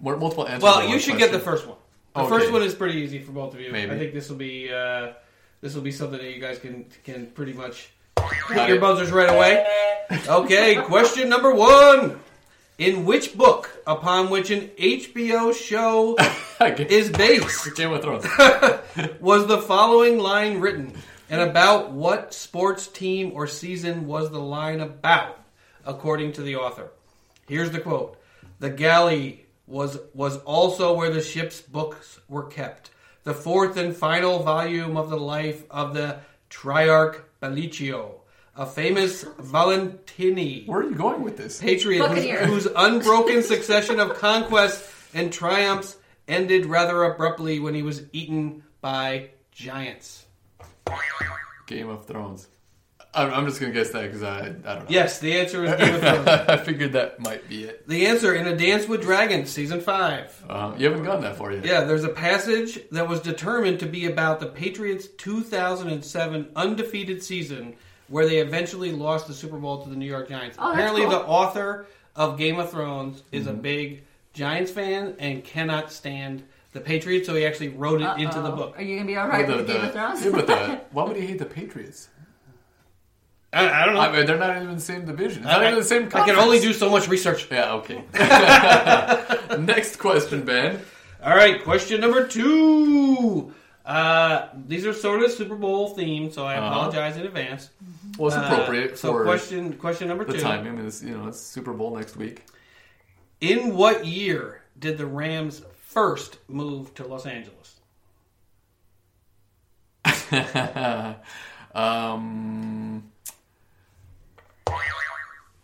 [0.00, 0.64] More, multiple answers.
[0.64, 1.76] Well, you should get the first one.
[2.14, 2.28] The Okay.
[2.28, 3.70] first one is pretty easy for both of you.
[3.70, 3.92] Maybe.
[3.92, 5.12] I think this will be uh,
[5.60, 7.88] this will be something that you guys can can pretty much
[8.50, 9.64] hit your buzzers right away.
[10.28, 12.18] Okay, question number one.
[12.82, 16.16] In which book, upon which an HBO show
[16.60, 18.24] is based, Game of Thrones.
[19.20, 20.92] was the following line written?
[21.30, 25.38] And about what sports team or season was the line about,
[25.86, 26.90] according to the author?
[27.46, 28.20] Here's the quote:
[28.58, 32.90] "The galley was was also where the ship's books were kept.
[33.22, 36.18] The fourth and final volume of the life of the
[36.50, 38.21] Triarch Bellicio,
[38.62, 41.60] a famous Volantene." Where are you going with this?
[41.60, 42.46] patriot whose, Buccaneer.
[42.46, 45.96] whose unbroken succession of conquests and triumphs
[46.28, 50.26] ended rather abruptly when he was eaten by giants.
[51.66, 52.48] Game of Thrones.
[53.14, 54.84] I'm, I'm just gonna guess that because I, I don't know.
[54.88, 56.28] Yes, the answer is Game of Thrones.
[56.28, 57.86] I figured that might be it.
[57.86, 60.42] The answer in A Dance with Dragons, season five.
[60.48, 61.64] Uh, you haven't gone that far yet.
[61.64, 67.76] Yeah, there's a passage that was determined to be about the Patriots' 2007 undefeated season,
[68.12, 70.56] where they eventually lost the Super Bowl to the New York Giants.
[70.60, 71.10] Oh, Apparently, cool.
[71.12, 73.58] the author of Game of Thrones is Mm-hmm.
[73.58, 74.02] a big
[74.34, 76.42] Giants fan and cannot stand
[76.72, 78.74] the Patriots, so he actually wrote it into the book.
[78.78, 80.24] Are you gonna be all right But with the- Game of Thrones?
[80.24, 82.08] yeah, but the, why would he hate the Patriots?
[83.54, 84.00] I, I don't know.
[84.00, 85.42] I mean, they're not even in the same division.
[85.42, 86.04] It's I, not even the same.
[86.14, 87.48] I can only do so much research.
[87.50, 87.74] Yeah.
[87.74, 88.02] Okay.
[89.58, 90.80] Next question, Ben.
[91.22, 93.52] All right, question number two.
[93.84, 96.66] Uh, these are sort of Super Bowl themed, so I Uh-huh.
[96.68, 97.70] apologize in advance.
[98.16, 100.40] Well, it's Uh, appropriate so for question question number the two.
[100.40, 100.72] timing.
[100.72, 102.44] I mean, it's, you know, it's Super Bowl next week.
[103.40, 107.80] In what year did the Rams first move to Los Angeles?
[111.74, 113.10] um,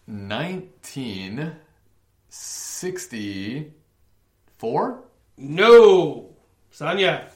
[0.07, 1.53] nineteen
[2.29, 3.75] sixty-four.
[5.37, 6.31] No,
[6.71, 7.29] Sonia.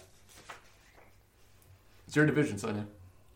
[2.12, 2.84] It's your division, Sonia.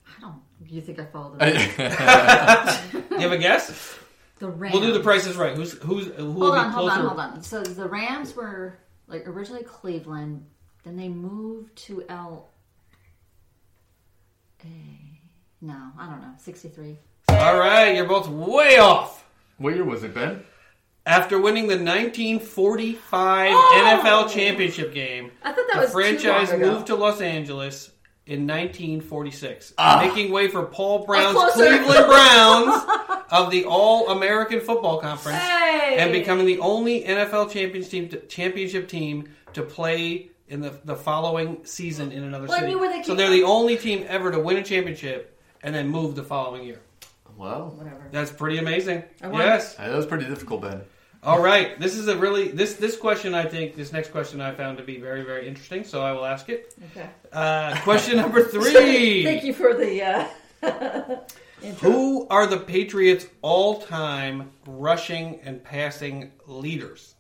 [0.07, 0.35] I don't.
[0.67, 1.47] You think I follow the
[3.13, 3.99] You have a guess?
[4.39, 4.75] the Rams?
[4.75, 5.57] We'll do the prices right.
[5.57, 7.43] Who's who's who will Hold be on, hold on, hold on.
[7.43, 10.45] So the Rams were like originally Cleveland,
[10.85, 12.51] then they moved to L.
[14.63, 14.69] A.
[15.63, 16.35] No, I don't know.
[16.37, 16.99] Sixty-three.
[17.31, 19.25] All right, you're both way off.
[19.57, 20.43] what year was it, Ben?
[21.07, 24.01] After winning the 1945 Oh!
[24.05, 26.73] NFL championship game, I thought that the was franchise too long ago.
[26.75, 27.91] moved to Los Angeles
[28.27, 30.03] in 1946, Ah.
[30.05, 31.37] making way for Paul Brown's.
[31.53, 32.85] Cleveland Browns
[33.31, 35.97] of the All American Football Conference Hey!
[35.99, 40.97] and becoming the only NFL championship team to, championship team to play in the, the
[40.97, 42.73] following season in another Well, city.
[42.73, 45.89] knew where they so they're the only team ever to win a championship and then
[45.89, 46.81] move the following year.
[47.37, 48.03] Wow, Whatever.
[48.13, 49.05] That's pretty amazing.
[49.23, 49.31] I.
[49.31, 49.75] Yes.
[49.75, 50.83] that was pretty difficult, Ben.
[51.27, 51.79] All right.
[51.81, 54.85] This is a really this this question I think this next question I found to
[54.85, 55.83] be very very interesting.
[55.83, 56.73] So I will ask it.
[56.93, 57.09] Okay.
[57.33, 59.25] Uh, question number three.
[59.25, 60.03] Thank you for the
[60.63, 61.19] uh.
[61.81, 67.15] Who are the Patriots' all-time rushing and passing leaders?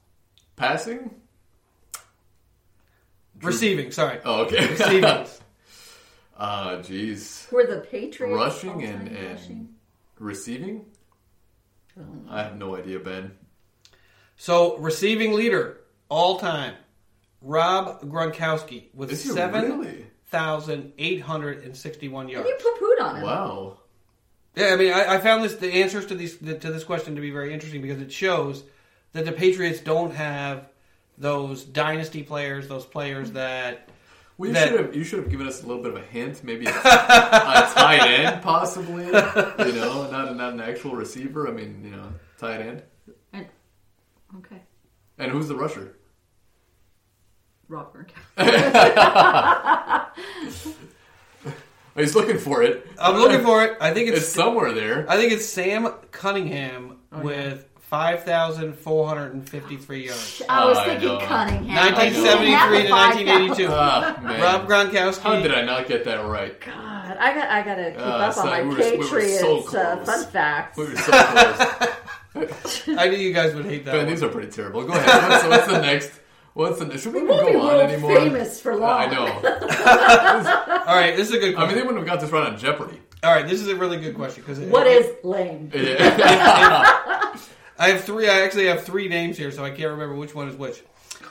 [0.54, 1.10] Passing?
[3.42, 4.20] Receiving, sorry.
[4.24, 4.66] Oh, okay.
[4.70, 5.04] Receiving.
[5.04, 7.48] Uh, jeez.
[7.48, 8.36] Who are the Patriots?
[8.36, 9.68] Rushing and, and rushing?
[10.18, 10.84] receiving?
[11.96, 12.32] I don't know.
[12.32, 13.32] I have no idea, Ben.
[14.36, 15.78] So receiving leader
[16.08, 16.74] all time,
[17.40, 20.06] Rob Gronkowski with Is he seven really?
[20.26, 22.48] thousand eight hundred and sixty-one yards.
[22.48, 23.22] You poo-pooed on him.
[23.22, 23.78] Wow.
[24.54, 27.20] Yeah, I mean, I, I found this the answers to these to this question to
[27.20, 28.62] be very interesting because it shows
[29.12, 30.68] that the Patriots don't have
[31.18, 33.88] those dynasty players, those players that
[34.36, 36.04] Well, you That- should have you should have given us a little bit of a
[36.06, 39.06] hint, maybe a, a tight end, possibly.
[39.06, 41.48] You know, not not an actual receiver.
[41.48, 42.82] I mean, you know, tight end.
[44.32, 44.62] And, okay.
[45.18, 45.96] And who's the rusher?
[47.68, 48.12] Rob Gronkowski.
[51.48, 51.52] Oh,
[52.02, 52.86] He's looking for it.
[53.00, 53.78] I'm looking for it.
[53.80, 55.10] I think It's it's, somewhere there.
[55.10, 60.42] I think it's Sam Cunningham Oh, with five thousand four hundred and fifty-three yards.
[60.46, 61.18] I was I thinking know.
[61.20, 61.94] Cunningham.
[61.94, 63.68] 1973 to 1982.
[63.70, 64.40] Ah, man.
[64.42, 65.20] Rob Gronkowski.
[65.20, 66.60] How did I not get that right?
[66.60, 68.78] God, I got I got to keep Ah, up so on my we were- we
[68.78, 69.42] were so Patriots
[69.74, 70.06] uh, close.
[70.06, 70.76] fun facts.
[70.76, 71.88] We were so close.
[72.98, 73.92] I knew you guys would hate that.
[73.92, 74.08] Ben, one.
[74.08, 74.84] these are pretty terrible.
[74.84, 75.30] Go ahead.
[75.30, 76.12] What's, what's the next?
[76.54, 78.16] What's the should we even won't be go on anymore?
[78.16, 79.00] famous for long.
[79.00, 79.26] I know.
[80.86, 82.58] All right, this is a good I mean, they wouldn't have got this right on
[82.58, 82.98] Jeopardy.
[83.22, 85.70] All right, this is a really good question because What is lame?
[85.74, 87.36] Yeah.
[87.78, 88.28] I have three.
[88.28, 90.82] I actually have three names here, so I can't remember which one is which.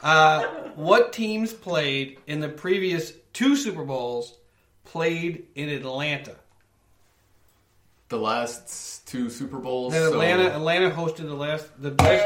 [0.04, 0.44] Uh,
[0.76, 4.36] what teams played in the previous two Super Bowls
[4.84, 6.36] played in Atlanta?
[8.10, 9.94] The last two Super Bowls.
[9.94, 11.68] And Atlanta, So, Atlanta hosted the last.
[11.82, 12.26] The last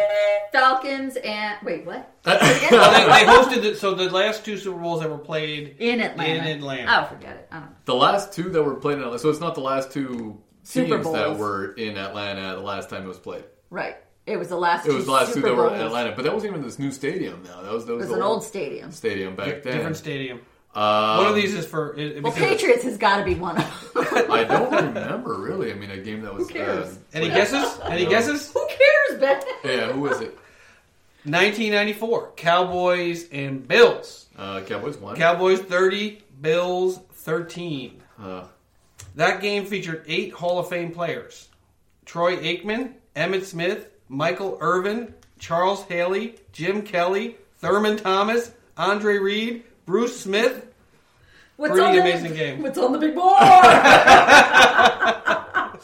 [0.52, 2.12] Falcons and wait, what?
[2.26, 5.76] well, they, they hosted the, so the last two Super Bowls that were played.
[5.80, 6.50] In Atlanta.
[6.50, 7.04] In Atlanta.
[7.04, 7.48] Oh, forget it.
[7.52, 7.76] I don't know.
[7.86, 9.20] the last two that were played in Atlanta.
[9.20, 13.04] So it's not the last two Super teams that were in Atlanta the last time
[13.04, 13.44] it was played.
[13.70, 13.98] Right.
[14.26, 14.88] It was the last.
[14.88, 16.78] It was the last Super two that were in Atlanta, but that wasn't even this
[16.78, 17.44] new stadium.
[17.44, 18.92] Now that was that It was, was an old stadium.
[18.92, 19.74] stadium back then.
[19.74, 20.42] Different stadium.
[20.76, 21.96] Um, One of these is for.
[21.98, 24.32] It, Well, Patriots has got to be one of them.
[24.32, 25.72] I don't remember really.
[25.72, 26.48] I mean, a game that was.
[26.48, 26.86] cares?
[26.88, 27.80] Uh, Any played- guesses?
[27.86, 28.10] Any No.
[28.12, 28.52] guesses?
[28.54, 29.42] Who cares, Ben?
[29.64, 30.38] Yeah, who was it?
[31.26, 34.28] 1994, Cowboys and Bills.
[34.38, 35.16] Uh, Cowboys won.
[35.16, 38.02] Cowboys 30, Bills 13.
[38.24, 38.44] uh,
[39.16, 41.50] That game featured eight Hall of Fame players
[42.06, 50.20] Troy Aikman, Emmitt Smith, Michael Irvin, Charles Haley, Jim Kelly, Thurman Thomas, Andre Reed, Bruce
[50.20, 50.68] Smith.
[51.58, 52.62] What's Pretty on the, amazing game.
[52.62, 53.42] What's on the big board?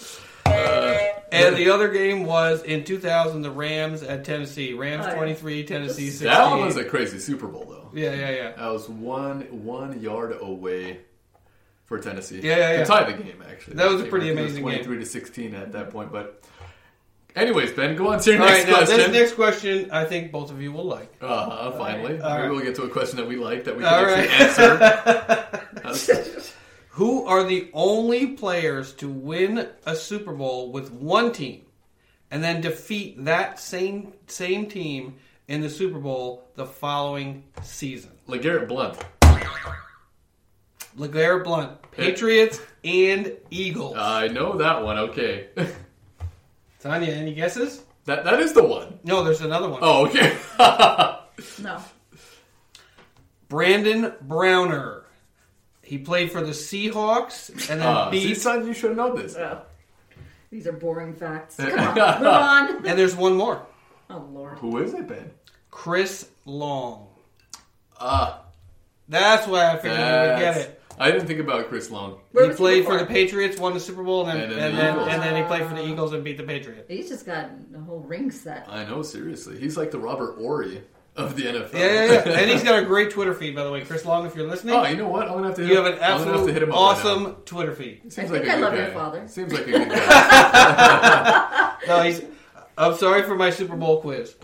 [1.32, 4.74] And the other game was in 2000, the Rams at Tennessee.
[4.74, 5.16] Rams Oh, yeah.
[5.16, 6.28] 23, Tennessee 16.
[6.30, 7.92] that one was a crazy Super Bowl though.
[7.94, 8.52] yeah, yeah, yeah.
[8.54, 11.00] That was one one yard away
[11.84, 12.40] for Tennessee.
[12.42, 13.76] Yeah, yeah, To tie the game actually.
[13.76, 14.64] That was a pretty it amazing game.
[14.64, 16.42] Twenty-three to sixteen at that point, but.
[17.36, 18.98] Anyways, Ben, go on to your All next right, now question.
[18.98, 21.14] this next question, I think both of you will like.
[21.22, 22.50] Uh, finally, All maybe right.
[22.52, 24.30] we'll get to a question that we like that we All can right.
[24.32, 26.42] actually answer.
[26.92, 31.64] Who are the only players to win a Super Bowl with one team
[32.32, 35.16] and then defeat that same same team
[35.50, 38.12] in the Super Bowl the following season?
[38.30, 38.98] LeGarrette Blount.
[40.98, 43.98] LeGarrette Blount, Patriots and Eagles.
[43.98, 44.98] I know that one.
[44.98, 45.48] Okay,
[46.86, 47.82] Tanya, any guesses?
[48.06, 49.00] that that is the one.
[49.04, 49.80] No, there's another one.
[49.82, 50.38] Oh, okay.
[51.64, 51.82] no.
[53.50, 55.02] Brandon Browner.
[55.82, 59.36] He played for the Seahawks and then uh, see, son, you should know this.
[59.36, 59.62] Oh.
[60.52, 61.56] These are boring facts.
[61.58, 62.86] Come on, move on.
[62.86, 63.66] And there's one more.
[64.12, 64.60] Oh Lord.
[64.60, 65.32] Who is it, Ben?
[65.72, 67.08] Chris Long.
[68.00, 68.42] Ah,
[69.10, 70.82] That's why I figured you would get that's- it.
[70.98, 72.20] I didn't think about Chris Long.
[72.32, 73.00] Where he was played for before?
[73.00, 75.08] the Patriots, won the Super Bowl, and then And and, the then, Eagles.
[75.10, 76.86] and then he played for the Eagles and beat the Patriots.
[76.88, 78.68] He's just got a whole ring set.
[78.70, 79.58] I know, seriously.
[79.60, 80.82] He's like the Robert Horry
[81.18, 81.74] of the NFL.
[81.74, 82.40] Yeah, yeah, yeah.
[82.40, 83.82] and he's got a great Twitter feed, by the way.
[83.86, 85.24] Chris Long, if you're listening, oh, you know what?
[85.28, 85.62] I'm gonna have to.
[85.64, 87.12] Hit you have him- an I'm gonna have to hit absolute him up right now.
[87.22, 88.12] awesome Twitter feed.
[88.12, 88.80] Seems I like think a I good love guy.
[88.84, 89.28] your father.
[89.28, 91.74] Seems like a good guy.
[91.88, 92.22] No, he's.
[92.78, 94.36] I'm sorry for my Super Bowl quiz.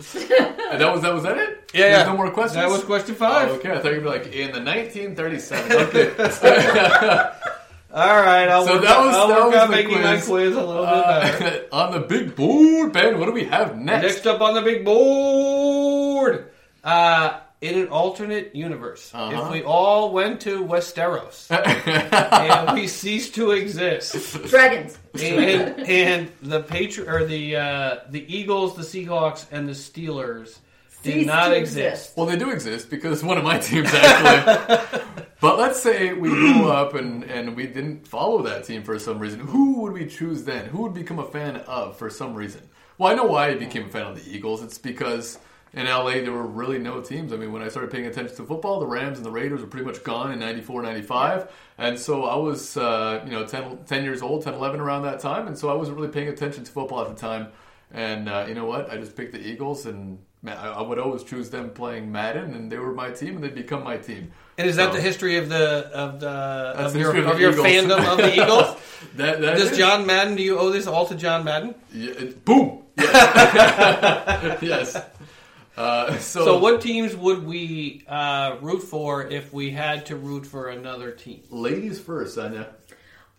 [0.71, 1.69] And that was that was that it?
[1.73, 2.05] Yeah, There's yeah.
[2.05, 2.55] no more questions.
[2.55, 3.49] That was question five.
[3.49, 5.71] Oh, okay, I thought you'd be like in the 1937.
[5.87, 7.29] Okay.
[7.93, 10.13] All right, I'll So work, that on- was- I'll that work was the making my
[10.13, 10.25] quiz.
[10.27, 11.65] quiz a little bit better.
[11.73, 13.19] Uh, on the big board, Ben.
[13.19, 14.03] What do we have next?
[14.03, 16.51] Next up on the big board,
[16.85, 19.45] uh, in an alternate universe, Uh-huh.
[19.45, 21.45] if we all went to Westeros
[22.67, 24.15] and we ceased to exist,
[24.49, 24.97] Dragons.
[25.21, 30.57] and, and the Patri- or the uh, the Eagles, the Seahawks, and the Steelers
[31.03, 32.13] did Cease not to exist.
[32.15, 35.01] well, they do exist because one of my teams actually.
[35.41, 39.19] but let's say we grew up and and we didn't follow that team for some
[39.19, 39.39] reason.
[39.39, 40.65] Who would we choose then?
[40.65, 42.61] Who would become a fan of for some reason?
[42.97, 44.61] Well, I know why I became a fan of the Eagles.
[44.63, 45.39] It's because
[45.73, 47.31] in LA, there were really no teams.
[47.31, 49.68] I mean, when I started paying attention to football, the Rams and the Raiders were
[49.68, 51.49] pretty much gone in 94, 95.
[51.77, 55.19] And so I was, uh, you know, 10, 10 years old, 10, 11 around that
[55.22, 55.48] time.
[55.48, 57.48] And so I wasn't really paying attention to football at the time.
[57.93, 58.89] And uh, you know what?
[58.89, 62.72] I just picked the Eagles, and man, I, would always choose them playing Madden, and
[62.72, 64.31] they were my team, and they'd become my team.
[64.57, 67.68] And is that So- the history of the of the of your of your Eagles.
[67.68, 68.77] fandom of the Eagles?
[69.18, 70.35] That, that Does is- John Madden?
[70.38, 71.76] Do you owe this all to John Madden?
[71.93, 72.84] Yeah, it- boom.
[72.98, 74.61] Yes.
[74.61, 75.06] yes.
[75.81, 80.45] Uh, so, So, what teams would we uh, root for if we had to root
[80.45, 81.41] for another team?
[81.49, 82.75] ladies first, Anya.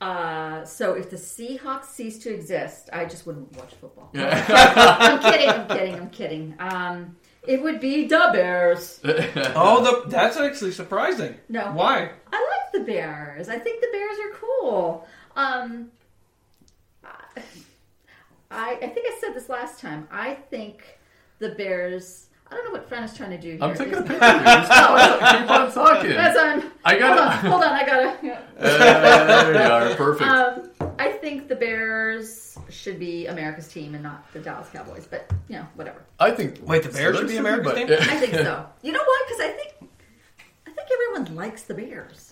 [0.01, 4.11] Uh, so if the Seahawks cease to exist, I just wouldn't watch football.
[4.15, 5.49] I'm kidding.
[5.49, 5.95] I'm kidding.
[5.95, 6.55] I'm kidding.
[6.59, 7.17] Um,
[7.47, 9.01] it would be the Bears.
[9.55, 11.37] Oh, the, that's actually surprising.
[11.49, 11.71] No.
[11.73, 12.11] Why?
[12.33, 13.49] I like the Bears.
[13.49, 15.07] I think the Bears are cool.
[15.37, 15.91] Um,
[18.51, 20.09] I I think I said this last time.
[20.11, 20.99] I think
[21.39, 22.27] the Bears.
[22.53, 23.59] I don't know what Fran is trying to do here.
[23.63, 24.19] I'm taking a picture.
[24.19, 26.11] Keep on talking.
[26.11, 26.71] That's on.
[26.85, 27.51] I gotta- on.
[27.51, 27.73] Hold on.
[27.73, 28.39] I gotta.
[28.59, 29.53] Uh, there
[29.87, 29.95] you are.
[29.97, 30.31] Perfect.
[30.31, 35.07] Um, I think the Bears should be America's team and not the Dallas Cowboys.
[35.07, 36.03] But you know, whatever.
[36.21, 36.61] I think.
[36.63, 37.89] Wait, the Bears should be America's team?
[37.91, 38.67] I think so.
[38.83, 39.25] You know why?
[39.27, 39.91] Because I think
[40.67, 42.32] I think everyone likes the Bears.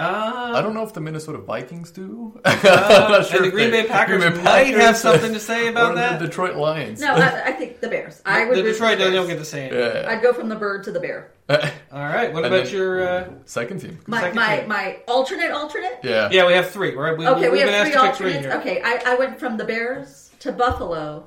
[0.00, 2.40] Uh, I don't know if the Minnesota Vikings do.
[2.44, 5.68] I'm not sure and the Green Bay Packers Green Bay might have something to say
[5.68, 6.18] about or that.
[6.20, 7.00] The Detroit Lions.
[7.00, 8.22] No, I, I think the Bears.
[8.24, 8.56] I would.
[8.56, 9.72] the Detroit the don't get the same.
[9.74, 10.06] Yeah.
[10.08, 11.32] I'd go from the bird to the bear.
[11.50, 11.58] All
[11.92, 12.32] right.
[12.32, 13.08] What And about then- your?
[13.08, 13.98] Uh, Second team.
[14.06, 14.68] My Second my team.
[14.68, 15.98] my alternate alternate.
[16.02, 16.28] Yeah.
[16.32, 16.94] yeah, we have three.
[16.94, 17.16] Right?
[17.18, 18.64] We, Okay, we we've been asked three to pick three alternates.
[18.64, 18.76] here.
[18.78, 21.26] Okay, I, I went from the Bears to Buffalo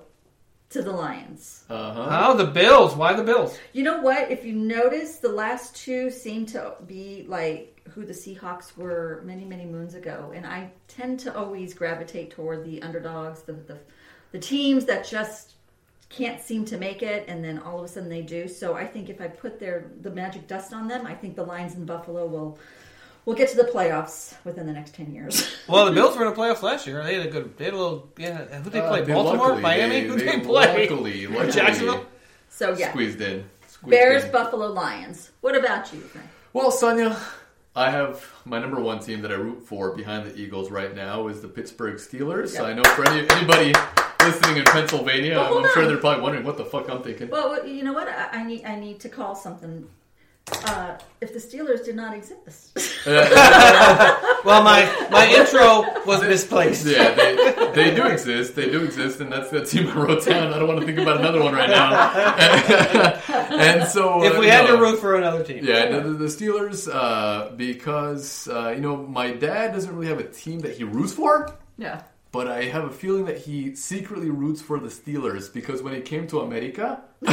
[0.69, 1.65] to the Lions.
[1.69, 2.27] Uh huh.
[2.31, 2.95] Oh, the Bills.
[2.95, 3.57] Why the Bills?
[3.73, 4.31] You know what?
[4.31, 9.45] If you notice, the last two seem to be like who the Seahawks were many,
[9.45, 13.77] many moons ago, and I tend to always gravitate toward the underdogs, the the,
[14.31, 15.53] the teams that just
[16.09, 18.47] can't seem to make it, and then all of a sudden they do.
[18.47, 21.43] So I think if I put their the magic dust on them, I think the
[21.43, 22.57] Lions and Buffalo will
[23.25, 25.49] will get to the playoffs within the next ten years.
[25.67, 27.01] Well, the Bills were in the playoffs last year.
[27.03, 27.57] They had a good.
[27.57, 28.09] They had a little.
[28.17, 28.37] Yeah.
[28.57, 29.01] Who did they Uh, play?
[29.03, 30.01] they Baltimore, luckily- Miami.
[30.01, 30.87] they- Who they they play?
[30.89, 32.05] luckily- luckily Jacksonville.
[32.49, 33.45] So yeah, Squeezed in.
[33.67, 34.31] Squeezed Bears, in.
[34.31, 35.31] Buffalo, Lions.
[35.41, 35.99] What about you?
[36.01, 36.27] Frank?
[36.51, 37.17] Well, Sonia,
[37.75, 41.27] I have my number one team that I root for behind the Eagles right now
[41.27, 42.59] is the Pittsburgh Steelers.
[42.63, 43.73] I know for any, anybody
[44.19, 47.29] listening in Pennsylvania, I'm, sure they're probably wondering what the fuck I'm thinking.
[47.29, 48.07] Well, you know what?
[48.07, 49.87] I, I need I need to call something.
[50.51, 56.85] Uh, if the Steelers did not exist, Well, my my intro was misplaced.
[56.85, 57.35] yeah, they,
[57.73, 58.55] they do exist.
[58.55, 60.51] They do exist, and that's the team I wrote down.
[60.53, 61.93] I don't want to think about another one right now.
[63.53, 66.93] and so, If uh, we had to root for another team, Yeah, the, the Steelers,
[66.93, 71.13] uh, because, uh, you know, my dad doesn't really have a team that he roots
[71.13, 71.55] for.
[71.77, 72.03] yeah.
[72.33, 76.01] But I have a feeling that he secretly roots for the Steelers because when he
[76.01, 77.29] came to America, you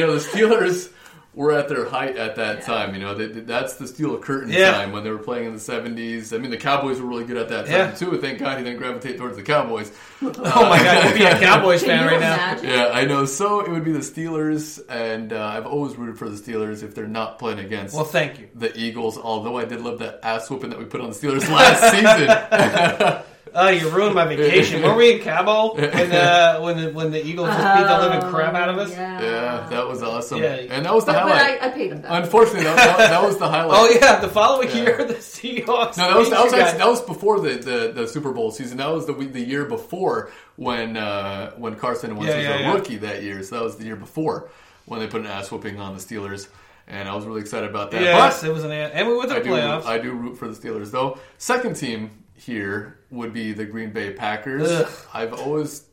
[0.00, 0.90] know, the Steelers
[1.34, 2.94] were at their height at that time.
[2.94, 4.70] You know, they, that's the steel curtain Yeah.
[4.72, 6.32] time when they were playing in the 70s.
[6.32, 7.90] I mean, the Cowboys were really good at that time, Yeah.
[7.90, 8.18] too.
[8.20, 9.90] Thank God he didn't gravitate towards the Cowboys.
[10.22, 12.34] Oh my god, you'd be a Cowboys fan you right now.
[12.34, 12.68] imagine?
[12.70, 13.24] Yeah, I know.
[13.26, 16.94] So it would be the Steelers, and uh, I've always rooted for the Steelers if
[16.94, 18.48] they're not playing against Well, thank you.
[18.54, 19.18] the Eagles.
[19.18, 23.24] Although I did love that ass whooping that we put on the Steelers last season.
[23.56, 24.82] Oh, you ruined my vacation.
[24.82, 28.30] Were we in Cabo when uh, when the when the Eagles just beat the living
[28.30, 28.90] crap out of us?
[28.90, 30.42] Yeah, yeah, that was awesome.
[30.42, 30.54] Yeah.
[30.54, 31.62] And that was the But, but highlight.
[31.62, 32.24] I, I paid him back.
[32.24, 33.78] Unfortunately, that, that, that was the highlight.
[33.78, 34.76] Oh yeah, the following Yeah.
[34.82, 35.98] year the Seahawks.
[35.98, 38.50] No, that was that was, you actually, that was before the, the, the Super Bowl
[38.50, 38.78] season.
[38.78, 42.60] That was the the year before when uh, when Carson Wentz Yeah, was yeah, a
[42.60, 42.72] yeah.
[42.72, 43.42] rookie that year.
[43.42, 44.48] So that was the year before
[44.86, 46.48] when they put an ass whooping on the Steelers,
[46.88, 48.02] and I was really excited about that.
[48.02, 49.84] Yes, But it was an and we went to I the do playoffs.
[49.84, 51.18] I do root for the Steelers though.
[51.38, 54.68] Second team here would be the Green Bay Packers.
[54.68, 54.92] Ugh.
[55.12, 55.84] I've always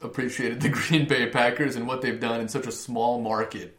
[0.00, 3.78] appreciated the Green Bay Packers and what they've done in such a small market,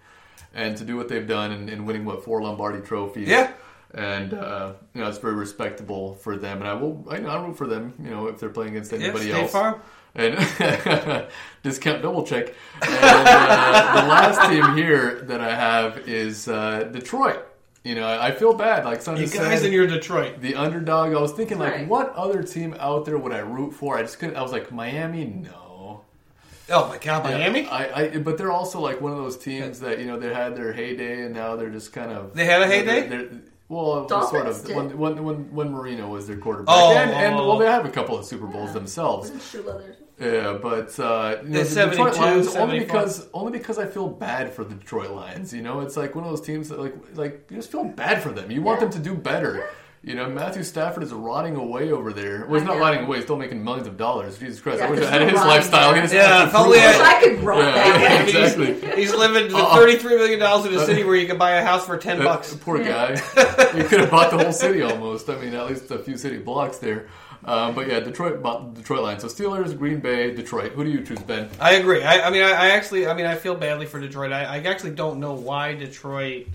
[0.53, 3.27] and to do what they've done and, and winning what four Lombardi trophies.
[3.27, 3.51] Yeah.
[3.93, 7.57] And uh, you know it's very respectable for them, and I will I, I root
[7.57, 7.93] for them.
[8.03, 9.79] You know if they're playing against anybody else Farm.
[10.13, 10.35] and
[11.63, 12.53] discount double check.
[12.81, 17.45] And uh, the last team here that I have is uh, Detroit.
[17.87, 18.83] You know, I feel bad.
[18.83, 20.41] Like Sonny You said, guys in your Detroit.
[20.41, 21.13] the underdog.
[21.13, 23.97] I was thinking, like, what other team out there would I root for?
[23.97, 24.35] I just couldn't.
[24.35, 26.01] I was like, Miami, no.
[26.69, 27.65] Oh my God, Miami.
[27.65, 30.53] I, I, but they're also like one of those teams that you know they had
[30.57, 33.07] their heyday and now they're just kind of They had a they're- heyday?
[33.07, 34.75] they're- well, Dolphins sort of did.
[34.75, 37.47] when, when when when Marino was their quarterback, Oh, and, and oh.
[37.47, 37.71] well, they oh.
[37.71, 39.29] have a couple of Super Bowls themselves.
[39.49, 39.95] Shoe leather.
[40.19, 44.51] Yeah, but uh, you know, the Detroit Lions only because only because I feel bad
[44.51, 45.53] for the Detroit Lions.
[45.53, 48.23] You know, it's like one of those teams that like like you just feel bad
[48.23, 48.49] for them.
[48.49, 48.87] You want Yeah.
[48.87, 49.69] them to do better.
[50.03, 52.45] You know, Matthew Stafford is rotting away over there.
[52.45, 52.79] Well, he's not know.
[52.81, 53.17] rotting away.
[53.17, 54.37] He's still making millions of dollars.
[54.39, 54.79] Jesus Christ!
[54.79, 55.91] Yeah, I wish I had his rotting lifestyle.
[55.91, 56.01] there.
[56.01, 57.71] His Yeah, fucking if only I- I could rot Yeah.
[57.73, 58.23] that way.
[58.41, 58.95] exactly.
[59.01, 59.75] He's living in Uh-uh.
[59.75, 62.25] thirty-three million dollars in a city where you can buy a house for ten That
[62.25, 62.55] bucks.
[62.55, 63.17] Poor guy.
[63.17, 65.29] he could have bought the whole city almost.
[65.29, 67.07] I mean, at least a few city blocks there.
[67.47, 68.43] Um, but yeah, Detroit
[68.75, 69.19] Detroit line.
[69.19, 70.73] So Steelers, Green Bay, Detroit.
[70.73, 71.49] Who do you choose, Ben?
[71.61, 72.03] I agree.
[72.03, 74.33] I, I mean, I, I actually, I mean, I feel badly for Detroit.
[74.33, 76.47] I, I actually don't know why Detroit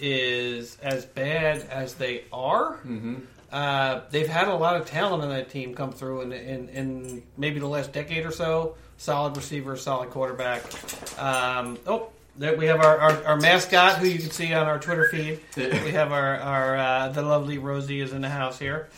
[0.00, 2.74] is as bad as they are.
[2.78, 3.14] Mm-hmm.
[3.52, 7.22] Uh, they've had a lot of talent on that team come through in, in, in
[7.36, 8.74] maybe the last decade or so.
[8.96, 10.64] Solid receiver, solid quarterback.
[11.20, 14.80] Um, oh, there we have our, our, our mascot, who you can see on our
[14.80, 15.38] Twitter feed.
[15.56, 18.88] we have our, our uh, the lovely Rosie is in the house here.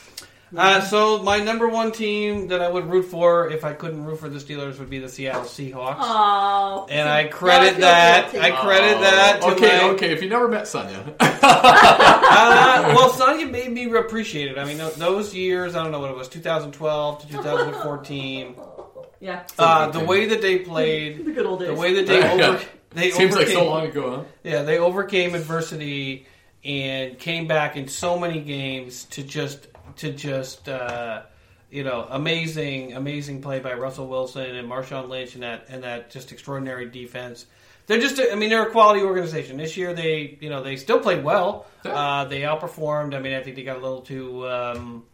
[0.56, 4.20] Uh, so my number one team that I would root for if I couldn't root
[4.20, 5.96] for the Steelers would be the Seattle Seahawks.
[5.98, 8.34] Oh, And I credit that.
[8.34, 9.88] I credit that to okay, my.
[9.94, 10.12] okay.
[10.12, 14.58] If you never met Sonya, Uh, well, Sonya made me appreciate it.
[14.58, 18.56] I mean, those years, I don't know what it was, 2012 to 2014.
[19.20, 19.42] yeah.
[19.58, 21.68] Uh, the way that they played, the good old days.
[21.68, 22.48] the way that they Yeah.
[22.50, 24.22] over, they seems like so long ago, huh?
[24.44, 26.26] yeah, they overcame adversity
[26.64, 29.66] and came back in so many games to just
[29.96, 31.22] to just uh,
[31.70, 36.10] you know amazing amazing play by Russell Wilson and Marshawn Lynch and that and that
[36.10, 37.46] just extraordinary defense.
[37.86, 39.56] They're just a, I mean they're a quality organization.
[39.56, 41.66] This year they you know they still played well.
[41.84, 43.14] Uh, they outperformed.
[43.14, 45.04] I mean I think they got a little too um,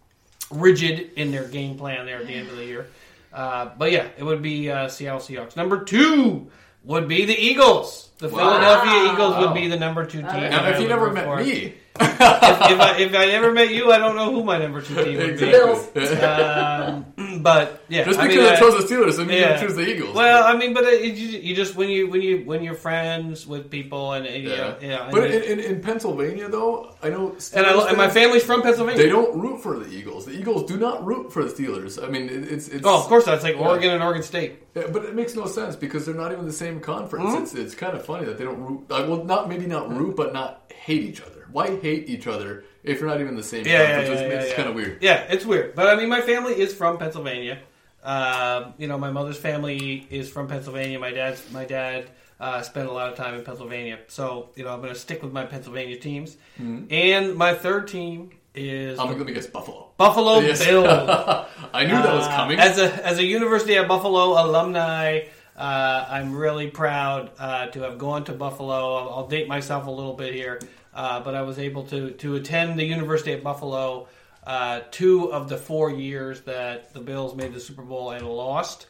[0.51, 2.87] rigid in their game plan there at the end of the year.
[3.33, 5.57] Uh, but yeah, it would be uh, Seattle Seahawks.
[5.57, 6.51] Number two
[6.85, 8.11] would be the Eagles.
[8.23, 8.39] The Wow.
[8.39, 10.27] Philadelphia Eagles would be the number two team.
[10.29, 11.37] Now, that Now, I if you would never root met for.
[11.39, 14.81] me, if, if I if I never met you, I don't know who my number
[14.81, 15.51] two team would be.
[15.51, 16.19] exactly.
[16.23, 17.05] Um,
[17.43, 19.61] but yeah, Just I because mean, I I- chose the Steelers, doesn't mean yeah.
[19.61, 20.15] you choose the Eagles.
[20.15, 23.47] Well, I mean, but it, you, you just when you when you when you're friends
[23.47, 24.57] with people and, and you yeah.
[24.57, 28.09] know, yeah, but in, in, in Pennsylvania, though, I know Steelers and, I, and my
[28.09, 29.03] family's from Pennsylvania.
[29.03, 30.27] They don't root for the Eagles.
[30.27, 32.03] The Eagles do not root for the Steelers.
[32.03, 32.87] I mean, it, it's it's.
[32.87, 33.69] Oh, of course, that's like Yeah.
[33.69, 34.63] Oregon and Oregon State.
[34.75, 37.31] Yeah, but it makes no sense because they're not even the same conference.
[37.35, 37.43] Hmm?
[37.43, 38.89] It's it's kind of funny that they don't root.
[38.89, 41.42] Like, well, not maybe not root, but not hate each other.
[41.53, 44.27] Why hate each other if you're not even the same Yeah, yeah, yeah, it's yeah,
[44.41, 44.57] it's yeah.
[44.57, 44.99] kind of weird.
[45.03, 45.75] Yeah, it's weird.
[45.75, 47.59] But I mean, my family is from Pennsylvania.
[48.03, 50.99] Uh, you know, my mother's family is from Pennsylvania.
[50.99, 52.11] My dad's my dad
[52.41, 53.99] uh, spent a lot of time in Pennsylvania.
[54.09, 56.37] So you know, I'm going to stick with my Pennsylvania teams.
[56.59, 59.91] And my third team is I'm going to guess Buffalo.
[59.97, 60.65] Buffalo Yes.
[60.67, 60.87] Bills.
[61.73, 62.59] I knew that was Uh, coming.
[62.59, 65.21] as a as a University of Buffalo alumni,
[65.57, 68.97] uh, I'm really proud uh, to have gone to Buffalo.
[68.97, 70.59] I'll, I'll date myself a little bit here,
[70.95, 74.09] uh, but I was able to to attend the University of Buffalo
[74.47, 78.87] uh, two of the four years that the Bills made the Super Bowl and lost.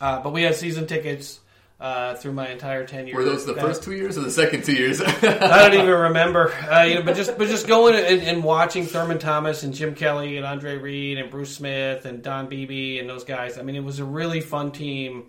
[0.00, 1.40] Uh, but we had season tickets
[1.80, 3.14] uh, through my entire tenure.
[3.14, 5.00] Were those the That- first two years or the second two years?
[5.02, 6.52] I don't even remember.
[6.52, 9.94] Uh, you know, but just but just going and, and watching Thurman Thomas and Jim
[9.94, 13.56] Kelly and Andre Reed and Bruce Smith and Don Beebe and those guys.
[13.58, 15.26] I mean, it was a really fun team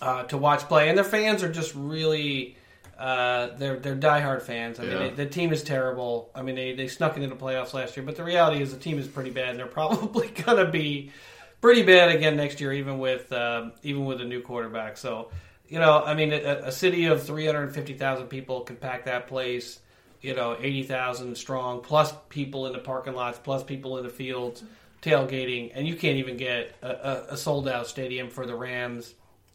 [0.00, 2.56] uh, to watch play, and their fans are just really.
[3.02, 4.78] Uh, they're they're diehard fans.
[4.78, 4.98] I mean, Yeah.
[5.08, 6.30] they, the team is terrible.
[6.36, 8.78] I mean, they, they snuck into the playoffs last year, but the reality is the
[8.78, 11.10] team is pretty bad, and they're probably gonna be
[11.60, 14.96] pretty bad again next year, even with um, even with a new quarterback.
[14.96, 15.30] So,
[15.68, 19.06] you know, I mean, a, a city of three hundred fifty thousand people can pack
[19.06, 19.80] that place.
[20.20, 24.10] You know, eighty thousand strong, plus people in the parking lots, plus people in the
[24.10, 24.62] fields
[25.02, 29.12] tailgating, and you can't even get a, a, a sold out stadium for the Rams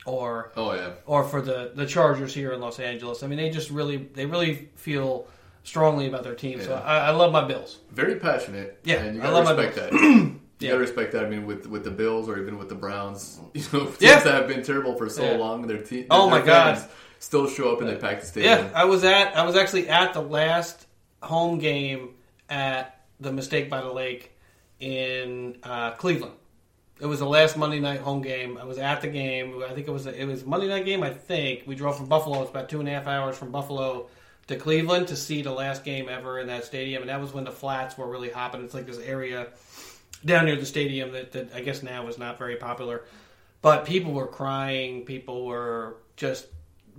[0.08, 0.92] or oh yeah.
[1.06, 3.22] or for the the Chargers here in Los Angeles.
[3.22, 5.28] I mean, they just really they really feel
[5.64, 6.62] strongly about their team.
[6.62, 7.80] So I, I love my Bills.
[7.92, 8.80] Very passionate.
[8.84, 10.34] Yeah, and you gotta love my respect that.
[10.60, 10.72] You Yeah.
[10.72, 11.24] gotta respect that.
[11.24, 14.22] I mean, with with the Bills or even with the Browns, you know, teams Yeah.
[14.22, 15.38] that have been terrible for so Yeah.
[15.38, 16.08] long, their team.
[16.10, 16.84] Oh, their my God.
[17.20, 18.66] Still show up and they pack the stadium.
[18.66, 20.88] Yeah, I was at I was actually at the last
[21.22, 22.16] home game
[22.50, 24.32] at the Mistake by the Lake
[24.80, 26.34] in uh, Cleveland.
[27.00, 28.58] It was the last Monday night home game.
[28.58, 29.62] I was at the game.
[29.64, 31.04] I think it was it was Monday night game.
[31.04, 32.42] I think we drove from Buffalo.
[32.42, 34.08] It's about two and a half hours from Buffalo
[34.48, 37.44] to Cleveland to see the last game ever in that stadium, and that was when
[37.44, 38.64] the flats were really hopping.
[38.64, 39.48] It's like this area
[40.26, 43.04] down near the stadium that, that I guess now is not very popular.
[43.62, 45.04] But people were crying.
[45.06, 46.48] People were just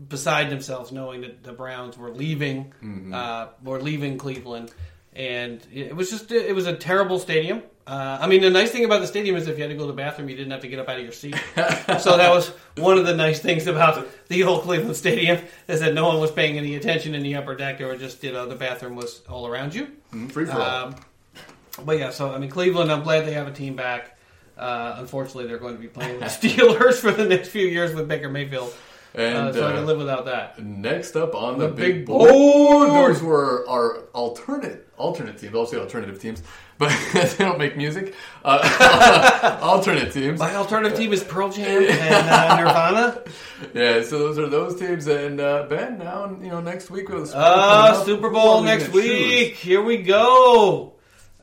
[0.09, 2.73] beside themselves knowing that the Browns were leaving,
[3.13, 4.73] uh, were leaving Cleveland,
[5.13, 7.63] and it was just it was a terrible stadium.
[7.89, 9.85] Uh, I mean, the nice thing about the stadium is if you had to go
[9.85, 11.35] to the bathroom, you didn't have to get up out of your seat.
[11.57, 15.39] so that was one of the nice things about the old Cleveland Stadium
[15.69, 17.79] is that no one was paying any attention in the upper deck.
[17.79, 19.89] They were just you know the bathroom was all around you.
[20.13, 20.61] Mm, Free for all.
[20.89, 20.97] Um,
[21.87, 22.93] but yeah, so I mean, Cleveland.
[22.93, 24.19] I'm glad they have a team back.
[24.59, 27.95] Uh, unfortunately, they're going to be playing with the Steelers for the next few years
[27.95, 28.75] with Baker Mayfield.
[29.19, 30.63] And uh, so I uh, can live without that.
[30.63, 32.89] next up on the, The big, big board, board.
[33.17, 35.55] those were our alternate alternate teams.
[35.55, 36.43] I'll say alternative teams,
[36.79, 38.15] but they don't make music.
[38.45, 40.39] Uh, alternate teams.
[40.39, 43.23] My alternative team is Pearl Jam and uh, Nirvana.
[43.75, 45.09] Yeah, so those are those teams.
[45.09, 48.67] And uh, Ben, now you know next week we'll Uh, Super Bowl What are we
[48.67, 49.27] next gonna choose?
[49.29, 49.55] week.
[49.57, 50.95] Here we go.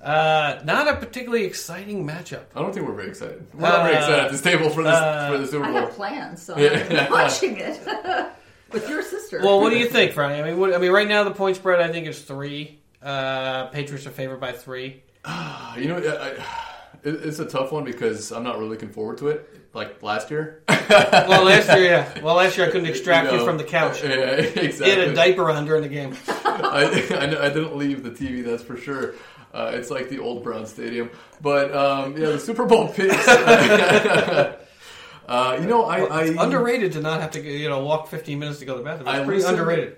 [0.05, 2.43] Uh, not a particularly exciting matchup.
[2.55, 3.45] I don't think we're very excited.
[3.55, 5.81] We're not very excited at this table for this uh, for the Super I Bowl.
[5.81, 7.05] have plans, so Yeah.
[7.07, 7.79] I'm watching it
[8.71, 9.39] with your sister.
[9.41, 10.39] Well, what do you think, Franny?
[10.39, 12.79] I mean, what, I mean, right now the point spread I think is three.
[13.01, 15.01] Uh, Patriots are favored by three.
[15.77, 16.29] You know, I, I,
[17.03, 19.49] it, it's a tough one because I'm not really looking forward to it.
[19.73, 20.61] Like last year.
[20.87, 22.21] Well, last year, yeah.
[22.21, 24.03] Well, last year I couldn't extract you, know, from the couch.
[24.03, 24.09] Yeah,
[24.39, 24.91] You exactly.
[24.91, 26.15] had a diaper on during the game.
[26.27, 29.15] I, I, I didn't leave the TV, that's for sure.
[29.55, 31.09] Uh, it's like the old Brown Stadium.
[31.41, 33.27] But um, yeah, the Super Bowl picks.
[33.27, 34.57] uh,
[35.61, 38.59] you know, I, I It's underrated to not have to you know walk 15 minutes
[38.59, 39.07] to go to the bathroom.
[39.07, 39.95] It's I pretty underrated.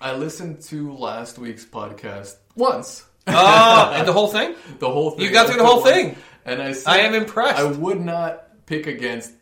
[0.00, 3.06] I listened to last week's podcast once.
[3.26, 4.54] Oh, and the whole thing?
[4.78, 5.24] The whole thing.
[5.24, 6.16] You got through the whole thing.
[6.44, 7.58] And I said, I am impressed.
[7.58, 9.32] I would not pick against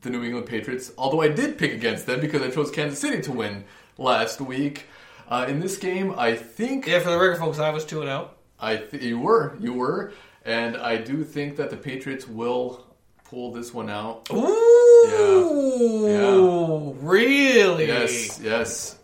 [0.00, 3.20] the New England Patriots, although I did pick against them because I chose Kansas City
[3.22, 3.64] to win
[3.98, 4.86] last week.
[5.28, 8.10] Uh, in this game, I think Yeah, for the record, folks, I was 2 and
[8.10, 8.12] oh.
[8.12, 8.30] 0.
[8.60, 10.12] I th- you were you were,
[10.44, 12.84] and I do think that the Patriots will
[13.24, 14.28] pull this one out.
[14.32, 17.86] Ooh, yeah, really?
[17.86, 18.98] Yes, yes.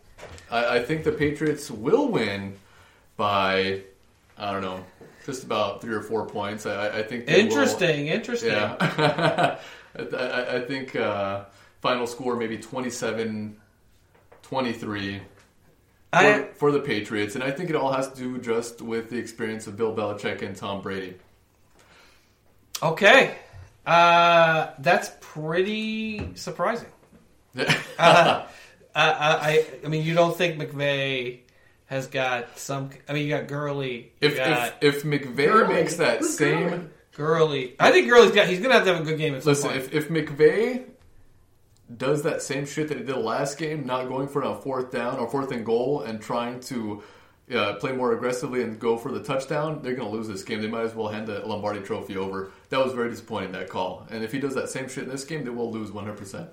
[0.50, 2.54] I, I think the Patriots will win
[3.16, 3.82] by
[4.38, 4.84] I don't know,
[5.26, 6.66] just about three or four points.
[6.66, 8.50] I, I- think they will- Interesting, interesting.
[8.52, 8.76] Yeah.
[9.98, 11.44] I, I, I think uh,
[11.82, 13.56] final score maybe 27
[14.42, 15.20] 23
[16.12, 17.34] for, I, for the Patriots.
[17.34, 20.42] And I think it all has to do just with the experience of Bill Belichick
[20.42, 21.14] and Tom Brady.
[22.82, 23.36] okay.
[23.84, 26.88] Uh, that's pretty surprising.
[27.98, 28.44] Uh,
[28.94, 31.40] I, I, I mean, you don't think McVay
[31.86, 32.90] has got some?
[33.08, 34.12] I mean, you got Gurley.
[34.20, 35.74] You if, got if, if McVay Gurley.
[35.74, 36.68] makes that Who's same.
[36.68, 36.88] Gurley?
[37.14, 37.76] Gurley.
[37.78, 38.48] I think Gurley's got.
[38.48, 39.82] He's gonna have to have a good game at some Listen, point.
[39.82, 40.84] if, if McVay
[41.96, 45.18] does that same shit that he did last game, not going for a fourth down
[45.18, 47.02] or fourth and goal and trying to
[47.54, 50.62] uh, play more aggressively and go for the touchdown, they're going to lose this game.
[50.62, 52.50] They might as well hand the Lombardi trophy over.
[52.70, 54.06] That was very disappointing, that call.
[54.10, 56.48] And if he does that same shit in this game, they will lose 100%.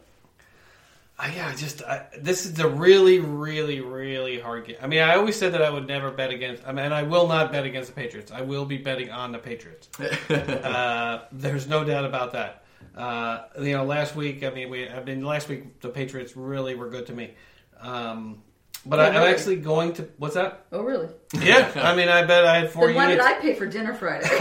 [1.18, 4.78] I, yeah, just I, this is a really, really, really hard game.
[4.82, 6.66] I mean, I always said that I would never bet against.
[6.66, 8.32] I mean, and I will not bet against the Patriots.
[8.32, 9.90] I will be betting on the Patriots.
[10.30, 12.64] uh, there's no doubt about that.
[13.00, 16.76] Uh, you know, last week, I mean, we, I mean, last week the Patriots really
[16.76, 17.34] were good to me.
[17.80, 18.42] Um,
[18.86, 19.28] but I, I'm really?
[19.30, 20.10] actually going to.
[20.18, 20.66] What's that?
[20.74, 21.08] oh, really?
[21.42, 23.20] Yeah, I mean, I bet I had four Then why did.
[23.22, 24.28] I pay for dinner Friday?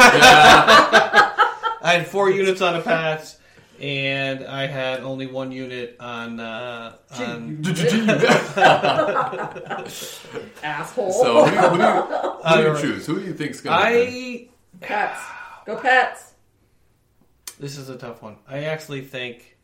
[1.80, 3.38] I had four units on the Pats,
[3.80, 6.40] and I had only one unit on.
[6.40, 7.62] Uh, on
[10.62, 11.12] Asshole.
[11.12, 11.92] So who, do you- who do you,
[12.42, 13.06] who do you choose?
[13.06, 14.08] Who do you think's going to win?
[14.08, 14.48] I
[14.80, 15.20] Pats.
[15.66, 16.27] Go Pats.
[17.58, 18.36] This is a tough one.
[18.48, 19.56] I actually think.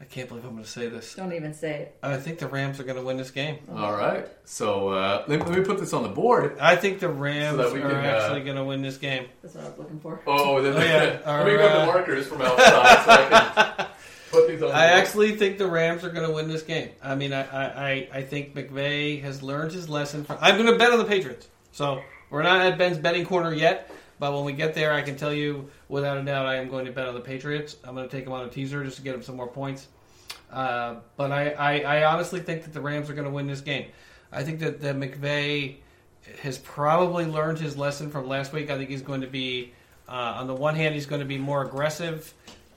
[0.00, 1.14] I can't believe I'm going to say this.
[1.14, 1.98] Don't even say it.
[2.02, 3.58] I think the Rams are going to win this game.
[3.70, 4.26] All right.
[4.46, 6.56] So uh, let, let me put this on the board.
[6.58, 8.96] I think the Rams So that we are can, uh, actually going to win this
[8.96, 9.26] game.
[9.42, 10.22] That's what I was looking for.
[10.26, 11.20] Oh, then Oh, yeah.
[11.26, 13.86] let me Our, grab the uh, markers from outside so I can
[14.30, 15.00] put these on the I board.
[15.02, 16.88] actually think the Rams are going to win this game.
[17.02, 20.24] I mean, I, I, I- I think McVay has learned his lesson.
[20.24, 21.46] From, I'm going to bet on the Patriots.
[21.72, 25.16] So we're not at Ben's betting corner yet, but when we get there, I can
[25.16, 27.78] tell you without a doubt I am going to bet on the Patriots.
[27.82, 29.88] I'm going to take them on a teaser just to get them some more points.
[30.52, 33.62] Uh, but I, I, I honestly think that the Rams are going to win this
[33.62, 33.86] game.
[34.30, 35.76] I think that, that McVay
[36.42, 38.70] has probably learned his lesson from last week.
[38.70, 39.72] I think he's going to be,
[40.06, 42.34] uh, on the one hand, he's going to be more aggressive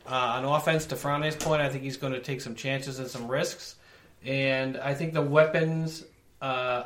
[0.07, 0.86] uh, on offense.
[0.88, 3.76] To Frane's point, I think he's going to take some chances and some risks.
[4.24, 6.06] And I think the weapons
[6.41, 6.84] uh,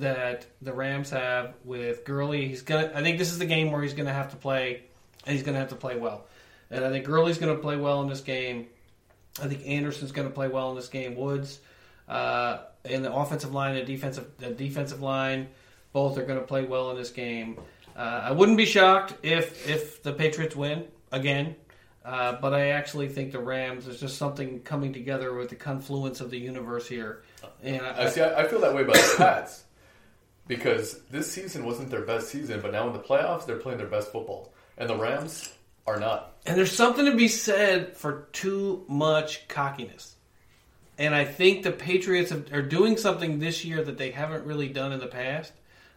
[0.00, 2.90] that the Rams have with Gurley, he's gonna.
[2.94, 4.82] I think this is the game where he's to have to play,
[5.26, 6.26] and he's to have to play well.
[6.70, 8.66] And I think Gurley's to play well in this game.
[9.42, 11.16] I think Anderson's to play well in this game.
[11.16, 11.58] Woods,
[12.08, 15.48] uh, in the offensive line and defensive the defensive line,
[15.92, 17.58] both are to play well in this game.
[17.96, 21.56] Uh, I wouldn't be shocked if if the Patriots win again,
[22.04, 23.84] uh, but I actually think the Rams.
[23.84, 27.22] There's just something coming together with the confluence of the universe here,
[27.62, 28.20] and I, I see.
[28.20, 29.63] I, I feel that way about the Pats
[30.46, 33.86] because this season wasn't their best season, but now in the playoffs they're playing their
[33.86, 35.52] best football, and the Rams
[35.86, 36.32] are not.
[36.46, 40.16] And there's something to be said for too much cockiness.
[40.98, 44.68] And I think the Patriots have, are doing something this year that they haven't really
[44.68, 45.52] done in the past.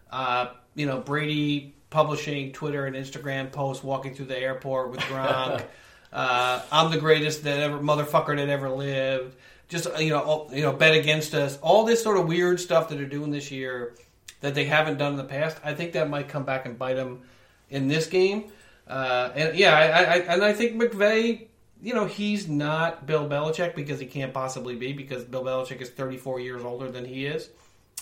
[0.09, 5.63] Uh, you know, Brady publishing Twitter and Instagram posts walking through the airport with Gronk.
[6.13, 9.35] uh, I'm the greatest that ever motherfucker that ever lived.
[9.67, 11.57] just you know all- you know bet against us.
[11.61, 13.95] All this sort of weird stuff that they're doing this year
[14.41, 15.57] that they haven't done in the past.
[15.63, 17.21] I think that might come back and bite them
[17.69, 18.51] in this game.
[18.87, 21.47] Uh, and yeah, I, I, and I think McVay,
[21.81, 25.89] you know, he's not Bill Belichick because he can't possibly be because Bill Belichick is
[25.89, 27.49] 34 years older than he is.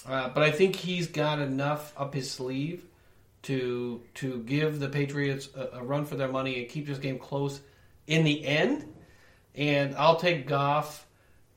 [0.08, 2.86] Uh, but I think he's got enough up his sleeve
[3.44, 7.18] to to give the Patriots a, a run for their money and keep this game
[7.18, 7.60] close
[8.08, 8.92] in the end.
[9.56, 11.08] And I'll take Goff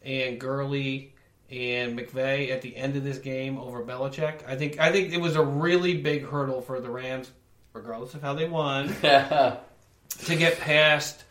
[0.02, 1.14] and Gurley
[1.50, 4.46] and McVay at the end of this game over Belichick.
[4.46, 7.30] I think I think it was a really big hurdle for the Rams,
[7.72, 9.60] regardless of how they won, to
[10.28, 11.24] get past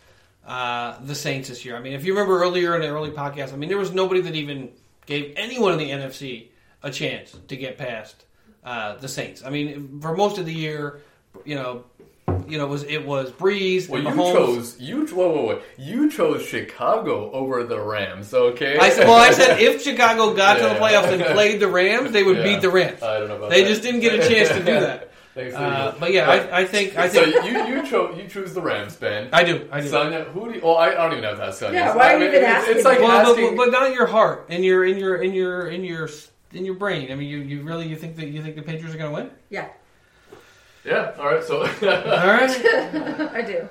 [0.46, 1.76] uh, the Saints this year.
[1.76, 4.22] I mean, if you remember earlier in the early podcast, I mean, there was nobody
[4.22, 4.72] that even
[5.06, 6.48] gave anyone in the NFC
[6.84, 8.26] a chance to get past
[8.64, 9.44] uh, the Saints.
[9.44, 11.02] I mean, for most of the year,
[11.46, 11.86] you know,
[12.50, 14.34] you know, it was it was Brees Well, and you Mahomes.
[14.34, 15.62] chose you whoa, whoa, whoa.
[15.78, 18.34] you chose Chicago over the Rams.
[18.34, 18.78] Okay.
[18.78, 22.12] I said, well, I said if Chicago got to the playoffs and played the Rams,
[22.12, 22.44] they would Yeah.
[22.44, 23.02] beat the Rams.
[23.04, 23.56] I don't know about that.
[23.56, 23.70] They that.
[23.70, 25.12] just didn't get a chance to do that.
[25.38, 28.62] Uh, but yeah, I, I think I so think you you chose you choose the
[28.62, 29.30] Rams, Ben.
[29.32, 29.70] I do.
[29.72, 29.88] I do.
[29.88, 31.80] Sonia, who do you, well, I, I don't even have to ask Sonia.
[31.80, 33.56] Yeah, why are you even it's, asking It's like well, asking.
[33.56, 36.10] but, but not your heart and your in your in your in your
[36.54, 37.12] in your brain.
[37.12, 39.16] I mean, you, you really you think that you think the Patriots are going to
[39.16, 39.32] win?
[39.52, 39.68] Yeah,
[40.88, 41.44] yeah, all right.
[41.44, 42.50] So, All right.
[43.34, 43.68] I do.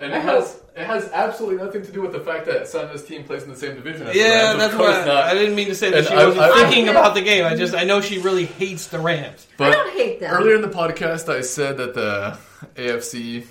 [0.00, 3.24] and it has it has absolutely nothing to do with the fact that Sonia's team
[3.24, 4.58] plays in the same division as the yeah, Rams.
[4.58, 5.24] that's of course what not.
[5.24, 7.14] I, I didn't mean to say that And she I- wasn't I- thinking I- about
[7.14, 7.44] the game.
[7.44, 9.46] I just I know she really hates the Rams.
[9.56, 10.32] But I don't hate them.
[10.34, 12.38] Earlier in the podcast, I said that the
[12.76, 13.46] AFC.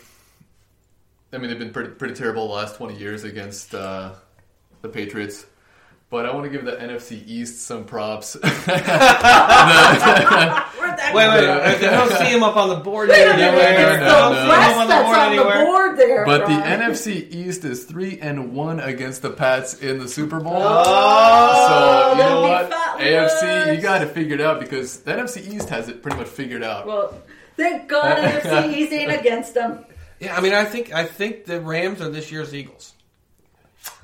[1.31, 4.13] I mean, they've been pretty, pretty terrible the last twenty years against uh,
[4.81, 5.45] the Patriots.
[6.09, 8.33] But I want to give the NFC East some props.
[8.41, 8.49] Where'd
[11.13, 11.59] Wait, wait, from?
[11.59, 13.31] wait, I don't see him up on the board Wait here.
[13.31, 14.49] a minute, no, no, no.
[14.49, 16.25] rest Up on the that's board on the board there.
[16.25, 20.53] But the NFC East is three and one against the Pats in the Super Bowl.
[20.55, 24.99] Oh, so you know what, big fat AFC, you got to figure it out because
[25.01, 26.87] the NFC East has it pretty much figured out.
[26.87, 27.13] Well,
[27.55, 29.85] thank God NFC East ain't against them.
[30.19, 32.93] Yeah, I mean, I think I think the Rams are this year's Eagles.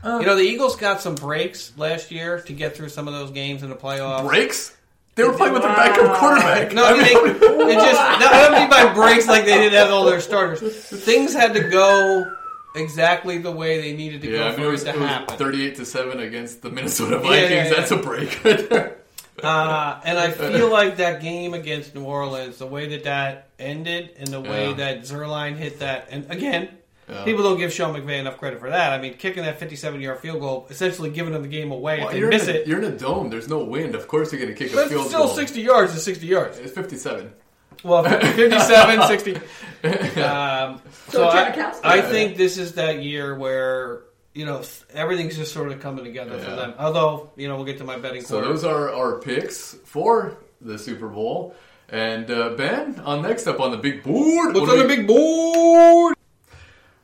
[0.03, 3.13] Uh, you know, the Eagles got some breaks last year to get through some of
[3.13, 4.27] those games in the playoffs.
[4.27, 4.75] Breaks?
[5.15, 6.73] They were playing with their backup quarterback.
[6.73, 9.73] No, I mean, they, it just no, I don't mean by breaks like they didn't
[9.73, 10.59] have all their starters.
[10.61, 12.35] Things had to go
[12.75, 14.89] exactly the way they needed to Yeah, go I mean, for it it, was, to
[14.89, 15.37] it was happen.
[15.37, 17.49] 38 to 7 against the Minnesota Yeah, Vikings.
[17.51, 17.73] yeah, yeah.
[17.73, 18.95] That's a break.
[19.43, 24.11] Uh, and I feel like that game against New Orleans, the way that that ended,
[24.17, 24.73] and the way Yeah.
[24.75, 26.69] that Zuerlein hit that, and again,
[27.07, 27.23] Yeah.
[27.23, 28.91] people don't give Sean McVay enough credit for that.
[28.93, 32.13] I mean, kicking that 57-yard field goal, essentially giving them the game away Well, if
[32.13, 32.67] they you're, miss in a, it.
[32.67, 33.29] you're in a dome.
[33.29, 33.93] There's no wind.
[33.93, 35.35] Of course you're going to kick a But field still, goal.
[35.35, 36.57] 60 yards is 60 yards.
[36.57, 37.31] It's 57.
[37.83, 39.39] Well, 57, 60.
[39.85, 44.01] Um, so I, I think this is that year where,
[44.33, 44.63] you know,
[44.95, 46.73] everything's just sort of coming together for them.
[46.79, 48.47] Although, you know, we'll get to my betting So quarter.
[48.47, 51.53] those are our picks for the Super Bowl.
[51.87, 54.55] And uh, Ben, on next up on the big board.
[54.55, 56.14] What's what on do the big board?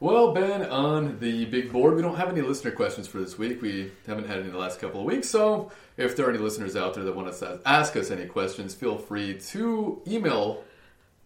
[0.02, 3.62] Well, Ben, on the big board, we don't have any listener questions for this week.
[3.62, 5.30] We haven't had any the last couple of weeks.
[5.30, 8.74] So if there are any listeners out there that want to ask us any questions,
[8.74, 10.64] feel free to email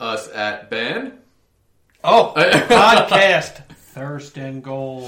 [0.01, 1.19] us at Ben.
[2.03, 5.03] Oh, podcast Thirst and Goal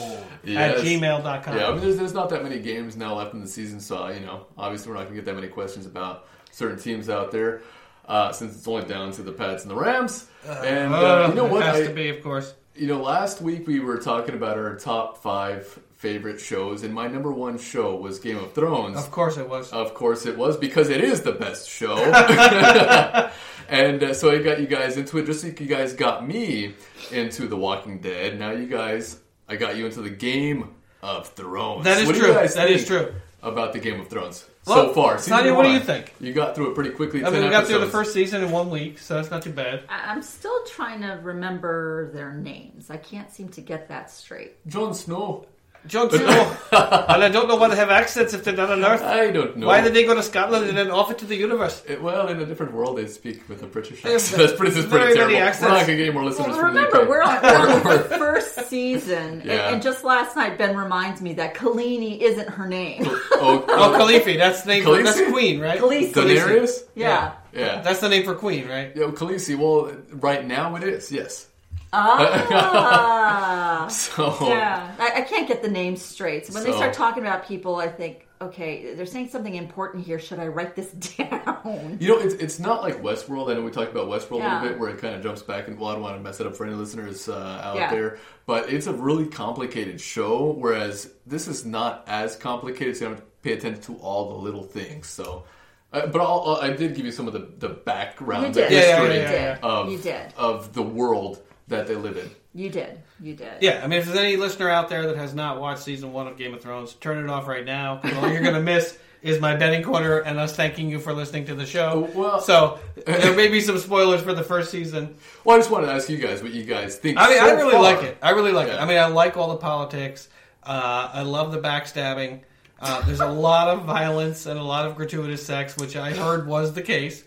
[0.46, 0.80] Yes.
[0.80, 1.58] at gmail.com.
[1.58, 4.08] Yeah, I mean, there's, there's not that many games now left in the season, so
[4.08, 7.32] you know, obviously, we're not going to get that many questions about certain teams out
[7.32, 7.64] there,
[8.08, 10.28] uh, since it's only down to the Pats and the Rams.
[10.48, 11.64] and uh, Uh, you know what?
[11.64, 12.54] It has I- to be, of course.
[12.78, 15.68] You know, last week we were talking about our top five
[15.98, 18.98] favorite shows, and my number one show was Game of Thrones.
[18.98, 19.72] Of course it was.
[19.72, 21.98] Of course, it was because it is the best show.
[23.70, 26.76] and uh, so I got you guys into it, just like you guys got me
[27.12, 28.38] into The Walking Dead.
[28.38, 31.84] Now you guys, I got you into the Game of Thrones.
[31.86, 32.34] That is What true.
[32.34, 33.16] That is think true.
[33.42, 36.14] About the Game of Thrones Well, so far, Sonia, Season what do you think?
[36.20, 37.24] You got through it pretty quickly.
[37.26, 39.52] I mean, we got through the first season in one week, so that's not too
[39.52, 39.84] bad.
[39.90, 42.90] I- I'm still trying to remember their names.
[42.90, 44.56] I can't seem to get that straight.
[44.68, 45.46] Jon Snow.
[45.88, 46.58] Jon Snow.
[46.72, 49.02] and I don't know why they have accents if they're not on Earth.
[49.02, 49.68] I don't know.
[49.68, 51.82] Why did they go to Scotland and then off it to the universe?
[51.88, 54.38] It- well, in a different world, they speak with a British accent.
[54.38, 55.48] That's pretty, that's very pretty many terrible.
[55.48, 55.62] accents.
[55.72, 57.10] We're not going to get more listeners Well, from the remember, UK.
[57.10, 57.42] we're on,
[57.84, 59.74] we're on the first season, and, Yeah.
[59.74, 63.04] and just last night, Ben reminds me that Kalini isn't her name.
[63.06, 64.38] Oh, Oh, oh Khaleesi.
[64.38, 64.84] That's the name.
[64.84, 65.04] For, Khaleesi?
[65.04, 65.80] that's Queen, right?
[65.80, 66.14] Khaleesi.
[66.14, 66.84] Daenerys?
[66.96, 67.34] Yeah.
[67.54, 67.82] Yeah.
[67.82, 68.96] That's the name for Queen, right?
[68.96, 71.47] Yo, Khaleesi, well, right now it is, yes.
[71.94, 73.88] Ah.
[73.90, 74.94] So, yeah.
[75.00, 76.46] I, I can't get the names straight.
[76.46, 80.20] So when they start talking about people, I think, okay, they're saying something important here.
[80.20, 81.98] Should I write this down?
[82.02, 83.50] You know, it's it's not like Westworld.
[83.50, 85.68] I know we talked about Westworld a little bit, where it kind of jumps back
[85.70, 87.90] and well, I don't want to mess it up for any listeners uh, out Yeah.
[87.92, 90.52] there, but it's a really complicated show.
[90.52, 94.36] Whereas this is not as complicated, so you have to pay attention to all the
[94.36, 95.08] little things.
[95.08, 95.46] So,
[95.94, 98.62] uh, but I'll, I'll- I did give you some of the the background, You the
[98.64, 98.72] did.
[98.74, 100.34] Yeah, yeah, history yeah, of you did.
[100.36, 102.30] of the world that they live in.
[102.54, 103.00] You did.
[103.20, 103.54] You did.
[103.62, 106.28] Yeah, I mean, if there's any listener out there that has not watched season one
[106.28, 107.98] of Game of Thrones, turn it off right now.
[107.98, 111.12] 'cause all you're going to miss is my betting corner and us thanking you for
[111.14, 112.10] listening to the show.
[112.16, 115.16] Oh, well- so there may be some spoilers for the first season.
[115.44, 117.18] Well, I just wanted to ask you guys what you guys think.
[117.20, 117.82] I mean, I really far.
[117.82, 118.18] like it.
[118.22, 118.80] I really like it.
[118.80, 120.30] I mean, I like all the politics.
[120.64, 122.42] Uh, I love the backstabbing.
[122.80, 126.46] Uh, there's a lot of violence and a lot of gratuitous sex, which I heard
[126.48, 127.24] was the case.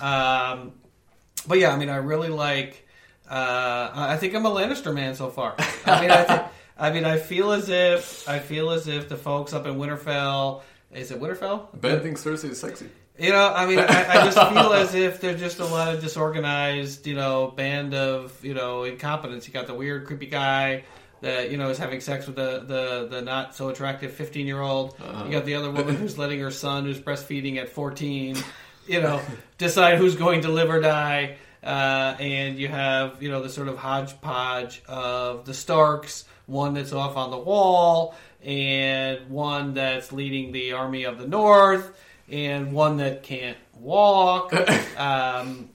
[0.00, 0.72] Um,
[1.46, 2.86] but yeah, I mean, I really like.
[3.28, 5.54] Uh, I think I'm a Lannister man so far.
[5.86, 6.44] I mean, I, thi-
[6.78, 10.62] I mean, I feel as if I feel as if the folks up in Winterfell.
[10.92, 11.68] Is it Winterfell?
[11.80, 12.88] Ben thinks Cersei is sexy.
[13.18, 13.84] You know, I mean, I,
[14.20, 18.42] I just feel as if they're just a lot of disorganized, you know, band of,
[18.44, 19.46] you know, incompetence.
[19.46, 20.84] You got the weird, creepy guy
[21.20, 24.60] that, you know, is having sex with the, the, the not so attractive 15 year
[24.60, 24.96] old.
[25.00, 25.24] Uh-huh.
[25.26, 28.36] You got the other woman who's letting her son, who's breastfeeding at 14,
[28.88, 29.20] you know,
[29.58, 31.36] decide who's going to live or die.
[31.62, 36.92] Uh, and you have, you know, the sort of hodgepodge of the Starks, one that's
[36.92, 41.96] off on the wall, and one that's leading the army of the North,
[42.28, 44.52] and one that can't walk.
[44.98, 45.70] um,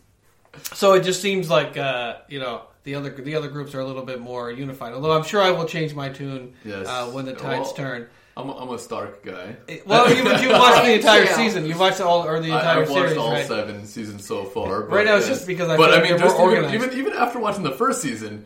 [0.73, 3.85] so it just seems like, uh, you know, the other the other groups are a
[3.85, 4.93] little bit more unified.
[4.93, 6.87] Although I'm sure I will change my tune Yes.
[6.87, 8.07] uh, when the tides Well, turn.
[8.37, 9.55] I'm a, I'm a Stark guy.
[9.85, 11.33] Well, you, but you watched the entire too.
[11.33, 11.65] season.
[11.65, 13.45] You watched all or the I, entire I've watched series, all right?
[13.47, 14.81] seven seasons so far.
[14.83, 15.37] But Right now, it's yes.
[15.37, 16.85] just because I but feel I like mean, they're just more even, organized.
[16.93, 18.45] even even after watching the first season,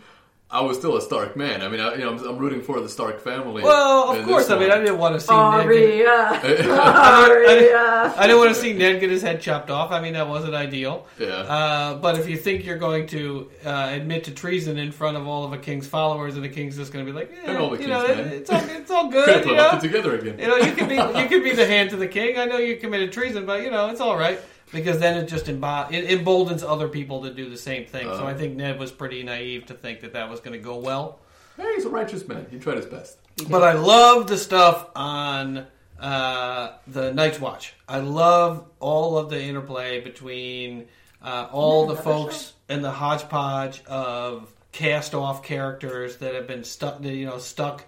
[0.53, 1.61] I was still a Stark man.
[1.61, 3.63] I mean, I, you know, I'm, I'm rooting for the Stark family.
[3.63, 4.49] Well, of course.
[4.49, 4.69] I mean.
[4.69, 5.63] I didn't want to see Ned.
[5.69, 6.73] Get, Arya.
[6.73, 8.13] I, Arya.
[8.17, 9.91] I didn't want to see Ned get his head chopped off.
[9.91, 11.07] I mean, that wasn't ideal.
[11.17, 11.27] yeah.
[11.27, 15.25] Uh, but if you think you're going to uh, admit to treason in front of
[15.25, 17.57] all of a king's followers, and the king's just going to be like, eh, And
[17.57, 18.27] all the you king's know, men.
[18.33, 19.27] it's all it's all good.
[19.37, 19.69] You put know?
[19.77, 20.37] it together again.
[20.37, 22.37] you know, you could be you could be the hand to the king.
[22.37, 24.39] I know you committed treason, but you know it's all right
[24.71, 28.05] because then it just embo- it emboldens other people to do the same thing.
[28.05, 28.25] so.
[28.25, 31.19] I think Ned was pretty naive to think that that was going to go well.
[31.57, 32.47] Hey, he's a righteous man.
[32.49, 33.17] He tried his best.
[33.49, 35.65] But I love the stuff on
[35.99, 37.73] uh, the Night's Watch.
[37.87, 40.87] I love all of the interplay between
[41.21, 47.03] uh, all the folks and the hodgepodge of cast off characters that have been stuck,
[47.03, 47.83] you know, stuck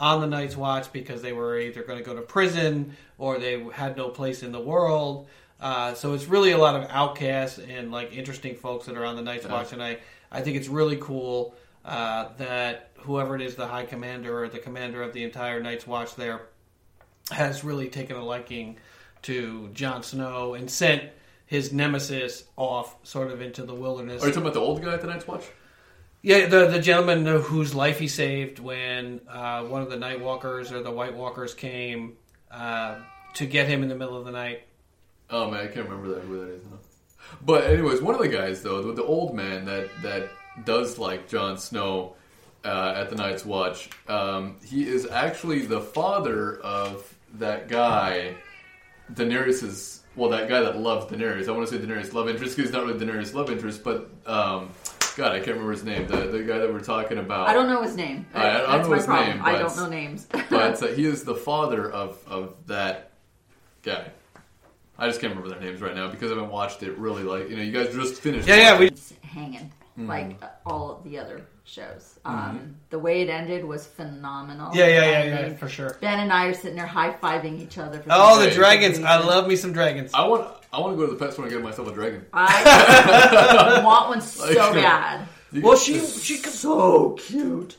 [0.00, 3.62] on the Night's Watch because they were either going to go to prison or they
[3.72, 5.28] had no place in the world.
[5.60, 9.16] Uh, so it's really a lot of outcasts and like interesting folks that are on
[9.16, 9.52] the Night's Yeah.
[9.52, 9.98] Watch, and I
[10.30, 11.54] I think it's really cool
[11.84, 15.86] uh, that whoever it is, the High Commander or the commander of the entire Night's
[15.86, 16.42] Watch, there
[17.30, 18.76] has really taken a liking
[19.22, 21.04] to Jon Snow and sent
[21.46, 24.22] his nemesis off sort of into the wilderness.
[24.22, 25.44] Are you talking about the old guy at the Night's Watch?
[26.20, 30.72] Yeah, the the gentleman whose life he saved when uh, one of the Night Walkers
[30.72, 32.16] or the White Walkers came
[32.50, 32.96] uh,
[33.34, 34.62] to get him in the middle of the night.
[35.30, 36.64] Oh man, I can't remember that who that is.
[36.64, 36.78] Now.
[37.44, 40.30] But anyways, one of the guys though, the, the old man that that
[40.64, 42.14] does like Jon Snow
[42.64, 48.34] uh, at the Night's Watch, um, he is actually the father of that guy,
[49.12, 50.02] Daenerys's.
[50.16, 51.46] Well, that guy that loves Daenerys.
[51.48, 54.10] I want to say Daenerys' love interest because he's not really Daenerys' love interest, but
[54.26, 54.70] um,
[55.16, 56.08] God, I can't remember his name.
[56.08, 57.48] The the guy that we're talking about.
[57.48, 58.26] I don't know his name.
[58.34, 59.28] I- I don't That's know his problem.
[59.36, 60.26] name, I but- don't know names.
[60.50, 63.12] but uh, he is the father of of that
[63.82, 64.10] guy.
[64.98, 67.22] I just can't remember their names right now because I haven't watched it really.
[67.22, 68.48] Like you know, you guys just finished.
[68.48, 70.08] Yeah, yeah, we- It's hanging Mm-hmm.
[70.08, 72.20] like uh, all of the other shows.
[72.24, 74.70] Um, the way it ended was phenomenal.
[74.72, 75.96] Yeah, yeah, yeah, yeah, for sure.
[76.00, 77.98] Ben and I are sitting there high fiving each other.
[77.98, 78.54] For Oh, the Right.
[78.54, 79.00] dragons!
[79.00, 80.12] I love me some dragons.
[80.14, 80.46] I want.
[80.72, 82.24] I want to go to the pet store and get myself a dragon.
[82.32, 85.26] I want one so Like, bad.
[85.50, 87.76] You- Well, she she So cute.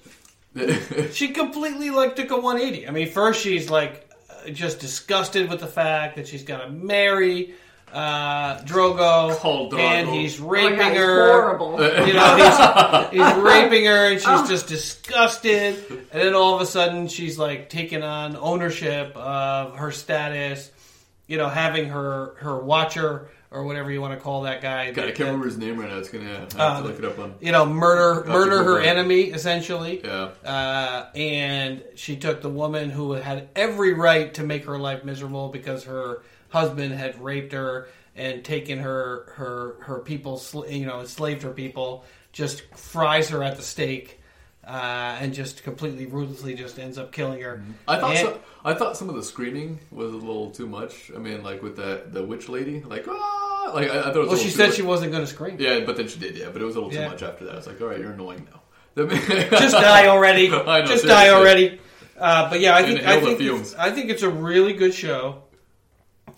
[1.13, 2.85] she completely like took a 180.
[2.87, 4.08] I mean, first she's like
[4.53, 7.53] just disgusted with the fact that she's gonna marry
[7.91, 9.79] uh, Drogo, Khal Drogo.
[9.79, 11.31] and he's Oh, raping yeah, it's her.
[11.31, 11.71] horrible.
[12.07, 15.75] You know, he's, he's raping her, and she's just disgusted.
[16.11, 20.69] And then all of a sudden, she's like taking on ownership of her status.
[21.27, 24.91] You know, having her her watcher or whatever you want to call that guy.
[24.91, 25.97] God, I can't remember his name right now.
[25.97, 26.25] It's gonna.
[26.25, 27.33] I have Uh, to look it up on.
[27.39, 30.01] You know, murder murder her enemy essentially.
[30.03, 30.29] Yeah.
[30.45, 35.49] Uh, and she took the woman who had every right to make her life miserable
[35.49, 41.41] because her husband had raped her and taken her her her people, you know, enslaved
[41.41, 42.03] her people.
[42.31, 44.18] Just fries her at the stake,
[44.69, 47.63] uh, and just completely ruthlessly just ends up killing her.
[47.87, 48.15] I thought.
[48.15, 51.11] And- So, I thought some of the screaming was a little too much.
[51.15, 53.71] I mean, like with that the witch lady, like ah.
[53.73, 54.27] Like I, I thought it was.
[54.27, 55.57] a Well, she said too she wasn't going to scream.
[55.59, 56.35] Yeah, but then she did.
[56.37, 57.05] Yeah, but it was a little Yeah.
[57.05, 57.53] too much after that.
[57.53, 58.61] I was like, all right, you're annoying now.
[59.07, 60.49] Just die already.
[60.49, 61.79] Know, Just die already.
[62.17, 65.43] Uh, but yeah, I think I think it's, I think it's a really good show.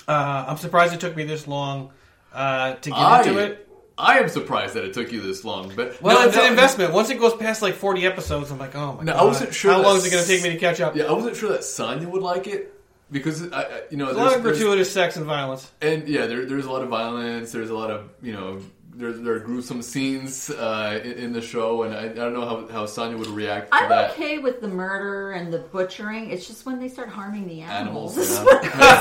[0.08, 1.92] Uh, I'm surprised it took me this long
[2.34, 3.68] uh, to get I, into it.
[4.02, 6.50] I am surprised that it took you this long, but Well, no, it's no, an
[6.50, 6.92] investment.
[6.94, 9.72] Once it goes past like 40 episodes, I'm like, oh my No, I wasn't sure
[9.74, 10.96] How long is it going to take me to catch up?
[10.96, 12.74] Yeah, I wasn't sure that Sonya would like it
[13.12, 15.70] because I, I you know, There's a lot of gratuitous sex and violence.
[15.82, 17.52] and yeah, there, there's a lot of violence.
[17.52, 18.62] There's a lot of you know,
[18.96, 22.46] there, there are gruesome scenes uh, in, in the show, and I, I don't know
[22.46, 24.12] how, how Sonya would react to I'm that.
[24.12, 26.30] okay with the murder and the butchering.
[26.32, 28.18] It's just when they start harming the animals.
[28.18, 28.96] Animals, yeah.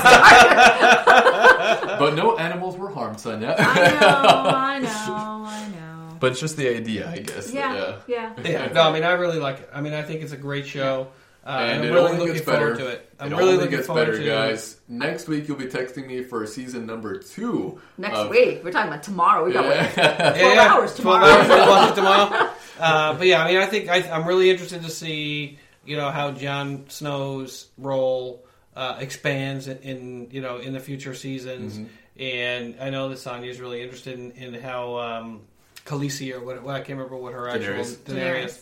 [1.99, 3.55] but no animals were harmed, Sonya.
[3.57, 6.17] I know, I know, I know.
[6.19, 7.53] but it's just the idea, I guess.
[7.53, 8.33] Yeah, yeah.
[8.43, 9.69] Yeah, no, I mean, I really like it.
[9.73, 11.07] I mean, I think it's a great show,
[11.45, 12.85] uh, and, And I'm it really only looking gets forward better.
[12.85, 13.13] to it.
[13.19, 14.79] I'm it really only looking gets forward better, to guys.
[14.87, 17.81] Next week you'll be texting me for season number two.
[17.97, 18.63] Next of- week.
[18.63, 19.45] We're talking about tomorrow.
[19.45, 20.33] We got like Yeah.
[20.33, 21.25] 12 hours tomorrow.
[21.25, 22.49] 12 hours we'll watch it tomorrow.
[22.79, 26.09] Uh, but yeah, I mean, I think I, I'm really interested to see, you know,
[26.09, 28.43] how Jon Snow's role
[28.75, 31.77] uh, expands in, in, you know, in the future seasons.
[31.77, 31.85] Mm-hmm.
[32.23, 35.41] And I know that Sonya's really interested in, in how um,
[35.85, 37.95] Khaleesi or what, well, I can't remember what her actual Daenerys.
[37.97, 38.15] Daenerys,
[38.45, 38.59] Daenerys.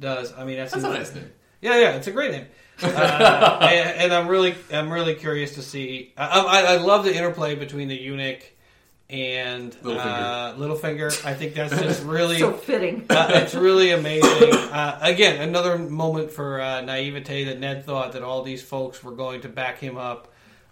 [0.00, 0.32] does.
[0.32, 1.30] I mean, that's, That's a nice name.
[1.60, 2.46] Yeah, yeah, it's a great name.
[2.82, 2.86] uh,
[3.70, 6.12] and, and I'm really, I'm really curious to see.
[6.16, 8.42] I, I, I love the interplay between the eunuch
[9.10, 10.04] and Littlefinger.
[10.04, 11.26] uh, Littlefinger.
[11.26, 13.06] I think that's just really, So fitting.
[13.10, 14.54] uh, it's really amazing.
[14.54, 19.12] Uh, again, another moment for uh, naivete that Ned thought that all these folks were
[19.12, 20.29] going to back him up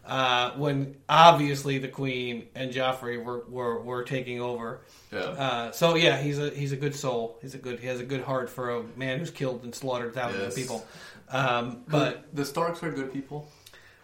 [0.09, 4.80] uh, when obviously the Queen and Joffrey were, were, were taking over.
[5.12, 5.18] Yeah.
[5.20, 7.39] Uh, so yeah, he's a he's a good soul.
[7.43, 10.14] He's a good he has a good heart for a man who's killed and slaughtered
[10.14, 10.52] thousands Yes.
[10.52, 10.86] of people.
[11.30, 13.48] Um, but the Starks are good people.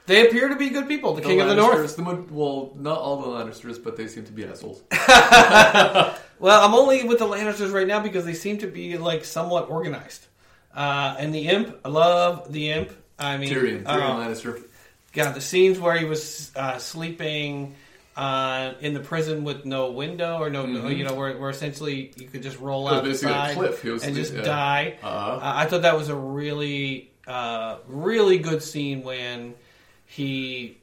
[0.06, 1.14] they appear to be good people.
[1.14, 1.96] The, King of the North.
[1.96, 4.82] The, well, not all the Lannisters, but they seem to be assholes.
[6.40, 9.70] Well, I'm only with the Lannisters right now because they seem to be like somewhat
[9.70, 10.26] organized.
[10.74, 12.92] Uh, and the Imp, I love the Imp.
[13.18, 14.64] I mean, Tyrion, Tyrion uh, Lannister.
[15.14, 17.74] God, the scenes where he was uh, sleeping
[18.16, 20.96] uh, in the prison with no window or no, Mhm.
[20.96, 23.82] you know, where, where essentially you could just roll out the side cliff.
[23.82, 24.42] He was and sleep- just yeah.
[24.42, 24.98] die.
[25.02, 25.36] Uh-huh.
[25.36, 29.54] Uh, I thought that was a really, uh, really good scene when
[30.06, 30.78] he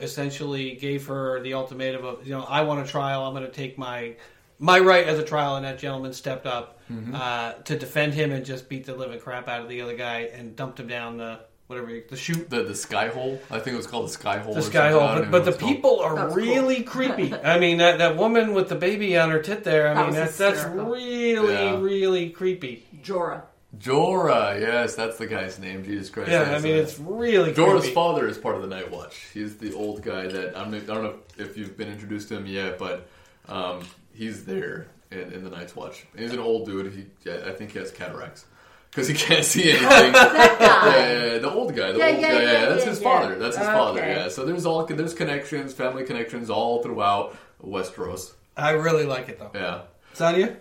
[0.00, 3.24] essentially gave her the ultimatum of, you know, I want a trial.
[3.24, 4.14] I'm going to take my
[4.58, 7.14] my right as a trial, and that gentleman stepped up Mm-hmm.
[7.14, 10.28] uh, to defend him and just beat the living crap out of the other guy
[10.34, 11.38] and dumped him down the
[11.72, 13.40] whatever you, the shoot The the sky hole.
[13.50, 14.54] I think it was called the sky hole.
[14.54, 15.08] The or sky something.
[15.08, 15.72] hole, but, but the what it's called.
[15.74, 17.34] people are was really creepy.
[17.34, 19.88] I mean, that, that woman with the baby on her tit there.
[19.88, 21.78] I That mean, was that's that's really Yeah.
[21.80, 22.84] really creepy.
[23.02, 23.42] Jorah.
[23.78, 24.60] Jorah.
[24.60, 25.82] Yes, that's the guy's name.
[25.84, 26.30] Jesus Christ.
[26.30, 27.94] Yeah, I mean, a- it's really Jorah's creepy.
[27.94, 29.16] father is part of the Night Watch.
[29.32, 32.46] He's the old guy that I'm, I don't know if you've been introduced to him
[32.46, 33.08] yet, but
[33.48, 33.80] um,
[34.14, 36.04] he's there in, in the Night's Watch.
[36.16, 36.92] He's an old dude.
[36.92, 38.44] He, I think he has cataracts
[38.92, 39.88] because he can't see anything.
[40.12, 40.96] That guy.
[40.96, 41.92] Yeah, yeah, yeah, the old guy.
[41.92, 42.42] The Yeah, old yeah, guy.
[42.42, 43.04] yeah, Yeah, that's his yeah.
[43.04, 43.38] father.
[43.38, 44.00] That's his father.
[44.00, 44.14] Okay.
[44.14, 44.28] Yeah.
[44.28, 48.32] So there's all there's connections, family connections all throughout Westeros.
[48.56, 49.50] I really like it though.
[49.54, 49.80] Yeah.
[50.12, 50.56] Sonya?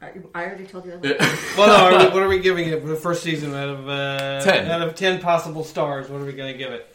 [0.00, 1.04] I I already told you that.
[1.04, 1.36] Yeah.
[1.58, 1.96] Well, no.
[1.98, 4.70] Are we, what are we giving it for the first season out of uh, Ten.
[4.70, 6.86] Out of ten possible stars, what are we going to give it?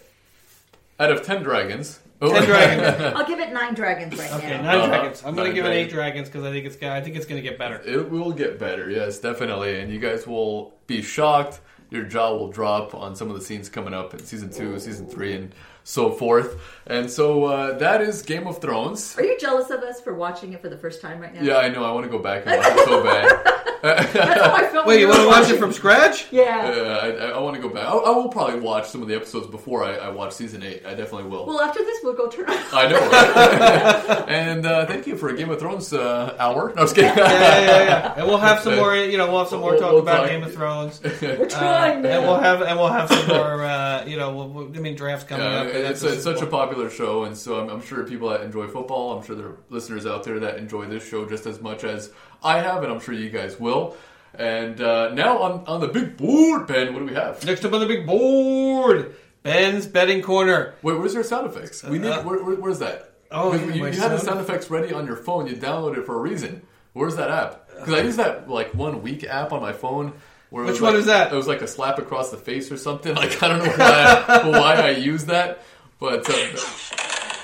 [0.99, 1.99] Out of ten dragons.
[2.33, 3.13] Ten dragons.
[3.15, 4.61] I'll give it nine dragons right Okay, now.
[4.63, 4.87] nine Uh-huh.
[4.87, 5.23] dragons.
[5.25, 5.93] I'm going to Nine give it eight dragons.
[5.93, 6.93] dragons because I think it's gonna.
[6.95, 7.81] I think it's going to get better.
[7.85, 9.79] It will get better, yes, definitely.
[9.79, 11.59] And you guys will be shocked.
[11.91, 15.07] Your jaw will drop on some of the scenes coming up in season two, season
[15.07, 15.53] three, and
[15.85, 16.59] so forth.
[16.87, 19.15] And so uh, that is Game of Thrones.
[19.17, 21.41] Are you jealous of us for watching it for the first time right now?
[21.41, 21.83] Yeah, I know.
[21.85, 23.51] I want to go back and watch it so bad.
[23.85, 24.87] That's how I felt.
[24.87, 26.25] Wait, you want to watch it from scratch?
[26.31, 26.71] Yeah.
[26.75, 27.85] Yeah, I, I, I want to go back.
[27.87, 30.83] I, I will probably watch some of the episodes before I, I watch season eight.
[30.87, 31.45] I definitely will.
[31.45, 32.57] Well, after this, we'll go turn on.
[32.73, 34.25] I know, right?
[34.29, 36.69] and uh, thank you for a Game of Thrones uh, hour.
[36.69, 37.11] No, I was kidding.
[37.15, 38.13] Yeah, yeah, yeah, yeah.
[38.17, 38.95] And we'll have some more.
[38.95, 40.99] You know, we'll have some more We'll- talk we'll about talk- Game of Thrones.
[41.03, 43.63] We're Uh, trying and we'll have and we'll have some more.
[43.63, 45.67] Uh, you know, we'll, we'll- I mean, drafts coming Yeah, up.
[45.75, 48.67] And it's, it's such a popular show, and so I'm, I'm sure people that enjoy
[48.67, 51.83] football, I'm sure there are listeners out there that enjoy this show just as much
[51.83, 52.11] as
[52.43, 53.95] I have, and I'm sure you guys will.
[54.33, 57.43] And uh, now on, on the big board, Ben, what do we have?
[57.45, 60.73] Next up on the big board, Ben's betting corner.
[60.81, 61.83] Wait, where's your sound effects?
[61.83, 62.09] We need.
[62.09, 63.13] Uh, where, where, where's that?
[63.31, 65.47] Oh, you, my you had the sound- sound effects ready on your phone.
[65.47, 66.61] You downloaded it for a reason.
[66.93, 67.69] Where's that app?
[67.69, 70.13] Because I use that like one week app on my phone.
[70.49, 71.31] Where Which was one like- is that?
[71.33, 73.13] It was like a slap across the face or something.
[73.15, 75.63] Like I don't know why I, why I use that,
[75.99, 77.35] but uh,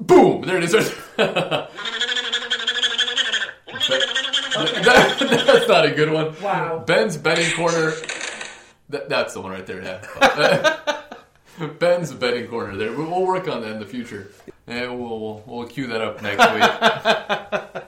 [0.00, 0.72] boom, there it is.
[3.98, 6.34] That- that's not a good one.
[6.42, 6.78] Wow.
[6.86, 7.92] Ben's betting corner.
[8.90, 9.82] That, that's the one right there.
[9.82, 10.96] Yeah.
[11.78, 12.92] Ben's betting corner there.
[12.92, 14.30] We'll we'll work on that in the future.
[14.66, 16.52] And we'll, we'll, we'll cue that up next
[17.74, 17.82] week.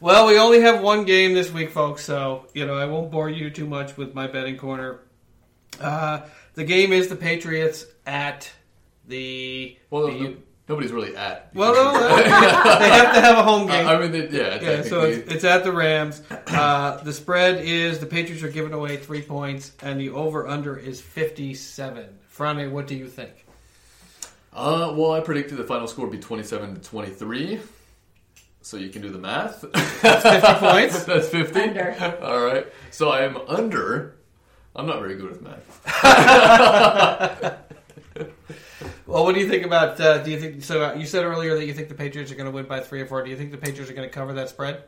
[0.00, 3.30] Well, we only have one game this week, folks, so you know I won't bore
[3.30, 5.00] you too much with my betting corner.
[5.80, 6.20] Uh,
[6.54, 8.50] the game is the Patriots at
[9.06, 9.76] the.
[9.90, 10.36] Well, the- no-
[10.68, 11.50] nobody's really at.
[11.54, 12.16] well, no, no,
[12.78, 13.86] they have to have a home game.
[13.86, 16.20] I mean, they, yeah, yeah, so it's, it's at the Rams.
[16.46, 20.76] Uh, the spread is the Patriots are giving away three points, and the over under
[20.76, 22.18] is fifty-seven.
[22.36, 23.32] Franny, what do you think?
[24.52, 27.60] Uh, well, I predicted the final score would be 27 to 23.
[28.66, 29.60] So you can do the math.
[30.02, 31.04] That's Fifty points.
[31.04, 31.60] That's 50.
[31.60, 32.18] Under.
[32.20, 32.66] All right.
[32.90, 34.16] So I am under.
[34.74, 35.86] I'm not very good with math.
[39.06, 40.00] Well, what do you think about?
[40.00, 40.82] Uh, do you think so?
[40.82, 43.00] Uh, you said earlier that you think the Patriots are going to win by three
[43.00, 43.22] or four.
[43.22, 44.82] Do you think the Patriots are going to cover that spread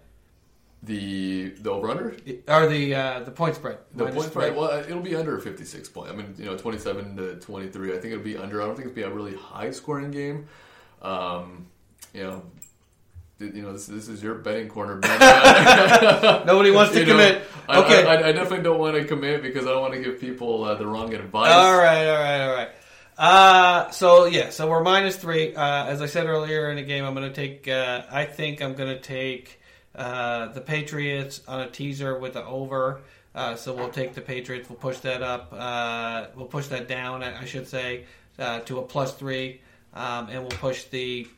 [0.83, 2.17] The the over under
[2.49, 3.79] or the uh, the point spread?
[3.95, 4.57] the Minus point point spread.
[4.57, 6.11] Well, it'll be under 56 point.
[6.11, 7.91] I mean, you know, 27 to 23.
[7.91, 8.61] I think it'll be under.
[8.61, 10.49] I don't think it'll be a really high scoring game.
[11.01, 11.69] Um,
[12.13, 12.43] you know.
[13.41, 14.97] You know, this, this is your betting corner.
[16.45, 17.43] Nobody wants to You commit.
[17.69, 18.05] I, Okay.
[18.05, 20.75] I, I definitely don't want to commit because I don't want to give people uh,
[20.75, 21.53] the wrong advice.
[21.53, 22.69] All right, all right, all right.
[23.17, 25.55] Uh, so yeah, so we're minus three.
[25.55, 27.69] Uh, as I said earlier in the game, I'm going to take.
[27.69, 29.61] Uh, I think I'm going to take
[29.95, 33.03] uh, the Patriots on a teaser with the over.
[33.35, 34.69] Uh, so we'll take the Patriots.
[34.69, 35.53] We'll push that up.
[35.53, 37.23] Uh, we'll push that down.
[37.23, 38.05] I I should say
[38.39, 39.61] uh, to a plus three,
[39.95, 41.29] um, and we'll push the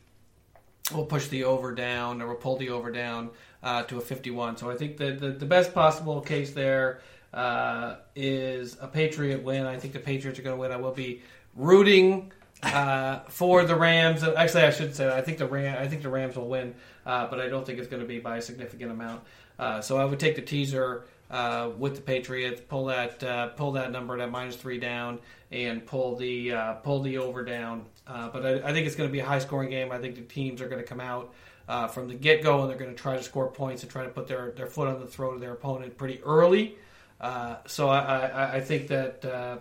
[0.93, 3.29] we'll push the over down or we'll pull the over down
[3.63, 4.57] uh, to a 51.
[4.57, 7.01] So I think the, the, the best possible case there
[7.33, 9.65] uh, is a Patriot win.
[9.65, 10.71] I think the Patriots are going to win.
[10.71, 11.21] I will be
[11.55, 12.31] rooting
[12.63, 14.23] uh, for the Rams.
[14.23, 15.13] Actually, I should say that.
[15.13, 17.79] I think the Ram I think the Rams will win, uh, but I don't think
[17.79, 19.23] it's going to be by a significant amount.
[19.57, 23.73] Uh, so I would take the teaser uh, with the Patriots, pull that uh, pull
[23.73, 25.19] that number that minus three down,
[25.51, 27.85] and pull the uh, pull the over down.
[28.07, 29.91] Uh, but I, I think it's going to be a high scoring game.
[29.91, 31.33] I think the teams are going to come out
[31.67, 34.03] uh, from the get go and they're going to try to score points and try
[34.03, 36.75] to put their, their foot on the throat of their opponent pretty early.
[37.19, 39.57] Uh, so I, I, I think that uh,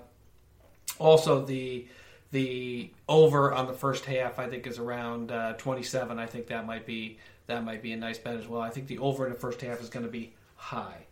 [0.99, 1.87] also the
[2.33, 6.19] the over on the first half I think is around uh, 27.
[6.19, 7.19] I think that might be
[7.49, 8.61] that might be a nice bet as well.
[8.61, 11.07] I think the over in the first half is going to be high.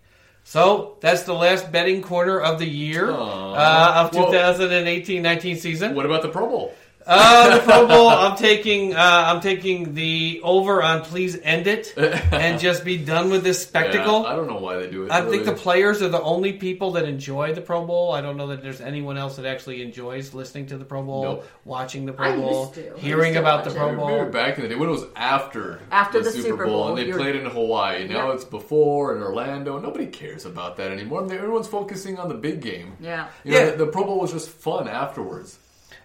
[0.45, 5.95] So that's the last betting quarter of the year uh, of Well- 2018-19 season.
[5.95, 6.75] What about the Pro Bowl?
[7.09, 8.09] Uh, the Pro Bowl.
[8.10, 8.94] I'm taking.
[8.94, 11.02] Uh, I'm taking the over on.
[11.02, 14.22] Please end it and just be done with this spectacle.
[14.24, 15.10] Yeah, I don't know why they do it.
[15.10, 18.12] I think the players are the only people that enjoy the Pro Bowl.
[18.12, 21.22] I don't know that there's anyone else that actually enjoys listening to the Pro Bowl,
[21.22, 21.48] Nope.
[21.64, 23.93] watching the Pro I Bowl, hearing about the Pro it.
[23.93, 24.24] Maybe Bowl.
[24.30, 26.89] back in the day when it was after After the, the Super Super Bowl, Bowl,
[26.90, 28.06] and they you're- played in Hawaii.
[28.06, 28.35] Now Yep.
[28.35, 29.78] it's before in Orlando.
[29.78, 31.22] Nobody cares about that anymore.
[31.24, 32.97] Everyone's focusing on the big game.
[33.01, 33.28] Yeah.
[33.44, 33.70] You know, Yeah.
[33.70, 35.59] the, the Pro Bowl was just fun afterwards.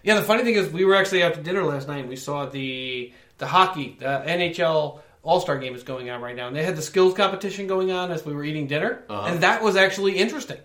[0.04, 1.98] Yeah, the funny thing is, we were actually out to dinner last night.
[2.00, 6.36] and We saw the the hockey, the NHL All Star game is going on right
[6.36, 9.26] now, and they had the skills competition going on as we were eating dinner, Uh-huh.
[9.28, 10.58] and that was actually interesting.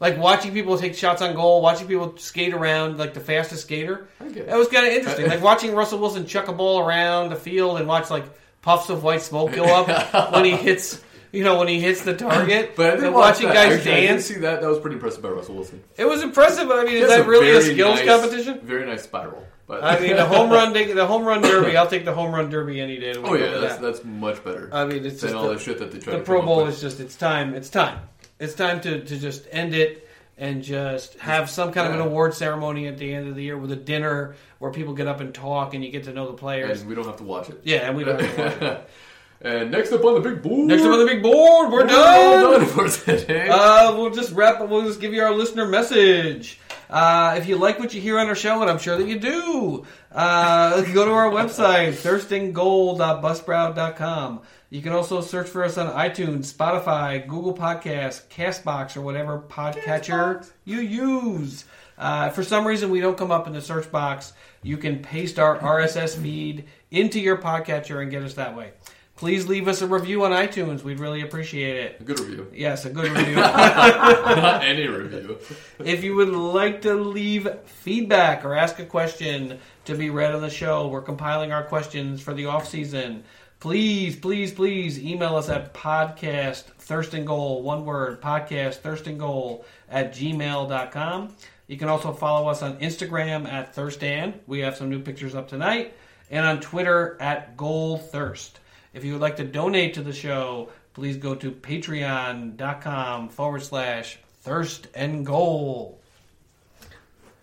[0.00, 4.06] Like watching people take shots on goal, watching people skate around like the fastest skater.
[4.20, 4.46] I get it.
[4.46, 5.26] That was kind of interesting.
[5.26, 8.24] like watching Russell Wilson chuck a ball around the field and watch like
[8.62, 9.88] puffs of white smoke go up
[10.34, 11.02] when he hits.
[11.38, 13.54] You know when he hits the target, But I and watch watching that.
[13.54, 14.24] guys I dance.
[14.26, 14.60] see that.
[14.60, 15.84] That was pretty impressive by Russell Wilson.
[15.96, 16.66] It was impressive.
[16.66, 18.60] but I mean, is that really a very skills nice- competition?
[18.64, 19.44] Very nice spiral.
[19.68, 21.76] But I mean, the home run, the home run derby.
[21.76, 23.12] I'll take the home run derby any day.
[23.16, 23.82] oh yeah, over that's that.
[23.82, 26.14] that's much better I mean, it's than just all the, the shit that they try
[26.14, 26.74] the to Pro come up Bowl with.
[26.74, 27.54] is just it's time.
[27.54, 28.00] It's time.
[28.40, 30.08] It's time to, to just end it
[30.38, 33.58] and just have some kind of an award ceremony at the end of the year
[33.58, 36.32] with a dinner where people get up and talk and you get to know the
[36.36, 36.80] players.
[36.80, 37.60] and we don't have to watch it.
[37.64, 38.20] yeah, and we don't.
[38.20, 38.90] Have to watch it.
[39.40, 41.86] and next up on the big board, Next up on the big board, we're We're
[41.86, 42.44] done.
[42.44, 43.48] all done for today.
[43.48, 44.66] Uh, we'll just wrap.
[44.68, 46.58] We'll just give you our listener message.
[46.90, 49.18] Uh, if you like what you hear on our show, and I'm sure that you
[49.18, 54.40] do, uh, go to our website, thirstandgoal.buzzsprout.com.
[54.70, 60.48] You can also search for us on iTunes, Spotify, Google Podcasts, Castbox, or whatever podcatcher
[60.64, 61.64] you use.
[61.96, 64.32] Uh, for some reason, we don't come up in the search box.
[64.62, 68.72] You can paste our RSS feed into your podcatcher and get us that way.
[69.18, 70.84] Please leave us a review on iTunes.
[70.84, 72.00] We'd really appreciate it.
[72.00, 73.34] a good review, Yes, a good review.
[73.36, 75.38] not any review.
[75.84, 80.40] if you would like to leave feedback or ask a question to be read on
[80.40, 83.24] the show, we're compiling our questions for the off season.
[83.58, 89.18] Please, please, please email us at podcast thirst and goal, one word, podcast thirst and
[89.18, 91.34] goal at gmail.com.
[91.66, 94.34] You can also follow us on Instagram at thirstan.
[94.46, 95.94] We have some new pictures up tonight.
[96.30, 98.60] And on Twitter at goal thirst.
[98.94, 104.18] If you would like to donate to the show, please go to patreon.com forward slash
[104.42, 106.00] thirst and goal.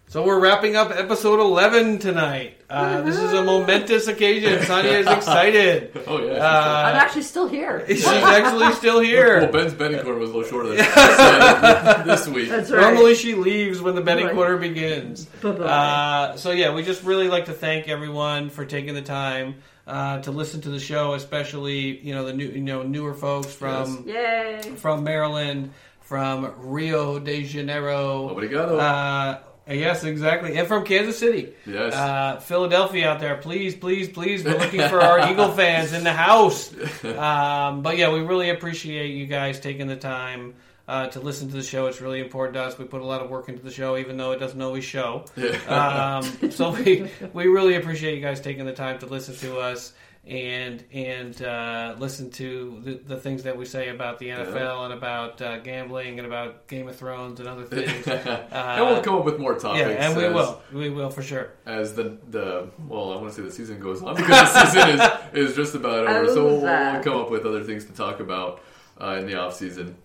[0.07, 2.57] So we're wrapping up episode 11 tonight.
[2.69, 4.63] Uh, this is a momentous occasion.
[4.63, 5.91] Sonya is excited.
[6.07, 6.33] Oh yeah.
[6.33, 7.85] Uh, I'm actually still here.
[7.87, 9.41] She's actually still here.
[9.41, 9.51] well.
[9.51, 10.77] Ben's betting quarter was a little shorter than
[12.07, 12.49] this week.
[12.49, 12.79] That's right.
[12.81, 14.33] Normally she leaves when the betting Right.
[14.35, 15.27] quarter begins.
[15.43, 19.55] Uh, so yeah, we just really like to thank everyone for taking the time
[19.87, 23.53] uh, to listen to the show, especially you know the new you know newer folks
[23.53, 24.61] from Yay!
[24.77, 25.71] from Maryland,
[26.01, 28.29] from Rio de Janeiro.
[28.29, 28.79] Obrigado.
[28.79, 29.39] Uh,
[29.71, 31.53] yes, exactly, and from Kansas City.
[31.65, 31.93] Yes.
[31.93, 34.43] Uh, Philadelphia out there, please, please, please.
[34.43, 36.73] We're looking for our Eagle fans in the house.
[37.03, 40.55] Um, but yeah, we really appreciate you guys taking the time
[40.87, 41.87] uh, to listen to the show.
[41.87, 42.77] It's really important to us.
[42.77, 45.25] We put a lot of work into the show, even though it doesn't always show.
[45.67, 49.93] Um, so we we really appreciate you guys taking the time to listen to us
[50.27, 54.93] and and uh, listen to the, the things that we say about the NFL and
[54.93, 58.07] about uh, gambling and about Game of Thrones and other things.
[58.07, 59.87] and we'll come up with more topics.
[59.87, 61.51] yeah, and we as, will, we will for sure.
[61.65, 64.99] as the the well, I want to say the season goes on because the season
[65.33, 66.33] is, is just about over.
[66.33, 68.61] so we'll, we'll come up with other things to talk about
[68.99, 69.95] uh, in the off season.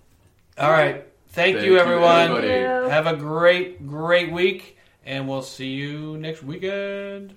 [0.61, 1.07] All right.
[1.29, 2.45] Thank, Thank you, you, everyone.
[2.45, 2.91] you.
[2.91, 4.77] Have a great, great week,
[5.07, 7.35] and we'll see you next weekend.